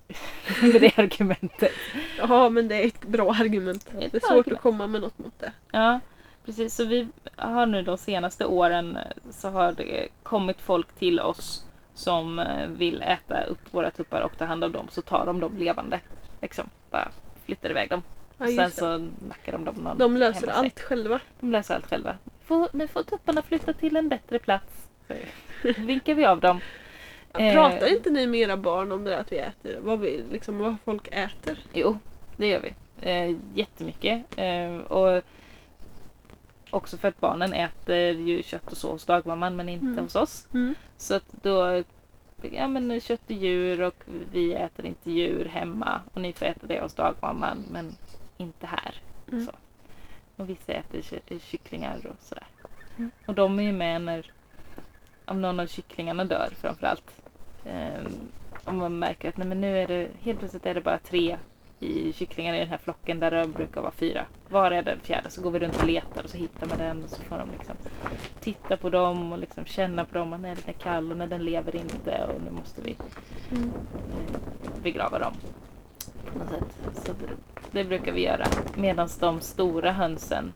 med 0.62 0.82
det 0.82 0.98
argumentet. 0.98 1.72
Ja 2.18 2.50
men 2.50 2.68
det 2.68 2.76
är 2.84 2.88
ett 2.88 3.02
bra 3.08 3.32
argument. 3.34 3.88
Ett 4.00 4.12
Det 4.12 4.18
är 4.18 4.20
svårt 4.20 4.30
argument. 4.32 4.52
att 4.58 4.62
komma 4.62 4.88
med 4.88 5.02
något 5.02 5.18
mot 5.20 5.40
det. 5.40 5.52
Ja, 5.72 6.00
precis. 6.46 6.76
Så 6.76 6.86
vi 6.86 7.08
har 7.36 7.66
nu 7.66 7.82
de 7.82 7.98
senaste 7.98 8.46
åren 8.46 8.98
eh, 8.98 9.04
så 9.32 9.50
har 9.50 9.72
det 9.72 10.08
kommit 10.24 10.62
folk 10.62 10.96
till 10.96 11.20
oss 11.20 11.66
som 11.94 12.40
eh, 12.40 12.68
vill 12.68 13.02
äta 13.02 13.44
upp 13.44 13.74
våra 13.74 13.92
tuppar 13.92 14.22
och 14.22 14.38
ta 14.38 14.46
hand 14.46 14.64
om 14.64 14.72
dem. 14.72 14.88
Så 14.92 15.02
tar 15.02 15.26
de 15.26 15.40
dem 15.40 15.58
levande. 15.58 16.00
Liksom, 16.42 16.70
bara 16.92 17.12
flyttar 17.46 17.70
iväg 17.70 17.90
dem. 17.90 18.04
Ja, 18.38 18.48
Sen 18.48 18.72
så 18.72 18.98
nackar 19.30 19.52
de 19.52 19.66
dem 19.66 19.76
någon 19.76 19.98
De 19.98 20.18
löser 20.18 20.48
allt 20.48 20.80
själva. 20.80 21.20
De 21.40 21.52
löser 21.52 21.76
allt 21.76 21.90
själva. 21.90 22.16
Får, 22.46 22.70
nu 22.74 22.88
får 22.88 23.04
tupparna 23.04 23.42
flytta 23.42 23.74
till 23.74 23.96
en 23.96 24.10
bättre 24.10 24.40
plats. 24.40 24.90
Så 25.08 25.14
vinkar 25.82 26.14
vi 26.14 26.26
av 26.26 26.40
dem. 26.40 26.60
Eh. 27.34 27.54
Pratar 27.54 27.88
inte 27.94 28.10
ni 28.10 28.28
med 28.28 28.40
era 28.40 28.58
barn 28.58 28.92
om 28.92 29.04
det 29.04 29.10
där 29.10 29.18
att 29.18 29.32
vi 29.32 29.38
äter? 29.38 29.80
Vad, 29.82 30.00
vi, 30.00 30.24
liksom, 30.32 30.58
vad 30.58 30.76
folk 30.86 31.08
äter? 31.12 31.60
Jo, 31.74 31.98
det 32.38 32.48
gör 32.48 32.60
vi. 32.62 32.74
Eh, 33.10 33.36
jättemycket. 33.56 34.24
Eh, 34.38 34.78
och 34.78 35.24
också 36.70 36.98
för 36.98 37.08
att 37.08 37.20
barnen 37.20 37.54
äter 37.54 37.96
ju 37.98 38.44
kött 38.44 38.72
och 38.72 38.78
så 38.78 38.92
hos 38.92 39.06
dagmamman 39.06 39.56
men 39.56 39.70
inte 39.70 39.86
Mm. 39.86 39.98
hos 40.04 40.16
oss. 40.16 40.48
Mm. 40.54 40.76
Så 40.98 41.16
att 41.16 41.26
då, 41.42 41.84
ja 42.52 42.68
men 42.68 43.00
kött 43.02 43.22
och 43.26 43.32
djur 43.32 43.82
och 43.82 44.04
vi 44.32 44.54
äter 44.54 44.86
inte 44.86 45.12
djur 45.12 45.46
hemma 45.46 46.02
och 46.14 46.22
ni 46.22 46.34
får 46.34 46.46
äta 46.46 46.68
det 46.68 46.82
hos 46.82 46.94
dagmamman 46.94 47.66
men 47.72 47.96
inte 48.38 48.66
här. 48.68 48.96
Mm. 49.32 49.46
Så. 49.46 49.52
Och 50.36 50.50
vissa 50.50 50.74
äter 50.74 51.02
ky- 51.02 51.40
kycklingar 51.40 51.98
och 52.08 52.24
sådär. 52.26 52.48
Mm. 52.98 53.12
Och 53.26 53.34
de 53.34 53.60
är 53.60 53.64
ju 53.64 53.72
med 53.72 54.02
när 54.02 54.32
om 55.28 55.42
någon 55.42 55.60
av 55.60 55.68
kycklingarna 55.68 56.26
dör 56.26 56.50
framförallt. 56.62 57.12
Ehm, 57.66 58.06
om 58.66 58.78
man 58.78 59.00
märker 59.00 59.30
att 59.30 59.38
nej, 59.38 59.48
men 59.48 59.62
nu 59.62 59.78
är 59.80 59.88
det 59.88 60.08
helt 60.22 60.40
plötsligt 60.40 60.66
är 60.66 60.74
det 60.74 60.82
bara 60.82 60.98
tre 60.98 61.38
i 61.80 62.14
kycklingar 62.14 62.54
i 62.56 62.60
den 62.60 62.68
här 62.68 62.78
flocken 62.78 63.20
där 63.20 63.32
det 63.32 63.48
brukar 63.48 63.82
vara 63.82 63.92
fyra. 63.92 64.26
Var 64.50 64.72
är 64.72 64.82
den 64.84 65.00
fjärde? 65.00 65.30
Så 65.30 65.42
går 65.42 65.52
vi 65.52 65.60
runt 65.60 65.78
och 65.82 65.88
letar 65.88 66.24
och 66.24 66.30
så 66.30 66.38
hittar 66.38 66.68
man 66.68 66.78
den 66.78 67.04
och 67.04 67.10
så 67.10 67.22
får 67.22 67.38
de 67.38 67.50
liksom 67.52 67.76
titta 68.40 68.78
på 68.78 68.90
dem 68.90 69.32
och 69.32 69.40
liksom 69.40 69.66
känna 69.66 70.06
på 70.06 70.18
dem. 70.18 70.34
Och 70.34 70.40
när 70.40 70.56
den 70.56 70.64
är 70.66 70.74
kall 70.74 71.12
och 71.12 71.18
när 71.18 71.28
den 71.28 71.44
lever 71.46 71.76
inte 71.76 72.26
och 72.26 72.42
nu 72.46 72.52
måste 72.52 72.82
vi 72.82 72.98
Mm. 73.52 73.64
eh, 73.74 74.82
begrava 74.84 75.20
dem. 75.20 75.34
På 76.34 76.40
något 76.40 76.50
sätt. 76.50 77.06
Så 77.06 77.12
det, 77.14 77.30
det 77.72 77.84
brukar 77.84 78.12
vi 78.12 78.22
göra. 78.24 78.46
Medan 78.76 79.10
de 79.20 79.42
stora 79.42 79.92
hönsen, 79.92 80.54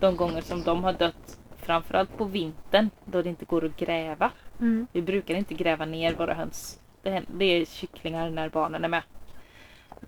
de 0.00 0.16
gånger 0.16 0.40
som 0.42 0.62
de 0.62 0.84
har 0.84 0.92
dött, 0.92 1.38
framförallt 1.66 2.16
på 2.16 2.24
vintern 2.24 2.90
då 3.04 3.22
det 3.22 3.28
inte 3.28 3.44
går 3.44 3.64
att 3.64 3.76
gräva. 3.76 4.30
Mm. 4.60 4.86
Vi 4.92 5.02
brukar 5.02 5.34
inte 5.34 5.54
gräva 5.54 5.84
ner 5.84 6.14
våra 6.14 6.34
höns. 6.34 6.80
Det, 7.02 7.22
det 7.26 7.44
är 7.44 7.64
kycklingar 7.64 8.30
när 8.30 8.48
barnen 8.48 8.84
är 8.84 8.88
med. 8.88 9.02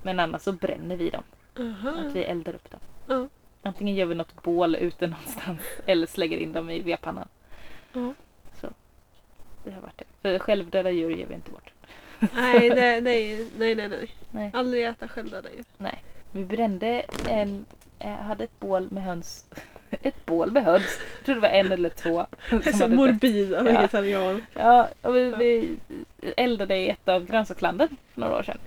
Men 0.03 0.21
annars 0.21 0.43
så 0.43 0.53
bränner 0.53 0.97
vi 0.97 1.11
dem. 1.11 1.23
Aha. 1.59 1.91
Att 1.91 2.15
vi 2.15 2.25
eldar 2.25 2.55
upp 2.55 2.71
dem. 2.71 2.81
Ja. 3.07 3.29
Antingen 3.63 3.95
gör 3.95 4.07
vi 4.07 4.15
något 4.15 4.43
bål 4.43 4.77
ute 4.77 5.07
någonstans 5.07 5.61
eller 5.87 6.07
slänger 6.07 6.39
in 6.39 6.53
dem 6.53 6.71
i 6.71 6.81
vedpannan. 6.81 7.29
Ja. 7.93 8.15
Så. 8.61 8.69
Det 9.65 9.71
har 9.71 9.81
varit 9.81 9.99
det. 9.99 10.05
För 10.23 10.39
självdöda 10.39 10.91
djur 10.91 11.11
ger 11.11 11.27
vi 11.27 11.35
inte 11.35 11.51
bort. 11.51 11.73
Nej, 12.35 12.69
är, 12.69 13.01
nej, 13.01 13.49
nej, 13.59 13.75
nej. 13.75 14.11
Nej. 14.31 14.51
Aldrig 14.55 14.85
äta 14.85 15.09
självdöda 15.09 15.49
djur. 15.53 15.65
Nej. 15.77 16.05
Vi 16.33 16.45
brände 16.45 17.05
en, 17.29 17.65
eh, 17.99 18.11
hade 18.11 18.45
ett 18.45 18.61
bål 18.61 18.89
med 18.91 19.03
höns. 19.03 19.47
Ett 20.03 20.27
bål 20.27 20.51
med 20.53 20.65
höns. 20.65 21.01
Jag 21.17 21.25
tror 21.25 21.35
det 21.35 21.41
var 21.41 21.49
en 21.49 21.73
eller 21.73 21.89
två. 21.89 22.27
Så 22.79 22.89
morbida 22.89 23.57
Ja. 23.57 23.63
vegetarian. 23.63 24.43
Ja, 24.55 24.89
och 25.03 25.17
vi, 25.17 25.31
vi 25.31 25.77
eldade 26.37 26.77
i 26.77 26.89
ett 26.89 27.09
av 27.09 27.27
grönsakslandet 27.27 27.91
för 28.15 28.21
några 28.21 28.37
år 28.39 28.43
sedan. 28.43 28.59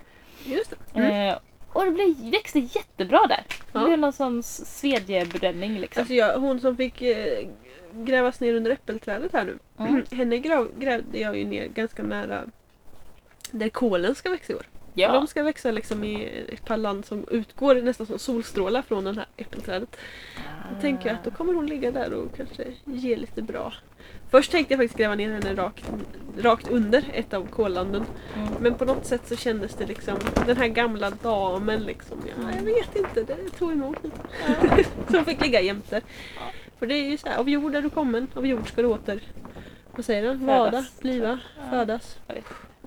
Just 0.44 0.70
det. 0.70 1.00
Mm. 1.00 1.28
Eh, 1.28 1.38
och 1.72 1.84
det 1.84 1.90
blev, 1.90 2.30
växte 2.30 2.58
jättebra 2.58 3.20
där. 3.28 3.44
Det 3.48 3.78
Ja. 3.78 3.84
blev 3.86 3.98
någon 3.98 4.12
sån 4.12 4.42
svedjebränning 4.42 5.78
liksom. 5.78 6.00
Alltså 6.00 6.14
jag, 6.14 6.38
hon 6.38 6.60
som 6.60 6.76
fick 6.76 7.02
eh, 7.02 7.46
grävas 7.92 8.40
ner 8.40 8.54
under 8.54 8.70
äppelträdet 8.70 9.32
här 9.32 9.44
nu. 9.44 9.58
Mm. 9.78 10.04
Henne 10.10 10.38
grav, 10.38 10.68
grävde 10.78 11.18
jag 11.18 11.38
ju 11.38 11.44
ner 11.44 11.66
ganska 11.66 12.02
nära 12.02 12.42
där 13.50 13.68
kolen 13.68 14.14
ska 14.14 14.30
växa 14.30 14.52
i 14.52 14.56
år. 14.56 14.66
Ja. 14.94 15.12
De 15.12 15.26
ska 15.26 15.42
växa 15.42 15.70
liksom 15.70 16.04
i 16.04 16.44
ett 16.48 16.64
par 16.64 16.76
land 16.76 17.04
som 17.04 17.26
utgår 17.30 17.74
nästan 17.74 18.06
som 18.06 18.18
solstrålar 18.18 18.82
från 18.82 19.04
det 19.04 19.12
här 19.12 19.26
äppelträdet. 19.36 19.96
Då 20.74 20.80
tänker 20.80 21.08
jag 21.08 21.14
att 21.16 21.24
då 21.24 21.30
kommer 21.30 21.52
hon 21.52 21.66
ligga 21.66 21.90
där 21.90 22.12
och 22.12 22.36
kanske 22.36 22.64
ge 22.84 23.16
lite 23.16 23.42
bra. 23.42 23.72
Först 24.30 24.50
tänkte 24.50 24.74
jag 24.74 24.78
faktiskt 24.78 24.98
gräva 24.98 25.14
ner 25.14 25.30
henne 25.32 25.54
rakt, 25.54 25.90
rakt 26.38 26.68
under 26.68 27.04
ett 27.12 27.34
av 27.34 27.46
kollanden. 27.46 28.04
Mm. 28.36 28.48
Men 28.60 28.74
på 28.74 28.84
något 28.84 29.06
sätt 29.06 29.28
så 29.28 29.36
kändes 29.36 29.74
det 29.74 29.86
liksom 29.86 30.16
den 30.46 30.56
här 30.56 30.68
gamla 30.68 31.10
damen 31.10 31.80
liksom. 31.80 32.18
Ja, 32.26 32.50
jag 32.56 32.62
vet 32.62 32.96
inte, 32.96 33.22
det 33.22 33.50
tog 33.58 33.72
emot 33.72 33.96
lite. 34.04 34.20
Som 35.10 35.24
fick 35.24 35.40
ligga 35.40 35.60
jämte. 35.60 36.00
För 36.78 36.86
det 36.86 36.94
är 36.94 37.10
ju 37.10 37.18
så 37.18 37.28
här, 37.28 37.38
av 37.38 37.48
jord 37.48 37.74
är 37.74 37.82
du 37.82 37.90
kommen, 37.90 38.26
av 38.34 38.46
jord 38.46 38.68
ska 38.68 38.82
du 38.82 38.88
åter. 38.88 39.20
Vad 39.96 40.04
säger 40.04 40.22
den? 40.22 40.46
Vada, 40.46 40.84
bliva, 41.00 41.38
Ja. 41.58 41.70
födas. 41.70 42.18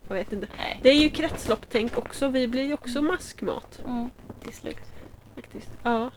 Jag 0.08 0.16
vet. 0.16 0.34
Inte. 0.34 0.48
Nej. 0.58 0.80
Det 0.84 0.90
är 0.90 0.94
ju 0.96 1.10
kretsloppstänk 1.10 1.98
också. 1.98 2.28
Vi 2.28 2.48
blir 2.48 2.64
ju 2.64 2.74
också 2.74 3.02
maskmat. 3.02 3.80
Mm. 3.86 4.10
Till 4.44 4.54
slut. 4.54 4.78
Faktiskt. 5.36 5.70
Ja. 5.84 6.12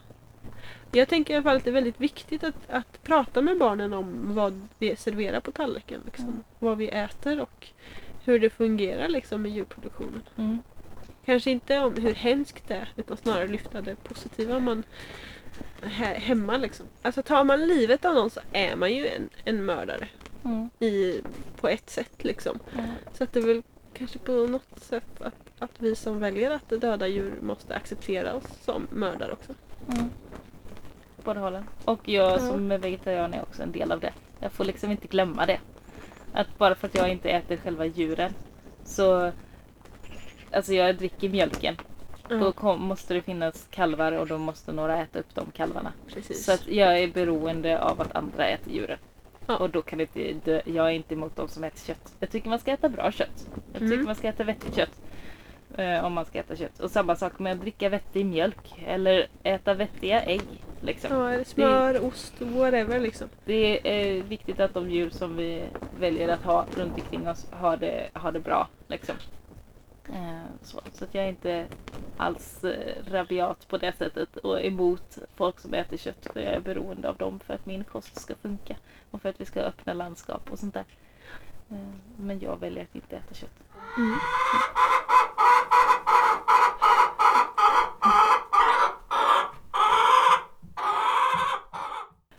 Jag 0.93 1.09
tänker 1.09 1.35
i 1.35 1.37
alla 1.37 1.45
fall 1.45 1.57
att 1.57 1.65
det 1.65 1.71
är 1.71 1.75
väldigt 1.75 2.01
viktigt 2.01 2.45
att, 2.45 2.55
att 2.71 3.03
prata 3.03 3.43
med 3.43 3.59
barnen 3.59 3.93
om 3.93 4.35
vad 4.35 4.69
vi 4.79 4.97
serverar 4.97 5.41
på 5.41 5.53
tallriken. 5.53 6.01
Liksom. 6.05 6.25
Mm. 6.25 6.45
Vad 6.59 6.79
vi 6.79 6.89
äter 6.89 7.41
och 7.41 7.67
hur 8.25 8.39
det 8.41 8.51
fungerar 8.51 9.09
liksom, 9.09 9.47
i 9.47 9.49
djurproduktionen. 9.49 10.23
Mm. 10.37 10.59
Kanske 11.25 11.51
inte 11.51 11.79
om 11.79 11.95
hur 11.95 12.15
hemskt 12.15 12.69
det 12.69 12.75
är 12.75 12.93
utan 12.97 13.17
snarare 13.17 13.49
lyfta 13.49 13.81
det 13.81 13.95
positiva 14.05 14.61
man 14.61 14.83
he- 15.83 16.19
hemma 16.19 16.57
liksom. 16.57 16.87
Alltså 17.03 17.23
tar 17.23 17.45
man 17.45 17.69
livet 17.69 18.05
av 18.05 18.15
någon 18.15 18.31
så 18.31 18.41
är 18.53 18.77
man 18.77 18.95
ju 18.95 19.07
en, 19.07 19.29
en 19.45 19.65
mördare 19.65 20.09
Mm. 20.45 20.71
i, 20.79 21.21
på 21.61 21.69
ett 21.69 21.91
sätt 21.91 22.25
liksom. 22.25 22.59
Mm. 22.75 22.91
Så 23.15 23.25
att 23.25 23.33
det 23.33 23.41
är 23.41 23.47
väl 23.47 23.63
kanske 23.99 24.19
på 24.19 24.33
något 24.33 24.81
sätt 24.81 25.21
att, 25.21 25.35
att 25.59 25.71
vi 25.79 25.97
som 25.97 26.21
väljer 26.21 26.51
att 26.51 26.69
döda 26.81 27.07
djur 27.09 27.35
måste 27.41 27.75
acceptera 27.75 28.35
oss 28.35 28.45
som 28.65 28.87
mördare 28.91 29.33
också. 29.33 29.53
Mm. 29.89 30.11
Båda 31.25 31.41
hållen. 31.41 31.65
Och 31.85 32.09
jag 32.09 32.33
Ja. 32.33 32.39
som 32.39 32.73
är 32.73 32.79
vegetarian 32.79 33.35
är 33.35 33.43
också 33.43 33.63
en 33.63 33.73
del 33.73 33.93
av 33.93 34.01
det. 34.01 34.13
Jag 34.41 34.53
får 34.53 34.65
liksom 34.65 34.91
inte 34.91 35.07
glömma 35.07 35.47
det. 35.47 35.61
Att 36.33 36.59
bara 36.59 36.75
för 36.75 36.87
att 36.87 36.95
jag 36.95 37.09
inte 37.13 37.31
äter 37.31 37.57
själva 37.57 37.85
djuren 37.87 38.33
så 38.85 39.33
Alltså 40.53 40.73
jag 40.75 40.97
dricker 40.97 41.29
mjölken. 41.29 41.77
Då 42.29 42.37
Ja, 42.37 42.53
kom, 42.53 42.83
måste 42.83 43.15
det 43.15 43.23
finnas 43.23 43.67
kalvar 43.71 44.13
och 44.13 44.27
då 44.27 44.39
måste 44.39 44.73
några 44.73 45.03
äta 45.03 45.19
upp 45.19 45.35
de 45.35 45.51
kalvarna. 45.51 45.93
precis. 46.07 46.45
Så 46.45 46.53
att 46.53 46.69
jag 46.69 46.99
är 46.99 47.09
beroende 47.09 47.81
av 47.83 48.01
att 48.01 48.17
andra 48.17 48.47
äter 48.47 48.73
djuren. 48.73 48.99
Ja. 49.49 49.57
Och 49.57 49.71
då 49.71 49.83
kan 49.83 49.99
det 49.99 50.17
inte, 50.17 50.51
dö- 50.51 50.63
jag 50.65 50.87
är 50.87 50.91
inte 50.91 51.15
emot 51.15 51.37
de 51.37 51.49
som 51.49 51.65
äter 51.65 51.79
kött. 51.87 52.15
Jag 52.21 52.31
tycker 52.31 52.49
man 52.49 52.59
ska 52.59 52.71
äta 52.73 52.89
bra 52.89 53.13
kött. 53.13 53.47
Jag 53.73 53.81
tycker 53.81 53.95
Mm. 53.95 54.07
man 54.07 54.15
ska 54.15 54.29
äta 54.29 54.45
vettigt 54.45 54.77
kött. 54.77 55.01
Eh, 55.77 56.05
om 56.05 56.13
man 56.13 56.25
ska 56.25 56.39
äta 56.39 56.57
kött. 56.57 56.81
Och 56.81 56.91
samma 56.91 57.17
sak 57.17 57.39
med 57.39 57.53
att 57.53 57.61
dricka 57.61 57.89
vettig 57.89 58.27
mjölk. 58.27 58.75
Eller 58.87 59.27
äta 59.43 59.75
vettiga 59.75 60.23
ägg. 60.23 60.43
Liksom. 60.81 61.17
Ja, 61.17 61.31
eller 61.31 61.45
smör, 61.45 62.05
ost, 62.07 62.35
whatever 62.41 63.01
liksom. 63.01 63.29
Det 63.45 63.81
är 63.91 64.23
viktigt 64.23 64.61
att 64.61 64.75
de 64.75 64.91
djur 64.91 65.11
som 65.11 65.37
vi 65.37 65.63
väljer 66.01 66.29
att 66.29 66.43
ha 66.45 66.67
runt 66.77 66.95
omkring 66.95 67.29
oss 67.29 67.47
har 67.51 67.77
det, 67.77 68.09
har 68.13 68.33
det 68.33 68.41
bra. 68.41 68.69
Liksom. 68.89 69.15
Eh, 70.13 70.45
så, 70.63 70.81
så 70.93 71.05
att 71.05 71.15
jag 71.15 71.25
är 71.25 71.29
inte 71.29 71.67
alls 72.17 72.65
eh, 72.65 72.95
rabiat 73.07 73.69
på 73.69 73.79
det 73.79 73.93
sättet 73.93 74.37
och 74.37 74.65
emot 74.65 75.19
folk 75.37 75.61
som 75.61 75.75
äter 75.75 75.97
kött. 75.97 76.27
För 76.33 76.41
jag 76.41 76.55
är 76.55 76.61
beroende 76.61 77.09
av 77.09 77.17
dem 77.17 77.41
för 77.41 77.55
att 77.55 77.67
min 77.67 77.85
kost 77.85 78.21
ska 78.21 78.35
funka. 78.35 78.77
Och 79.11 79.23
för 79.23 79.29
att 79.29 79.41
vi 79.41 79.45
ska 79.45 79.61
öppna 79.61 79.93
landskap 79.93 80.51
och 80.51 80.59
sånt 80.59 80.75
där. 80.75 80.85
Eh, 81.71 81.89
men 82.17 82.41
jag 82.41 82.61
väljer 82.61 82.83
att 82.83 82.95
inte 82.95 83.17
äta 83.17 83.35
kött. 83.35 83.63
Mm. 83.97 84.19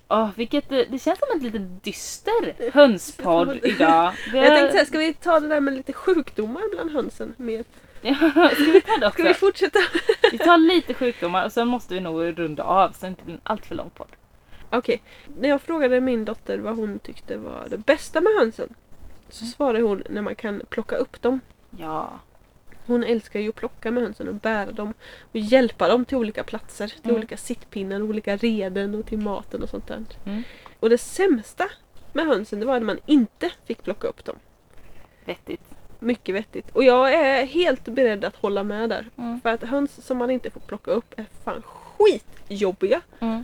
Åh, 0.10 0.30
vilket, 0.36 0.72
eh, 0.72 0.78
det 0.90 1.00
känns 1.00 1.20
som 1.20 1.28
en 1.36 1.40
lite 1.44 1.58
dyster 1.58 2.72
hönspodd 2.74 3.60
idag. 3.64 4.14
Vi 4.32 4.38
Jag 4.38 4.48
tänkte 4.48 4.72
säga, 4.72 4.86
ska 4.86 4.98
vi 4.98 5.14
ta 5.14 5.40
det 5.40 5.48
där 5.48 5.60
med 5.60 5.74
lite 5.74 5.94
sjukdomar 5.94 6.62
bland 6.76 6.92
hönsen? 6.92 7.34
Med, 7.38 7.66
Ja, 8.02 8.16
ska 8.54 8.64
vi 8.64 8.82
ta 8.82 8.98
det 8.98 9.08
också? 9.08 9.14
ska 9.14 9.24
vi 9.24 9.34
fortsätta? 9.34 9.80
Vi 10.32 10.38
tar 10.38 10.58
lite 10.58 10.94
sjukdomar 10.94 11.46
och 11.46 11.52
sen 11.52 11.68
måste 11.68 11.94
vi 11.94 12.00
nog 12.00 12.40
runda 12.40 12.64
av 12.64 12.90
så 12.92 12.98
det 13.02 13.08
inte 13.08 13.24
blir 13.24 13.36
en 13.36 13.42
allt 13.44 13.66
för 13.66 13.76
lång 13.76 13.90
podd. 13.90 14.08
Okej, 14.70 15.02
när 15.40 15.50
jag 15.50 15.62
frågade 15.62 16.02
min 16.02 16.26
dotter 16.26 16.58
vad 16.58 16.76
hon 16.76 17.00
tyckte 17.00 17.38
var 17.38 17.68
det 17.70 17.78
bästa 17.78 18.22
med 18.22 18.34
hönsen 18.40 18.74
så 19.30 19.44
Mm. 19.44 19.52
svarade 19.52 19.82
hon 19.82 20.04
när 20.10 20.22
man 20.22 20.36
kan 20.36 20.62
plocka 20.70 20.96
upp 20.96 21.22
dem. 21.22 21.40
Ja. 21.78 22.20
Hon 22.90 23.04
älskar 23.04 23.40
ju 23.40 23.50
att 23.50 23.56
plocka 23.56 23.92
med 23.92 24.04
hönsen 24.04 24.28
och 24.28 24.36
bära 24.36 24.72
dem 24.72 24.94
och 25.22 25.36
hjälpa 25.36 25.88
dem 25.88 26.06
till 26.06 26.18
olika 26.18 26.44
platser, 26.44 26.88
till 26.88 27.00
Mm. 27.04 27.16
olika 27.16 27.38
sittpinnar, 27.38 28.02
olika 28.02 28.36
reden 28.38 28.96
och 28.96 29.06
till 29.06 29.18
maten 29.20 29.64
och 29.64 29.70
sånt 29.70 29.88
där. 29.88 30.04
Mm. 30.26 30.44
Och 30.80 30.90
det 30.90 30.98
sämsta 30.98 31.70
med 32.14 32.26
hönsen 32.26 32.60
det 32.60 32.66
var 32.66 32.76
att 32.78 32.84
man 32.84 33.00
inte 33.06 33.50
fick 33.66 33.84
plocka 33.84 34.08
upp 34.08 34.26
dem. 34.26 34.36
Vettigt. 35.26 35.62
Mycket 36.00 36.36
vettigt. 36.36 36.70
Och 36.70 36.84
jag 36.84 37.14
är 37.14 37.46
helt 37.46 37.84
beredd 37.86 38.26
att 38.26 38.36
hålla 38.36 38.64
med 38.64 38.90
där. 38.90 39.10
Mm. 39.18 39.42
För 39.42 39.50
att 39.50 39.64
höns 39.64 40.06
som 40.06 40.18
man 40.18 40.32
inte 40.32 40.50
får 40.50 40.60
plocka 40.60 40.92
upp 40.92 41.20
är 41.20 41.26
fan 41.44 41.62
skitjobbiga. 41.66 43.02
Mm. 43.20 43.44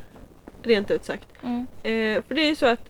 Rent 0.64 0.92
ut 0.92 1.06
sagt. 1.06 1.28
Mm. 1.44 1.60
Eh, 1.84 2.24
för 2.28 2.36
det 2.36 2.42
är 2.42 2.48
ju 2.48 2.56
så 2.56 2.66
att 2.66 2.90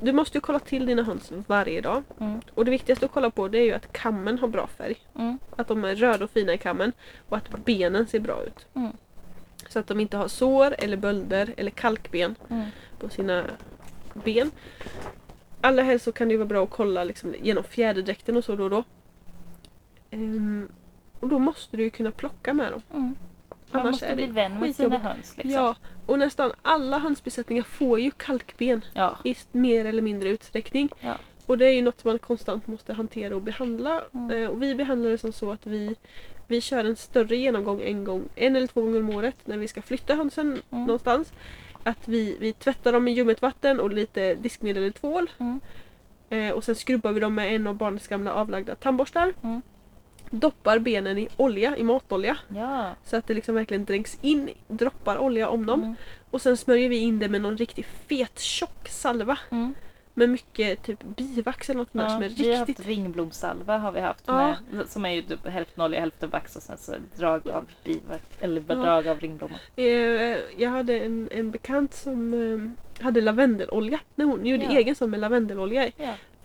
du 0.00 0.12
måste 0.12 0.36
ju 0.38 0.40
kolla 0.40 0.58
till 0.58 0.86
dina 0.86 1.02
höns 1.02 1.32
varje 1.46 1.80
dag. 1.80 2.02
Mm. 2.20 2.40
Och 2.54 2.64
det 2.64 2.70
viktigaste 2.70 3.04
att 3.04 3.12
kolla 3.12 3.30
på 3.30 3.48
det 3.48 3.58
är 3.58 3.64
ju 3.64 3.72
att 3.72 3.92
kammen 3.92 4.38
har 4.38 4.48
bra 4.48 4.66
färg. 4.66 4.96
Mm. 5.18 5.38
Att 5.56 5.68
de 5.68 5.84
är 5.84 5.94
röda 5.94 6.24
och 6.24 6.30
fina 6.30 6.52
i 6.54 6.58
kammen. 6.58 6.92
Och 7.28 7.36
att 7.36 7.64
benen 7.64 8.06
ser 8.06 8.20
bra 8.20 8.42
ut. 8.44 8.66
Mm. 8.74 8.92
Så 9.68 9.78
att 9.78 9.86
de 9.86 10.00
inte 10.00 10.16
har 10.16 10.28
sår 10.28 10.74
eller 10.78 10.96
bölder 10.96 11.54
eller 11.56 11.70
kalkben 11.70 12.34
Mm. 12.48 12.66
på 12.98 13.08
sina 13.08 13.44
ben. 14.14 14.50
allra 15.60 15.82
helst 15.82 16.04
så 16.04 16.12
kan 16.12 16.28
det 16.28 16.36
vara 16.36 16.46
bra 16.48 16.64
att 16.64 16.70
kolla 16.70 17.04
liksom, 17.04 17.34
genom 17.42 17.64
fjäderdräkten 17.64 18.36
och 18.36 18.44
så 18.44 18.56
då 18.56 18.64
och 18.64 18.70
då. 18.70 18.84
Ehm, 20.10 20.68
och 21.20 21.28
då 21.28 21.38
måste 21.38 21.76
du 21.76 21.82
ju 21.82 21.90
kunna 21.90 22.10
plocka 22.10 22.54
med 22.54 22.72
dem. 22.72 22.82
Man 23.72 23.80
Annars 23.82 23.92
måste 23.92 24.14
bli 24.16 24.26
vän 24.26 24.58
med 24.60 24.76
sina 24.76 24.98
höns. 24.98 25.36
Liksom. 25.36 25.50
Ja, 25.52 25.74
och 26.06 26.18
nästan 26.18 26.52
alla 26.62 26.98
hönsbesättningar 26.98 27.62
får 27.62 28.00
ju 28.00 28.10
kalkben 28.10 28.84
Ja. 28.94 29.18
i 29.24 29.36
mer 29.52 29.84
eller 29.84 30.02
mindre 30.02 30.28
utsträckning. 30.28 30.88
Ja. 31.00 31.14
Och 31.46 31.58
det 31.58 31.66
är 31.66 31.72
ju 31.72 31.82
något 31.82 32.04
man 32.04 32.18
konstant 32.18 32.66
måste 32.66 32.92
hantera 32.92 33.34
och 33.36 33.42
behandla. 33.42 34.02
Mm. 34.14 34.30
Eh, 34.42 34.48
och 34.50 34.62
vi 34.62 34.74
behandlar 34.74 35.10
det 35.10 35.18
som 35.18 35.32
så 35.32 35.52
att 35.52 35.66
vi, 35.66 35.96
vi 36.46 36.60
kör 36.60 36.84
en 36.84 36.96
större 36.96 37.36
genomgång 37.36 37.80
en 37.82 38.04
gång, 38.04 38.24
en 38.34 38.56
eller 38.56 38.66
två 38.66 38.80
gånger 38.80 39.00
om 39.00 39.10
året 39.10 39.36
när 39.44 39.56
vi 39.56 39.68
ska 39.68 39.82
flytta 39.82 40.14
hönsen 40.14 40.46
Mm. 40.46 40.84
någonstans. 40.84 41.32
Att 41.82 42.08
vi, 42.08 42.36
vi 42.40 42.52
tvättar 42.52 42.92
dem 42.92 43.04
med 43.04 43.14
ljummet 43.14 43.42
vatten 43.42 43.80
och 43.80 43.90
lite 43.92 44.34
diskmedel 44.34 44.82
eller 44.82 44.92
tvål. 44.92 45.30
Mm. 45.38 45.60
Eh, 46.30 46.50
och 46.54 46.64
sen 46.64 46.74
skrubbar 46.74 47.12
vi 47.12 47.20
dem 47.20 47.34
med 47.34 47.54
en 47.54 47.66
av 47.66 47.74
barnets 47.74 48.08
gamla 48.08 48.32
avlagda 48.34 48.74
tandborstar. 48.74 49.32
Mm. 49.42 49.62
Doppar 50.30 50.78
benen 50.78 51.18
i 51.18 51.28
olja, 51.36 51.76
i 51.76 51.82
matolja. 51.82 52.36
Ja. 52.48 52.90
Så 53.04 53.16
att 53.16 53.26
det 53.26 53.34
liksom 53.34 53.54
verkligen 53.54 53.84
dränks 53.84 54.18
in 54.22 54.50
droppar 54.68 55.18
olja 55.18 55.48
om 55.48 55.66
dem. 55.66 55.82
Mm. 55.82 55.94
Och 56.30 56.42
sen 56.42 56.56
smörjer 56.56 56.88
vi 56.88 56.96
in 56.96 57.18
det 57.18 57.28
med 57.28 57.40
någon 57.40 57.56
riktigt 57.56 57.86
fet 58.06 58.38
tjock 58.38 58.88
salva. 58.88 59.38
Mm. 59.50 59.74
Med 60.14 60.28
mycket 60.28 60.82
typ 60.82 61.02
bivax 61.02 61.70
eller 61.70 61.78
något 61.78 61.92
där 61.92 62.02
Ja, 62.02 62.08
som 62.08 62.22
är 62.22 62.28
vi 62.28 62.52
har 62.54 62.58
riktigt... 62.66 62.78
haft 62.78 62.88
ringblomssalva 62.88 63.78
har 63.78 63.92
vi 63.92 64.00
haft 64.00 64.24
Ja. 64.26 64.56
med, 64.70 64.88
som 64.88 65.04
är 65.04 65.10
ju 65.10 65.22
typ 65.22 65.46
hälften 65.46 65.84
olja 65.84 66.00
hälften 66.00 66.30
vax 66.30 66.56
och 66.56 66.62
sen 66.62 66.78
så 66.78 66.94
drag 67.16 67.48
av 67.48 67.64
bivax 67.84 68.24
eller 68.40 68.60
drag 68.60 69.08
av 69.08 69.20
ringblomma. 69.20 69.54
Eh, 69.76 69.84
jag 70.56 70.70
hade 70.70 70.98
en, 71.00 71.28
en 71.32 71.50
bekant 71.50 71.94
som 71.94 72.34
eh, 72.98 73.04
hade 73.04 73.20
lavendelolja. 73.20 74.00
När 74.14 74.24
hon 74.24 74.46
gjorde 74.46 74.64
egen 74.64 74.94
sån 74.94 75.10
med 75.10 75.20
lavendelolja 75.20 75.86
i. 75.88 75.92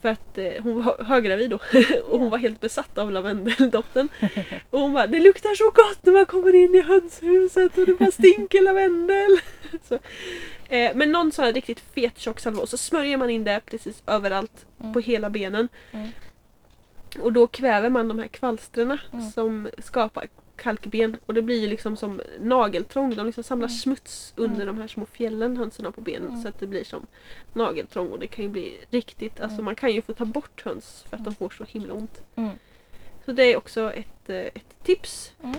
För 0.02 0.10
att 0.10 0.38
eh, 0.38 0.52
hon 0.64 0.84
var 0.84 1.04
höggravid 1.04 1.50
då 1.50 1.56
och 2.10 2.20
hon 2.20 2.30
var 2.30 2.38
helt 2.38 2.62
besatt 2.62 2.98
av 2.98 3.12
lavendeldoften. 3.12 4.10
och 4.70 4.80
hon 4.80 4.94
bara, 4.94 5.08
det 5.08 5.20
luktar 5.20 5.56
så 5.56 5.64
gott 5.66 6.00
när 6.06 6.14
man 6.14 6.26
kommer 6.26 6.56
in 6.56 6.76
i 6.76 6.82
hönshuset 6.82 7.78
och 7.78 7.86
det 7.86 7.94
bara 7.94 8.12
stinker 8.12 8.62
lavendel. 8.62 9.40
så, 9.90 9.94
eh, 10.76 10.92
men 10.96 11.12
någon 11.12 11.32
sån 11.32 11.46
här 11.46 11.54
riktigt 11.54 11.80
fet 11.96 12.18
tjock 12.20 12.40
salva 12.40 12.62
och 12.62 12.70
så 12.70 12.78
smörjer 12.78 13.18
man 13.18 13.30
in 13.30 13.44
det 13.44 13.62
precis 13.66 14.04
överallt 14.08 14.66
Mm. 14.80 14.94
på 14.94 15.00
hela 15.00 15.30
benen. 15.30 15.68
Mm. 15.92 16.10
Och 17.20 17.34
då 17.34 17.48
kväver 17.48 17.90
man 17.90 18.08
de 18.08 18.20
här 18.20 18.28
kvalstren 18.28 18.98
Mm. 19.14 19.30
som 19.32 19.70
skapar 19.80 20.28
kalkben 20.56 21.18
och 21.26 21.34
det 21.34 21.42
blir 21.42 21.62
ju 21.62 21.68
liksom 21.68 21.98
som 21.98 22.22
nageltrång. 22.40 23.16
De 23.16 23.26
liksom 23.26 23.44
samlar 23.44 23.68
Mm. 23.68 23.78
smuts 23.78 24.34
under 24.36 24.62
Mm. 24.62 24.76
de 24.76 24.82
här 24.82 24.88
små 24.88 25.06
fjällen 25.06 25.58
hönsen 25.58 25.86
har 25.86 25.92
på 25.92 26.02
benen 26.02 26.28
Mm. 26.30 26.42
så 26.42 26.48
att 26.48 26.60
det 26.60 26.68
blir 26.68 26.84
som 26.84 27.06
nageltrång 27.54 28.08
och 28.12 28.20
det 28.20 28.28
kan 28.28 28.44
ju 28.46 28.50
bli 28.52 28.78
riktigt, 28.90 29.40
alltså 29.40 29.56
Mm. 29.56 29.66
man 29.66 29.76
kan 29.76 29.92
ju 29.94 30.02
få 30.02 30.14
ta 30.14 30.26
bort 30.26 30.62
höns 30.66 31.06
för 31.10 31.18
att 31.18 31.24
de 31.26 31.36
får 31.36 31.50
så 31.50 31.64
himla 31.64 31.94
ont. 31.94 32.22
Mm. 32.36 32.52
Så 33.26 33.32
det 33.32 33.44
är 33.44 33.58
också 33.58 33.94
ett, 33.94 34.30
eh, 34.30 34.36
ett 34.38 34.76
tips. 34.84 35.34
Mm. 35.44 35.56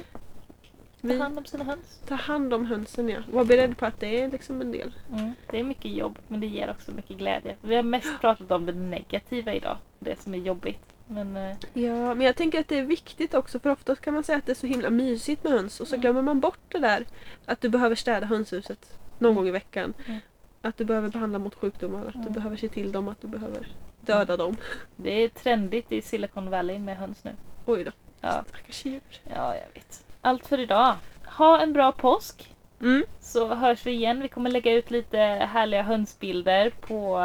Ta 1.02 1.08
Vi 1.12 1.18
hand 1.18 1.38
om 1.38 1.44
sina 1.44 1.64
höns. 1.64 2.00
tar 2.08 2.16
hand 2.16 2.54
om 2.54 2.66
hönsen 2.66 3.08
ja. 3.08 3.20
Var 3.32 3.44
beredd 3.44 3.78
på 3.78 3.86
att 3.86 4.00
det 4.00 4.20
är 4.20 4.30
liksom 4.30 4.60
en 4.60 4.72
del. 4.72 4.92
Mm. 5.12 5.32
Det 5.50 5.58
är 5.60 5.64
mycket 5.64 5.90
jobb 5.92 6.18
men 6.28 6.40
det 6.40 6.46
ger 6.46 6.70
också 6.70 6.92
mycket 6.92 7.16
glädje. 7.18 7.56
Vi 7.62 7.74
har 7.76 7.82
mest 7.82 8.20
pratat 8.20 8.50
om 8.50 8.66
det 8.66 8.72
negativa 8.72 9.54
idag. 9.54 9.76
Det 9.98 10.20
som 10.22 10.34
är 10.34 10.38
jobbigt. 10.38 10.78
Men 11.06 11.36
eh, 11.36 11.56
Ja, 11.74 12.14
men 12.14 12.20
jag 12.26 12.36
tänker 12.36 12.60
att 12.60 12.68
det 12.68 12.78
är 12.78 12.84
viktigt 12.84 13.34
också 13.34 13.58
för 13.58 13.70
oftast 13.70 14.00
kan 14.00 14.14
man 14.14 14.24
säga 14.24 14.38
att 14.38 14.46
det 14.46 14.52
är 14.52 14.56
så 14.56 14.66
himla 14.66 14.90
mysigt 14.90 15.44
med 15.44 15.52
höns 15.52 15.80
och 15.80 15.88
så 15.88 15.94
Mm. 15.94 16.00
glömmer 16.00 16.22
man 16.22 16.40
bort 16.40 16.58
det 16.68 16.78
där 16.78 17.06
att 17.46 17.60
du 17.60 17.68
behöver 17.68 17.96
städa 17.96 18.26
hönshuset 18.26 18.98
någon 19.18 19.34
gång 19.34 19.48
i 19.48 19.50
veckan. 19.50 19.94
Mm. 20.06 20.20
Att 20.62 20.76
du 20.76 20.84
behöver 20.84 21.08
behandla 21.08 21.38
mot 21.38 21.54
sjukdomar, 21.54 22.06
att 22.06 22.12
du 22.12 22.18
Mm. 22.20 22.32
behöver 22.32 22.56
se 22.56 22.68
till 22.68 22.92
dem, 22.92 23.08
att 23.08 23.20
du 23.20 23.26
behöver 23.28 23.68
döda 24.00 24.36
dem. 24.36 24.56
det 24.96 25.10
är 25.24 25.28
trendigt 25.28 25.92
i 25.92 26.02
Silicon 26.02 26.50
Valley 26.50 26.78
med 26.78 26.96
höns 26.96 27.24
nu. 27.24 27.32
Oj 27.66 27.84
då, 27.84 27.90
Ja, 28.20 28.44
stackars 28.48 28.84
djur. 28.84 29.00
ja 29.34 29.54
jag 29.54 29.74
vet. 29.74 30.04
Allt 30.20 30.46
för 30.46 30.60
idag. 30.60 30.94
Ha 31.26 31.60
en 31.60 31.72
bra 31.72 31.92
påsk. 31.92 32.54
Mm. 32.80 33.04
Så 33.20 33.54
hörs 33.54 33.86
vi 33.86 33.90
igen. 33.92 34.20
Vi 34.20 34.28
kommer 34.28 34.50
lägga 34.50 34.72
ut 34.72 34.90
lite 34.90 35.18
härliga 35.52 35.82
hönsbilder 35.82 36.70
på 36.70 37.20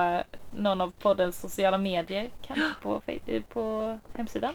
någon 0.52 0.82
av 0.82 0.92
poddens 1.00 1.42
sociala 1.42 1.78
medier. 1.78 2.30
Kanske 2.48 2.66
på, 2.82 3.02
eh, 3.26 3.42
på 3.42 3.98
hemsidan. 4.18 4.54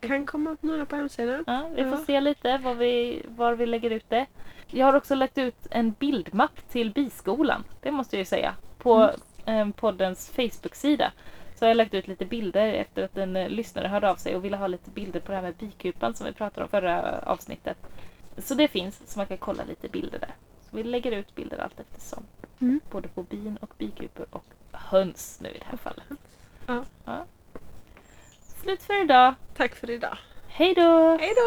Kan 0.00 0.26
komma 0.26 0.50
upp 0.50 0.62
några 0.62 0.86
på 0.86 0.96
hemsidan. 0.96 1.44
Ja, 1.46 1.68
vi 1.76 1.82
får 1.82 1.92
Ja. 1.98 2.04
se 2.06 2.20
lite 2.20 2.58
var 2.58 2.74
vi, 2.74 3.22
var 3.28 3.52
vi 3.54 3.66
lägger 3.66 3.90
ut 3.90 4.04
det. 4.10 4.26
Jag 4.66 4.86
har 4.86 4.94
också 4.94 5.14
lagt 5.14 5.38
ut 5.38 5.66
en 5.70 5.90
bildmapp 5.92 6.68
till 6.68 6.90
biskolan. 6.90 7.64
Det 7.82 7.90
måste 7.90 8.16
jag 8.16 8.18
ju 8.20 8.24
säga. 8.24 8.54
På 8.78 9.10
eh, 9.46 9.68
poddens 9.68 10.30
Facebook-sida. 10.30 11.12
Så 11.54 11.64
har 11.64 11.68
jag 11.68 11.76
lagt 11.76 11.94
ut 11.94 12.08
lite 12.08 12.24
bilder 12.24 12.72
efter 12.72 13.02
att 13.04 13.16
en 13.16 13.36
eh, 13.36 13.48
lyssnare 13.48 13.88
hörde 13.88 14.10
av 14.10 14.16
sig 14.16 14.36
och 14.36 14.44
ville 14.44 14.56
ha 14.56 14.66
lite 14.66 14.90
bilder 14.90 15.20
på 15.20 15.30
det 15.32 15.36
här 15.36 15.42
med 15.42 15.54
bikupan 15.54 16.14
som 16.14 16.26
vi 16.26 16.32
pratade 16.32 16.62
om 16.64 16.68
förra 16.70 17.18
avsnittet. 17.26 17.78
Så 18.38 18.54
det 18.54 18.68
finns, 18.68 19.02
så 19.06 19.18
man 19.18 19.26
kan 19.26 19.38
kolla 19.38 19.64
lite 19.64 19.88
bilder 19.88 20.18
där. 20.18 20.34
Så 20.70 20.76
vi 20.76 20.82
lägger 20.82 21.12
ut 21.12 21.34
bilder 21.34 21.58
allt 21.58 21.80
eftersom. 21.80 22.24
Mm. 22.60 22.80
Både 22.90 23.08
på 23.08 23.22
bin 23.22 23.56
och 23.60 23.74
bikupor 23.78 24.26
och 24.30 24.44
höns 24.72 25.38
nu 25.40 25.48
i 25.48 25.58
det 25.58 25.64
här 25.64 25.76
fallet. 25.76 26.04
Ja. 26.66 26.84
ja. 27.04 27.24
Slut 28.62 28.82
för 28.82 29.04
idag. 29.04 29.34
Tack 29.56 29.74
för 29.74 29.90
idag. 29.90 30.18
Hej 30.48 30.74
då! 30.74 31.18
Hej 31.20 31.34
då! 31.36 31.42